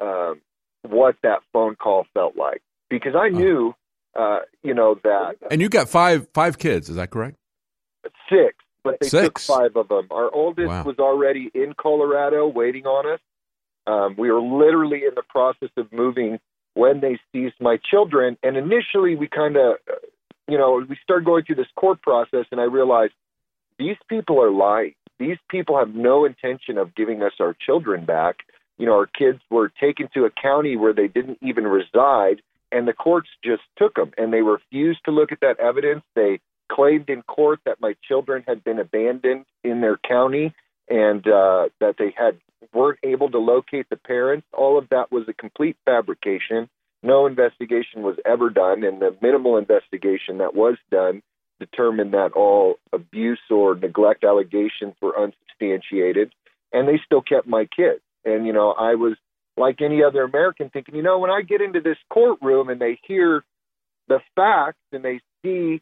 [0.00, 0.40] um,
[0.82, 3.74] what that phone call felt like because I knew,
[4.18, 7.36] uh, you know, that And you got five five kids, is that correct?
[8.28, 8.54] six,
[8.84, 9.24] but they Six?
[9.24, 10.08] took five of them.
[10.10, 10.84] Our oldest Wow.
[10.84, 13.20] was already in Colorado waiting on us.
[13.86, 16.38] Um, we were literally in the process of moving
[16.74, 18.36] when they seized my children.
[18.42, 19.76] And initially, we kind of,
[20.48, 23.12] you know, we started going through this court process, and I realized
[23.78, 24.94] these people are lying.
[25.18, 28.36] These people have no intention of giving us our children back.
[28.78, 32.42] You know, our kids were taken to a county where they didn't even reside,
[32.72, 36.02] and the courts just took them, and they refused to look at that evidence.
[36.14, 36.40] They
[36.72, 40.52] claimed in court that my children had been abandoned in their county
[40.88, 42.38] and uh, that they had
[42.72, 44.46] weren't able to locate the parents.
[44.52, 46.68] All of that was a complete fabrication.
[47.02, 51.22] No investigation was ever done, and the minimal investigation that was done
[51.60, 56.32] determined that all abuse or neglect allegations were unsubstantiated,
[56.72, 58.00] and they still kept my kids.
[58.24, 59.16] And you know, I was
[59.56, 62.98] like any other American, thinking, you know, when I get into this courtroom and they
[63.06, 63.44] hear
[64.08, 65.80] the facts and they see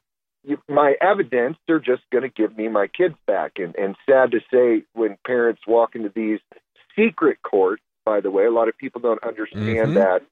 [0.68, 3.52] my evidence, they're just going to give me my kids back.
[3.56, 6.40] And, and sad to say, when parents walk into these
[6.96, 9.94] secret court, by the way, a lot of people don't understand Mhm.
[9.94, 10.22] that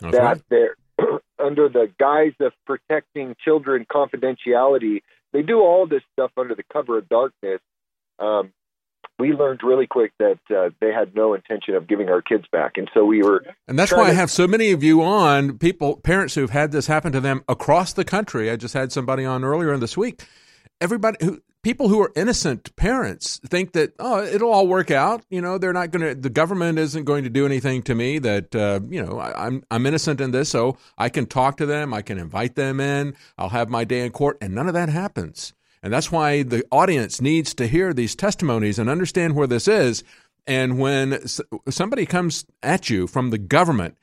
[0.00, 0.42] That's that right.
[0.48, 0.74] they're
[1.38, 5.02] under the guise of protecting children confidentiality.
[5.32, 7.60] They do all this stuff under the cover of darkness.
[8.18, 8.52] Um,
[9.18, 12.72] we learned really quick that uh, they had no intention of giving our kids back,
[12.76, 13.44] and so we were.
[13.68, 16.86] And that's why I have so many of you on, people, parents who've had this
[16.86, 18.50] happen to them across the country.
[18.50, 20.24] I just had somebody on earlier in this week.
[20.80, 25.24] Everybody who people who are innocent parents think that oh it'll all work out.
[25.30, 26.20] You know they're not going to.
[26.20, 28.18] The government isn't going to do anything to me.
[28.18, 31.66] That uh, you know I, I'm I'm innocent in this, so I can talk to
[31.66, 31.92] them.
[31.94, 33.14] I can invite them in.
[33.38, 35.52] I'll have my day in court, and none of that happens.
[35.82, 40.04] And that's why the audience needs to hear these testimonies and understand where this is.
[40.46, 41.26] And when
[41.68, 43.96] somebody comes at you from the government,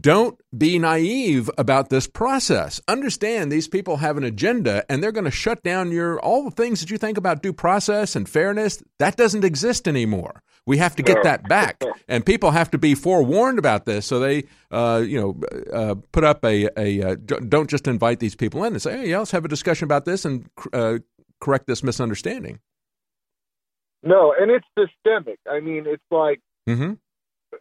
[0.00, 2.80] don't be naive about this process.
[2.86, 6.50] Understand these people have an agenda and they're going to shut down your all the
[6.50, 8.82] things that you think about due process and fairness.
[8.98, 10.42] That doesn't exist anymore.
[10.66, 14.06] We have to get that back, and people have to be forewarned about this.
[14.06, 15.40] So they, uh, you know,
[15.72, 19.10] uh, put up a a uh, don't just invite these people in and say, hey,
[19.10, 20.98] yeah, let's have a discussion about this and uh,
[21.40, 22.60] correct this misunderstanding.
[24.02, 25.38] No, and it's systemic.
[25.50, 26.92] I mean, it's like Mm-hmm.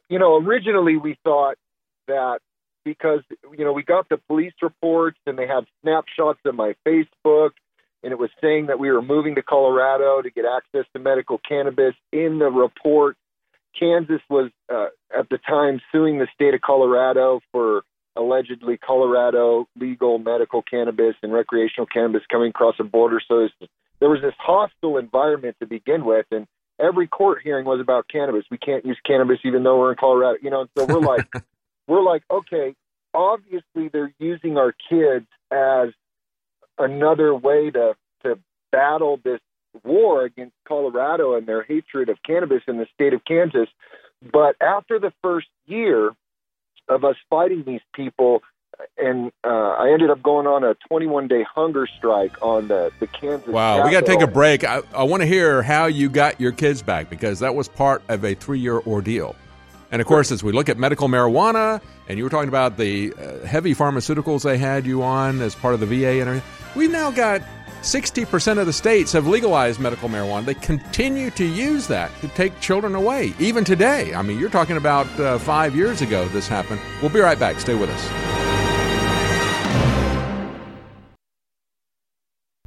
[0.10, 1.56] you know, originally we thought
[2.10, 2.40] that
[2.86, 3.22] because
[3.57, 7.52] you know we got the police reports and they had snapshots of my Facebook,
[8.03, 11.40] and it was saying that we were moving to Colorado to get access to medical
[11.48, 11.94] cannabis.
[12.11, 13.18] In the report,
[13.77, 14.88] Kansas was uh,
[15.18, 17.84] at the time suing the state of Colorado for
[18.15, 23.22] allegedly Colorado legal medical cannabis and recreational cannabis coming across the border.
[23.26, 23.48] So
[23.99, 26.48] there was this hostile environment to begin with, and
[26.80, 28.45] every court hearing was about cannabis.
[28.49, 30.61] We can't use cannabis even though we're in Colorado, you know.
[30.61, 31.27] And so we're like,
[31.90, 32.76] we're like, okay,
[33.14, 35.90] obviously they're using our kids as
[36.78, 38.38] another way to to
[38.72, 39.40] battle this
[39.84, 43.68] war against Colorado and their hatred of cannabis in the state of Kansas.
[44.32, 46.11] But after the first year
[46.88, 48.41] of us fighting these people,
[48.98, 53.07] and uh, I ended up going on a 21 day hunger strike on the the
[53.07, 53.48] Kansas.
[53.48, 54.64] Wow, we got to take a break.
[54.64, 58.03] I, I want to hear how you got your kids back because that was part
[58.10, 59.36] of a three year ordeal.
[59.91, 63.14] And of course, as we look at medical marijuana, and you were talking about the
[63.14, 66.91] uh, heavy pharmaceuticals they had you on as part of the VA and everything, we've
[66.91, 67.41] now got
[67.82, 70.45] 60% of the states have legalized medical marijuana.
[70.45, 74.14] They continue to use that to take children away, even today.
[74.14, 76.82] I mean, you're talking about uh, five years ago this happened.
[77.02, 77.60] We'll be right back.
[77.60, 78.40] Stay with us.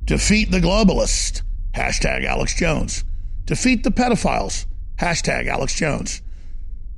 [0.05, 1.43] Defeat the globalists.
[1.74, 3.05] Hashtag Alex Jones.
[3.44, 4.66] Defeat the pedophiles.
[4.99, 6.23] Hashtag Alex Jones.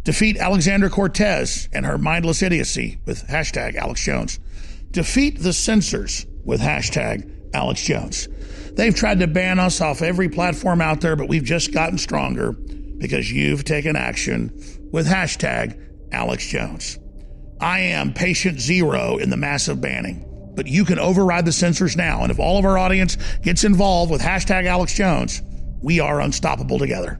[0.05, 4.39] Defeat Alexander Cortez and her mindless idiocy with hashtag Alex Jones.
[4.91, 8.29] Defeat the censors with hashtag Alex Jones.
[8.73, 12.53] They've tried to ban us off every platform out there, but we've just gotten stronger
[12.53, 14.53] because you've taken action
[14.93, 15.81] with hashtag
[16.13, 16.99] Alex Jones.
[17.61, 22.23] I am patient zero in the massive banning, but you can override the censors now.
[22.23, 25.41] And if all of our audience gets involved with hashtag Alex Jones,
[25.81, 27.19] we are unstoppable together.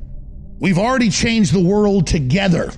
[0.65, 2.73] We've already changed the world together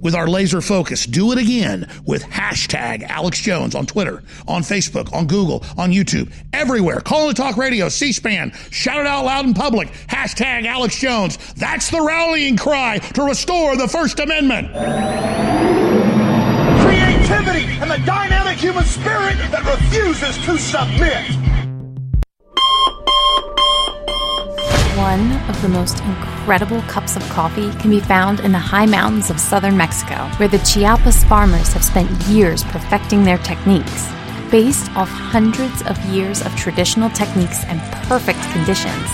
[0.00, 1.04] with our laser focus.
[1.04, 6.32] Do it again with hashtag Alex Jones on Twitter, on Facebook, on Google, on YouTube,
[6.54, 7.00] everywhere.
[7.00, 8.52] Call the talk radio, C SPAN.
[8.70, 9.88] Shout it out loud in public.
[10.08, 11.36] Hashtag Alex Jones.
[11.56, 14.68] That's the rallying cry to restore the First Amendment.
[16.80, 21.49] creativity and the dynamic human spirit that refuses to submit.
[25.00, 29.30] One of the most incredible cups of coffee can be found in the high mountains
[29.30, 34.12] of southern Mexico, where the Chiapas farmers have spent years perfecting their techniques.
[34.50, 39.08] Based off hundreds of years of traditional techniques and perfect conditions,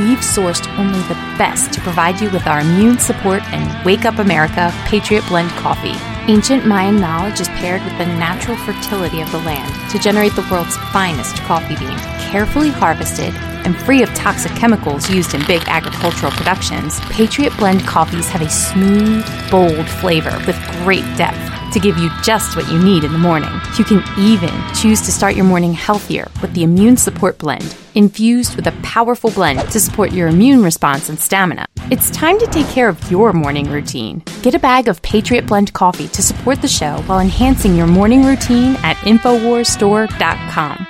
[0.00, 4.18] we've sourced only the best to provide you with our immune support and Wake Up
[4.18, 5.94] America Patriot Blend coffee.
[6.30, 10.46] Ancient Mayan knowledge is paired with the natural fertility of the land to generate the
[10.50, 11.98] world's finest coffee bean,
[12.30, 13.34] carefully harvested
[13.66, 16.98] and free of toxic chemicals used in big agricultural productions.
[17.10, 22.56] Patriot Blend coffees have a smooth, bold flavor with great depth to give you just
[22.56, 23.50] what you need in the morning.
[23.78, 28.56] You can even choose to start your morning healthier with the Immune Support Blend, infused
[28.56, 31.66] with a powerful blend to support your immune response and stamina.
[31.90, 34.22] It's time to take care of your morning routine.
[34.42, 38.24] Get a bag of Patriot Blend coffee to support the show while enhancing your morning
[38.24, 40.86] routine at InfoWarsStore.com.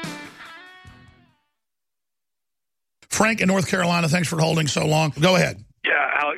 [3.09, 5.12] Frank in North Carolina, thanks for holding so long.
[5.20, 5.62] Go ahead.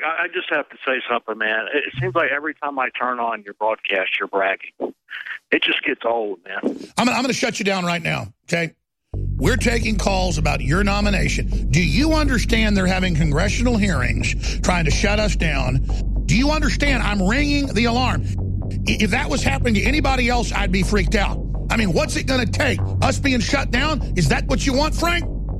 [0.05, 1.67] I just have to say something, man.
[1.73, 4.71] It it seems like every time I turn on your broadcast, you're bragging.
[5.51, 6.77] It just gets old, man.
[6.97, 8.73] I'm, I'm going to shut you down right now, okay?
[9.13, 11.69] We're taking calls about your nomination.
[11.69, 15.85] Do you understand they're having congressional hearings trying to shut us down?
[16.25, 18.23] Do you understand I'm ringing the alarm?
[18.85, 21.39] If that was happening to anybody else, I'd be freaked out.
[21.69, 22.79] I mean, what's it going to take?
[23.01, 24.13] Us being shut down?
[24.15, 25.25] Is that what you want, Frank?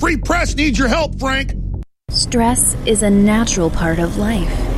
[0.00, 1.54] Free press needs your help, Frank.
[2.10, 4.77] Stress is a natural part of life.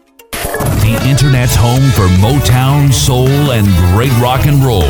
[0.59, 3.65] The Internet's home for Motown, soul, and
[3.95, 4.81] great rock and roll.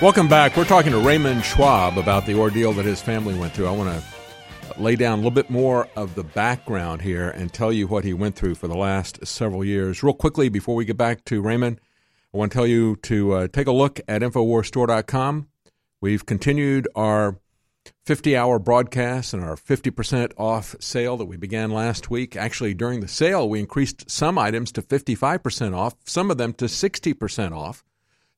[0.01, 0.57] Welcome back.
[0.57, 3.67] We're talking to Raymond Schwab about the ordeal that his family went through.
[3.67, 7.71] I want to lay down a little bit more of the background here and tell
[7.71, 10.03] you what he went through for the last several years.
[10.03, 11.79] Real quickly, before we get back to Raymond,
[12.33, 15.47] I want to tell you to uh, take a look at InfoWarsStore.com.
[16.01, 17.39] We've continued our
[18.05, 22.35] 50 hour broadcast and our 50% off sale that we began last week.
[22.35, 26.65] Actually, during the sale, we increased some items to 55% off, some of them to
[26.65, 27.85] 60% off.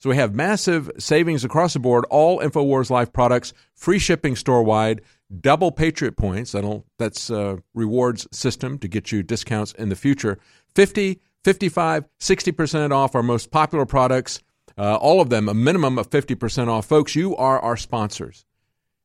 [0.08, 4.64] So we have massive savings across the board, all InfoWars Life products, free shipping store
[4.64, 5.02] wide,
[5.42, 6.54] double Patriot points.
[6.54, 10.40] That'll, that's a rewards system to get you discounts in the future.
[10.76, 14.40] 50, 55, 60% off our most popular products,
[14.78, 16.86] uh, all of them a minimum of 50% off.
[16.86, 18.46] Folks, you are our sponsors.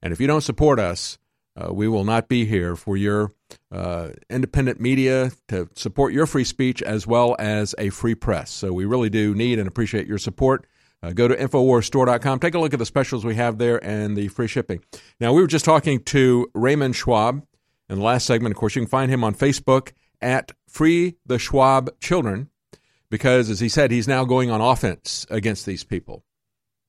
[0.03, 1.19] And if you don't support us,
[1.57, 3.33] uh, we will not be here for your
[3.73, 8.53] uh, independent media to support your free speech as well as a free press.
[8.53, 10.65] So we really do need and appreciate your support.
[11.03, 12.39] Uh, go to InfoWarsStore.com.
[12.39, 14.85] Take a look at the specials we have there and the free shipping.
[15.19, 17.45] Now, we were just talking to Raymond Schwab
[17.89, 18.55] in the last segment.
[18.55, 22.51] Of course, you can find him on Facebook at Free the Schwab Children
[23.11, 26.24] because, as he said, he's now going on offense against these people.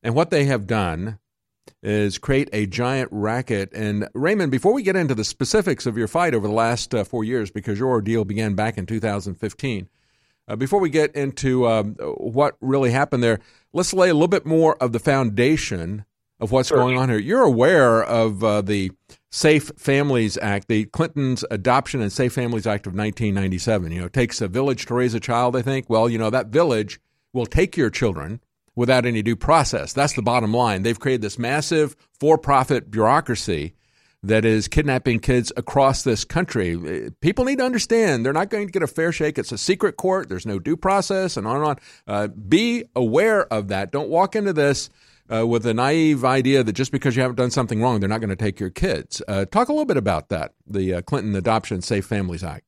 [0.04, 1.20] And what they have done
[1.82, 3.74] is create a giant racket.
[3.74, 7.04] And Raymond, before we get into the specifics of your fight over the last uh,
[7.04, 9.90] four years, because your ordeal began back in 2015,
[10.48, 13.40] uh, before we get into um, what really happened there,
[13.72, 16.06] let's lay a little bit more of the foundation
[16.40, 16.78] of what's sure.
[16.78, 17.18] going on here.
[17.18, 18.92] You're aware of uh, the
[19.32, 23.92] Safe Families Act, the Clinton's Adoption and Safe Families Act of 1997.
[23.92, 25.90] You know, it takes a village to raise a child, I think.
[25.90, 27.00] Well, you know, that village
[27.32, 28.42] will take your children
[28.76, 29.94] without any due process.
[29.94, 30.84] That's the bottom line.
[30.84, 33.74] They've created this massive for profit bureaucracy
[34.24, 37.12] that is kidnapping kids across this country.
[37.22, 39.38] People need to understand they're not going to get a fair shake.
[39.38, 41.76] It's a secret court, there's no due process, and on and on.
[42.08, 43.92] Uh, be aware of that.
[43.92, 44.90] Don't walk into this.
[45.34, 48.20] Uh, with a naive idea that just because you haven't done something wrong, they're not
[48.20, 49.22] going to take your kids.
[49.26, 52.68] Uh, talk a little bit about that, the uh, Clinton Adoption Safe Families Act.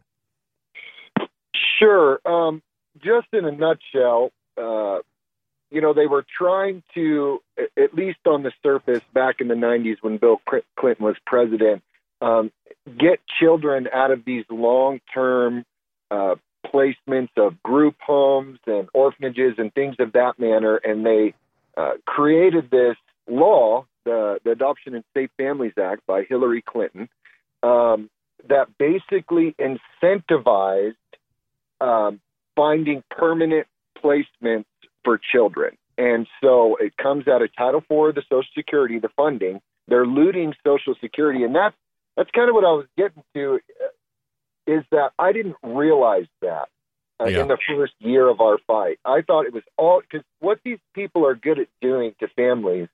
[1.78, 2.22] Sure.
[2.26, 2.64] Um,
[3.04, 5.00] just in a nutshell, uh,
[5.72, 9.98] you know, they were trying to, at least on the surface, back in the 90s
[10.02, 10.40] when Bill
[10.78, 11.84] Clinton was president,
[12.22, 12.52] um,
[12.98, 15.66] get children out of these long term
[16.12, 16.36] uh,
[16.66, 20.78] placements of group homes and orphanages and things of that manner.
[20.78, 21.34] And they
[21.78, 22.96] uh, created this
[23.28, 27.10] law, the, the Adoption and Safe Families Act by Hillary Clinton,
[27.64, 28.10] um,
[28.48, 30.94] that basically incentivized
[31.82, 32.20] um,
[32.56, 33.68] finding permanent
[34.04, 34.66] placements
[35.06, 35.78] for children.
[35.98, 39.62] And so it comes out of Title IV of the Social Security, the funding.
[39.88, 41.76] They're looting Social Security, and that's
[42.18, 43.60] that's kind of what I was getting to.
[43.82, 43.88] Uh,
[44.68, 46.70] is that I didn't realize that
[47.20, 47.42] uh, yeah.
[47.42, 49.00] in the first year of our fight.
[49.06, 52.90] I thought it was all because what these people are good at doing to families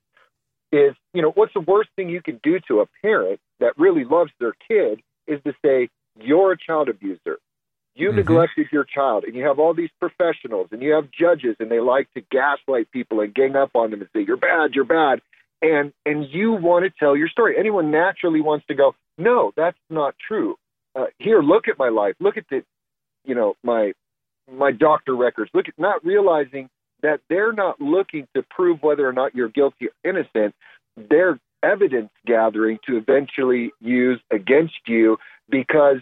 [0.70, 4.04] is, you know, what's the worst thing you can do to a parent that really
[4.04, 5.88] loves their kid is to say
[6.20, 7.38] you're a child abuser
[7.94, 8.18] you mm-hmm.
[8.18, 11.80] neglected your child, and you have all these professionals, and you have judges, and they
[11.80, 15.20] like to gaslight people and gang up on them and say, You're bad, you're bad.
[15.60, 17.54] And, and you want to tell your story.
[17.58, 20.56] Anyone naturally wants to go, No, that's not true.
[20.94, 22.14] Uh, here, look at my life.
[22.20, 22.64] Look at the,
[23.24, 23.92] you know, my,
[24.50, 25.50] my doctor records.
[25.54, 26.68] Look at not realizing
[27.02, 30.54] that they're not looking to prove whether or not you're guilty or innocent.
[30.96, 35.16] They're evidence gathering to eventually use against you
[35.48, 35.98] because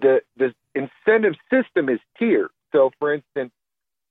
[0.00, 2.50] the the incentive system is tiered.
[2.72, 3.52] So, for instance,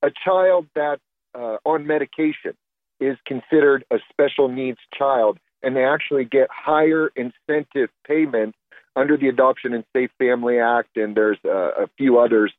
[0.01, 1.01] a child that's
[1.35, 2.53] uh, on medication
[2.99, 8.57] is considered a special needs child, and they actually get higher incentive payments
[8.95, 12.51] under the Adoption and Safe Family Act, and there's uh, a few others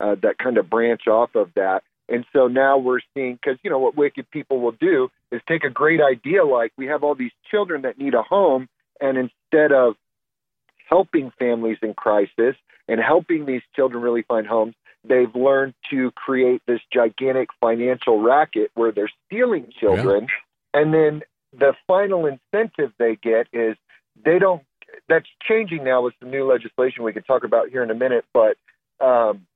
[0.00, 1.82] uh, that kind of branch off of that.
[2.08, 5.64] And so now we're seeing, because you know what wicked people will do is take
[5.64, 8.68] a great idea like we have all these children that need a home,
[9.00, 9.94] and instead of
[10.88, 12.56] helping families in crisis
[12.88, 14.74] and helping these children really find homes,
[15.04, 20.26] they've learned to create this gigantic financial racket where they're stealing children.
[20.74, 20.80] Yeah.
[20.80, 21.22] And then
[21.56, 23.76] the final incentive they get is
[24.24, 24.62] they don't,
[25.08, 28.24] that's changing now with some new legislation we can talk about here in a minute,
[28.32, 28.56] but
[29.04, 29.46] um,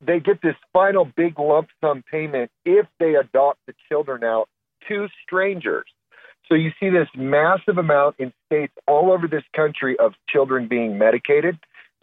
[0.00, 4.48] they get this final big lump sum payment if they adopt the children out
[4.88, 5.86] to strangers.
[6.50, 10.98] So you see this massive amount in states all over this country of children being
[10.98, 11.56] medicated,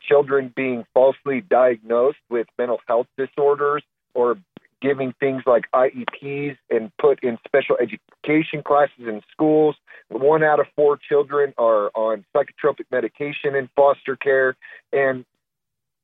[0.07, 3.83] children being falsely diagnosed with mental health disorders
[4.13, 4.37] or
[4.81, 9.75] giving things like IEPs and put in special education classes in schools.
[10.07, 14.55] One out of four children are on psychotropic medication in foster care.
[14.93, 15.25] And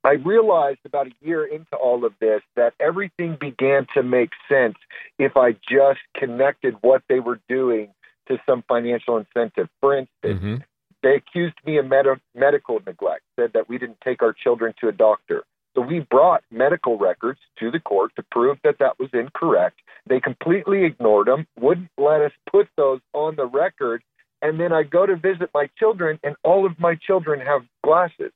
[0.04, 4.76] I realized about a year into all of this that everything began to make sense
[5.18, 7.94] if I just connected what they were doing
[8.28, 9.68] to some financial incentive.
[9.80, 10.56] For instance, mm-hmm.
[11.02, 14.88] they accused me of med- medical neglect, said that we didn't take our children to
[14.88, 15.44] a doctor.
[15.76, 19.80] So we brought medical records to the court to prove that that was incorrect.
[20.08, 24.04] They completely ignored them, wouldn't let us put those on the record.
[24.42, 28.32] And then I go to visit my children, and all of my children have glasses.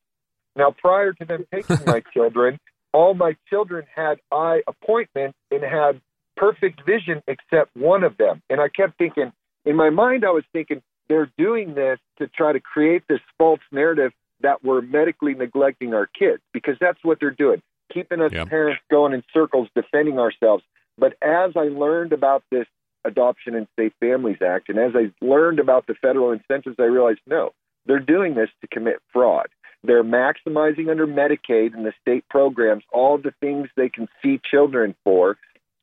[0.55, 2.59] Now, prior to them taking my children,
[2.93, 6.01] all my children had eye appointments and had
[6.35, 8.41] perfect vision except one of them.
[8.49, 9.31] And I kept thinking,
[9.67, 13.59] in my mind, I was thinking they're doing this to try to create this false
[13.71, 14.11] narrative
[14.41, 17.61] that we're medically neglecting our kids because that's what they're doing,
[17.93, 18.47] keeping us yep.
[18.47, 20.63] parents going in circles, defending ourselves.
[20.97, 22.65] But as I learned about this
[23.03, 27.19] Adoption and Safe Families Act, and as I learned about the federal incentives, I realized
[27.27, 27.51] no,
[27.85, 29.47] they're doing this to commit fraud.
[29.83, 34.95] They're maximizing under Medicaid and the state programs all the things they can see children
[35.03, 35.37] for.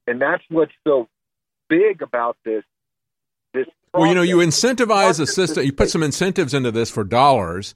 [0.06, 1.08] And that's what's so
[1.68, 2.64] big about this
[3.54, 3.66] this.
[3.94, 5.64] Well, you know, you incentivize a system.
[5.64, 7.74] You put some incentives into this for dollars,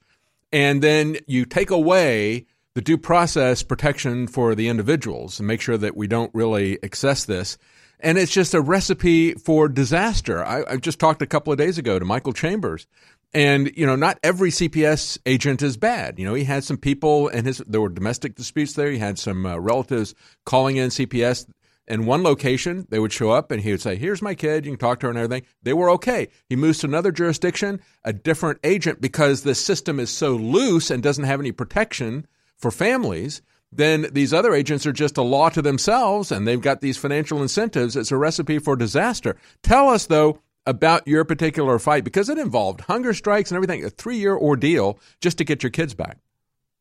[0.52, 5.78] and then you take away the due process protection for the individuals and make sure
[5.78, 7.56] that we don't really access this.
[8.00, 10.44] and it's just a recipe for disaster.
[10.44, 12.86] I, I just talked a couple of days ago to Michael Chambers,
[13.34, 16.18] and you know, not every CPS agent is bad.
[16.18, 18.90] You know, he had some people, and his there were domestic disputes there.
[18.90, 20.14] He had some uh, relatives
[20.46, 21.46] calling in CPS.
[21.88, 24.66] In one location, they would show up and he would say, Here's my kid.
[24.66, 25.46] You can talk to her and everything.
[25.62, 26.28] They were okay.
[26.48, 31.02] He moves to another jurisdiction, a different agent, because the system is so loose and
[31.02, 33.40] doesn't have any protection for families.
[33.72, 37.40] Then these other agents are just a law to themselves and they've got these financial
[37.40, 37.96] incentives.
[37.96, 39.36] It's a recipe for disaster.
[39.62, 43.90] Tell us, though, about your particular fight because it involved hunger strikes and everything, a
[43.90, 46.18] three year ordeal just to get your kids back.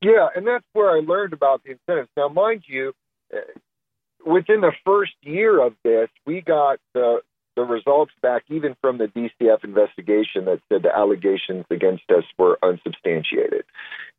[0.01, 2.09] Yeah, and that's where I learned about the incentives.
[2.15, 2.93] Now, mind you,
[4.27, 7.21] within the first year of this, we got the
[7.55, 12.59] the results back, even from the DCF investigation, that said the allegations against us were
[12.61, 13.63] unsubstantiated.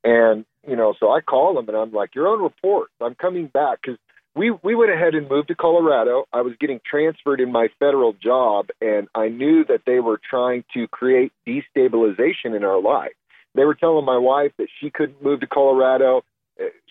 [0.03, 2.89] And you know, so I call them and I'm like, "Your own report.
[3.01, 3.99] I'm coming back because
[4.35, 6.25] we we went ahead and moved to Colorado.
[6.33, 10.65] I was getting transferred in my federal job, and I knew that they were trying
[10.75, 13.13] to create destabilization in our life.
[13.55, 16.23] They were telling my wife that she couldn't move to Colorado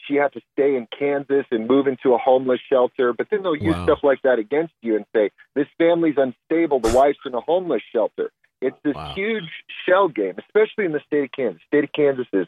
[0.07, 3.11] she had to stay in Kansas and move into a homeless shelter.
[3.13, 3.83] But then they'll use Wow.
[3.83, 6.79] stuff like that against you and say, this family's unstable.
[6.79, 8.31] The wife's in a homeless shelter.
[8.61, 9.49] It's this huge
[9.85, 11.61] shell game, especially in the state of Kansas.
[11.67, 12.47] state of Kansas is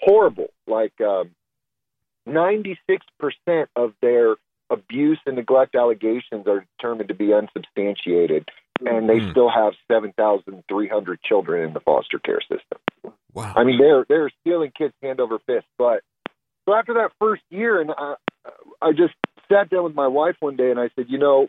[0.00, 0.48] horrible.
[0.66, 1.34] Like um,
[2.26, 2.76] 96%
[3.76, 4.36] of their
[4.70, 8.48] abuse and neglect allegations are determined to be unsubstantiated.
[8.86, 9.30] And they Hmm.
[9.30, 12.78] still have 7,300 children in the foster care system.
[13.34, 13.52] Wow.
[13.54, 15.66] I mean, they're they're stealing kids hand over fist.
[15.76, 16.02] But
[16.66, 18.14] so after that first year, and I,
[18.80, 19.14] I just
[19.50, 21.48] sat down with my wife one day, and I said, you know,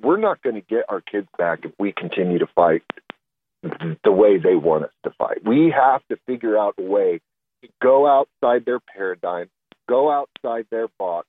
[0.00, 2.82] we're not going to get our kids back if we continue to fight
[4.04, 5.44] the way they want us to fight.
[5.44, 7.20] We have to figure out a way
[7.62, 9.50] to go outside their paradigm,
[9.88, 11.28] go outside their box.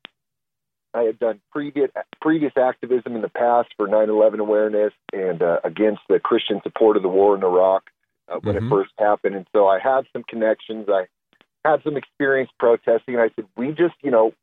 [0.94, 1.90] I had done previous
[2.22, 7.04] previous activism in the past for 9/11 awareness and uh, against the Christian support of
[7.04, 7.90] the war in Iraq
[8.28, 8.66] uh, when Mhm.
[8.66, 10.90] it first happened, and so I had some connections.
[10.90, 11.08] I
[11.64, 14.34] had some experience protesting, and I said, "We just, you know,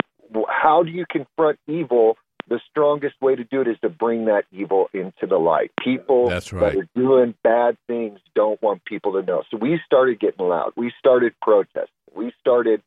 [0.48, 2.16] how do you confront evil?
[2.48, 5.70] The strongest way to do it is to bring that evil into the light.
[5.82, 6.76] People That's that right.
[6.76, 9.42] are doing bad things don't want people to know.
[9.50, 10.72] So we started getting loud.
[10.74, 11.92] We started protesting.
[12.14, 12.82] We started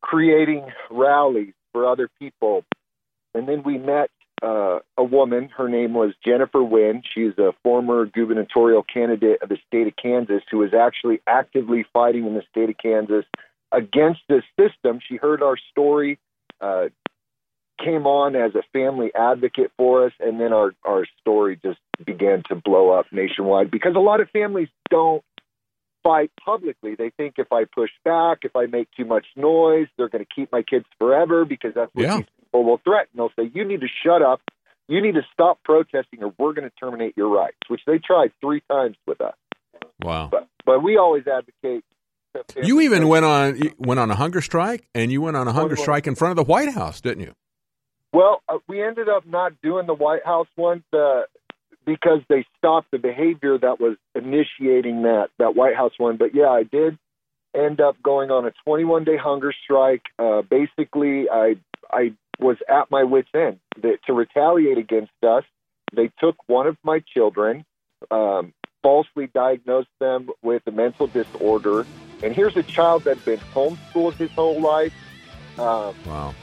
[0.00, 2.64] creating rallies for other people.
[3.34, 4.10] And then we met
[4.42, 5.48] uh, a woman.
[5.56, 7.02] Her name was Jennifer Winn.
[7.14, 12.26] She's a former gubernatorial candidate of the state of Kansas who is actually actively fighting
[12.26, 13.24] in the state of Kansas
[13.72, 15.00] against this system.
[15.06, 16.18] She heard our story,
[16.60, 16.86] uh,
[17.82, 22.42] came on as a family advocate for us, and then our, our story just began
[22.48, 25.22] to blow up nationwide because a lot of families don't
[26.02, 26.94] fight publicly.
[26.94, 30.34] They think if I push back, if I make too much noise, they're going to
[30.34, 32.16] keep my kids forever because that's what Yeah.
[32.18, 32.26] these
[32.56, 33.10] people will threaten.
[33.14, 34.40] They'll say, you need to shut up.
[34.88, 38.30] You need to stop protesting or we're going to terminate your rights, which they tried
[38.40, 39.34] three times with us.
[40.02, 40.28] Wow.
[40.30, 41.84] But, but we always advocate.
[42.62, 45.74] You even went on went on a hunger strike, and you went on a hunger
[45.74, 47.32] strike in front of the White House, didn't you?
[48.12, 51.22] Well, uh, we ended up not doing the White House one uh,
[51.86, 56.18] because they stopped the behavior that was initiating that that White House one.
[56.18, 56.98] But yeah, I did
[57.56, 60.02] end up going on a 21 day hunger strike.
[60.18, 61.54] Uh, basically, I
[61.90, 65.44] I was at my wits end to retaliate against us.
[65.94, 67.64] They took one of my children,
[68.10, 68.52] um,
[68.82, 71.86] falsely diagnosed them with a mental disorder,
[72.22, 74.92] and here's a child that's been homeschooled his whole life.
[75.58, 76.34] Um, Wow.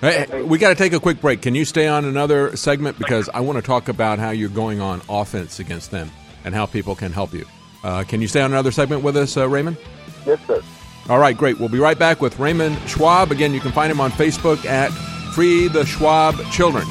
[0.00, 1.42] Hey, hey, we got to take a quick break.
[1.42, 4.80] Can you stay on another segment because I want to talk about how you're going
[4.80, 6.10] on offense against them
[6.44, 7.46] and how people can help you.
[7.84, 9.76] Uh, can you stay on another segment with us, uh, Raymond?
[10.26, 10.60] yes, sir.
[11.08, 11.58] All right, great.
[11.58, 13.32] We'll be right back with Raymond Schwab.
[13.32, 14.90] Again, you can find him on Facebook at
[15.32, 16.86] Free the Schwab Children.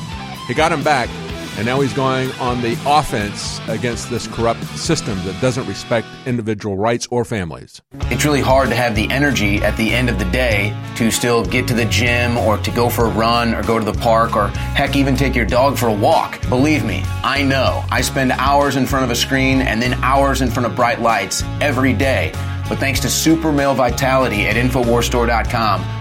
[0.48, 1.10] He got him back,
[1.58, 6.76] and now he's going on the offense against this corrupt system that doesn't respect individual
[6.76, 7.82] rights or families.
[8.10, 11.46] It's really hard to have the energy at the end of the day to still
[11.46, 14.36] get to the gym or to go for a run or go to the park
[14.36, 16.42] or heck, even take your dog for a walk.
[16.50, 17.84] Believe me, I know.
[17.92, 21.00] I spend hours in front of a screen and then hours in front of bright
[21.00, 22.32] lights every day.
[22.68, 26.01] But thanks to Super Male Vitality at InfoWarsStore.com,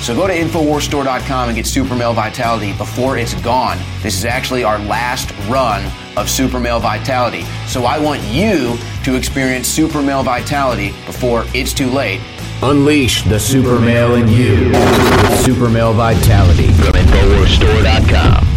[0.00, 3.78] So go to InfoWarsStore.com and get Super Male Vitality before it's gone.
[4.02, 5.84] This is actually our last run
[6.16, 7.42] of Super Male Vitality.
[7.66, 12.20] So I want you to experience Super Male Vitality before it's too late.
[12.62, 18.47] Unleash the super male in you with super male vitality from InfoWarsStore.com.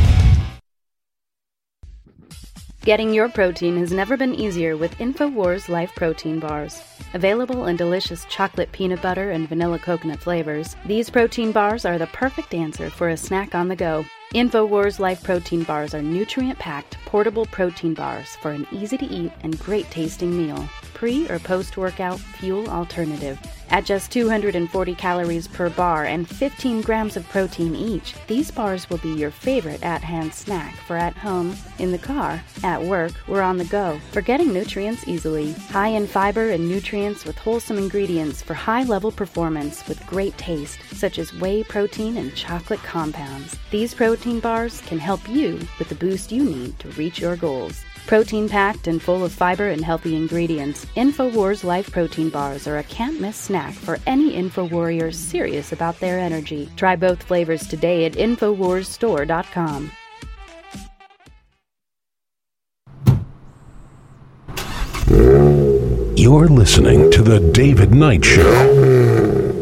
[2.83, 6.81] Getting your protein has never been easier with InfoWars Life Protein Bars.
[7.13, 12.07] Available in delicious chocolate peanut butter and vanilla coconut flavors, these protein bars are the
[12.07, 14.03] perfect answer for a snack on the go.
[14.33, 19.31] InfoWars Life Protein Bars are nutrient packed, portable protein bars for an easy to eat
[19.43, 20.67] and great tasting meal.
[20.93, 23.39] Pre or post workout fuel alternative.
[23.71, 28.97] At just 240 calories per bar and 15 grams of protein each, these bars will
[28.97, 33.41] be your favorite at hand snack for at home, in the car, at work, or
[33.41, 33.97] on the go.
[34.11, 35.53] For getting nutrients easily.
[35.69, 40.79] High in fiber and nutrients with wholesome ingredients for high level performance with great taste,
[40.91, 43.57] such as whey protein and chocolate compounds.
[43.71, 47.85] These protein bars can help you with the boost you need to reach your goals.
[48.07, 52.83] Protein packed and full of fiber and healthy ingredients, InfoWars Life Protein Bars are a
[52.83, 56.69] can't miss snack for any InfoWarrior serious about their energy.
[56.75, 59.91] Try both flavors today at InfoWarsStore.com.
[66.15, 69.61] You're listening to The David Knight Show.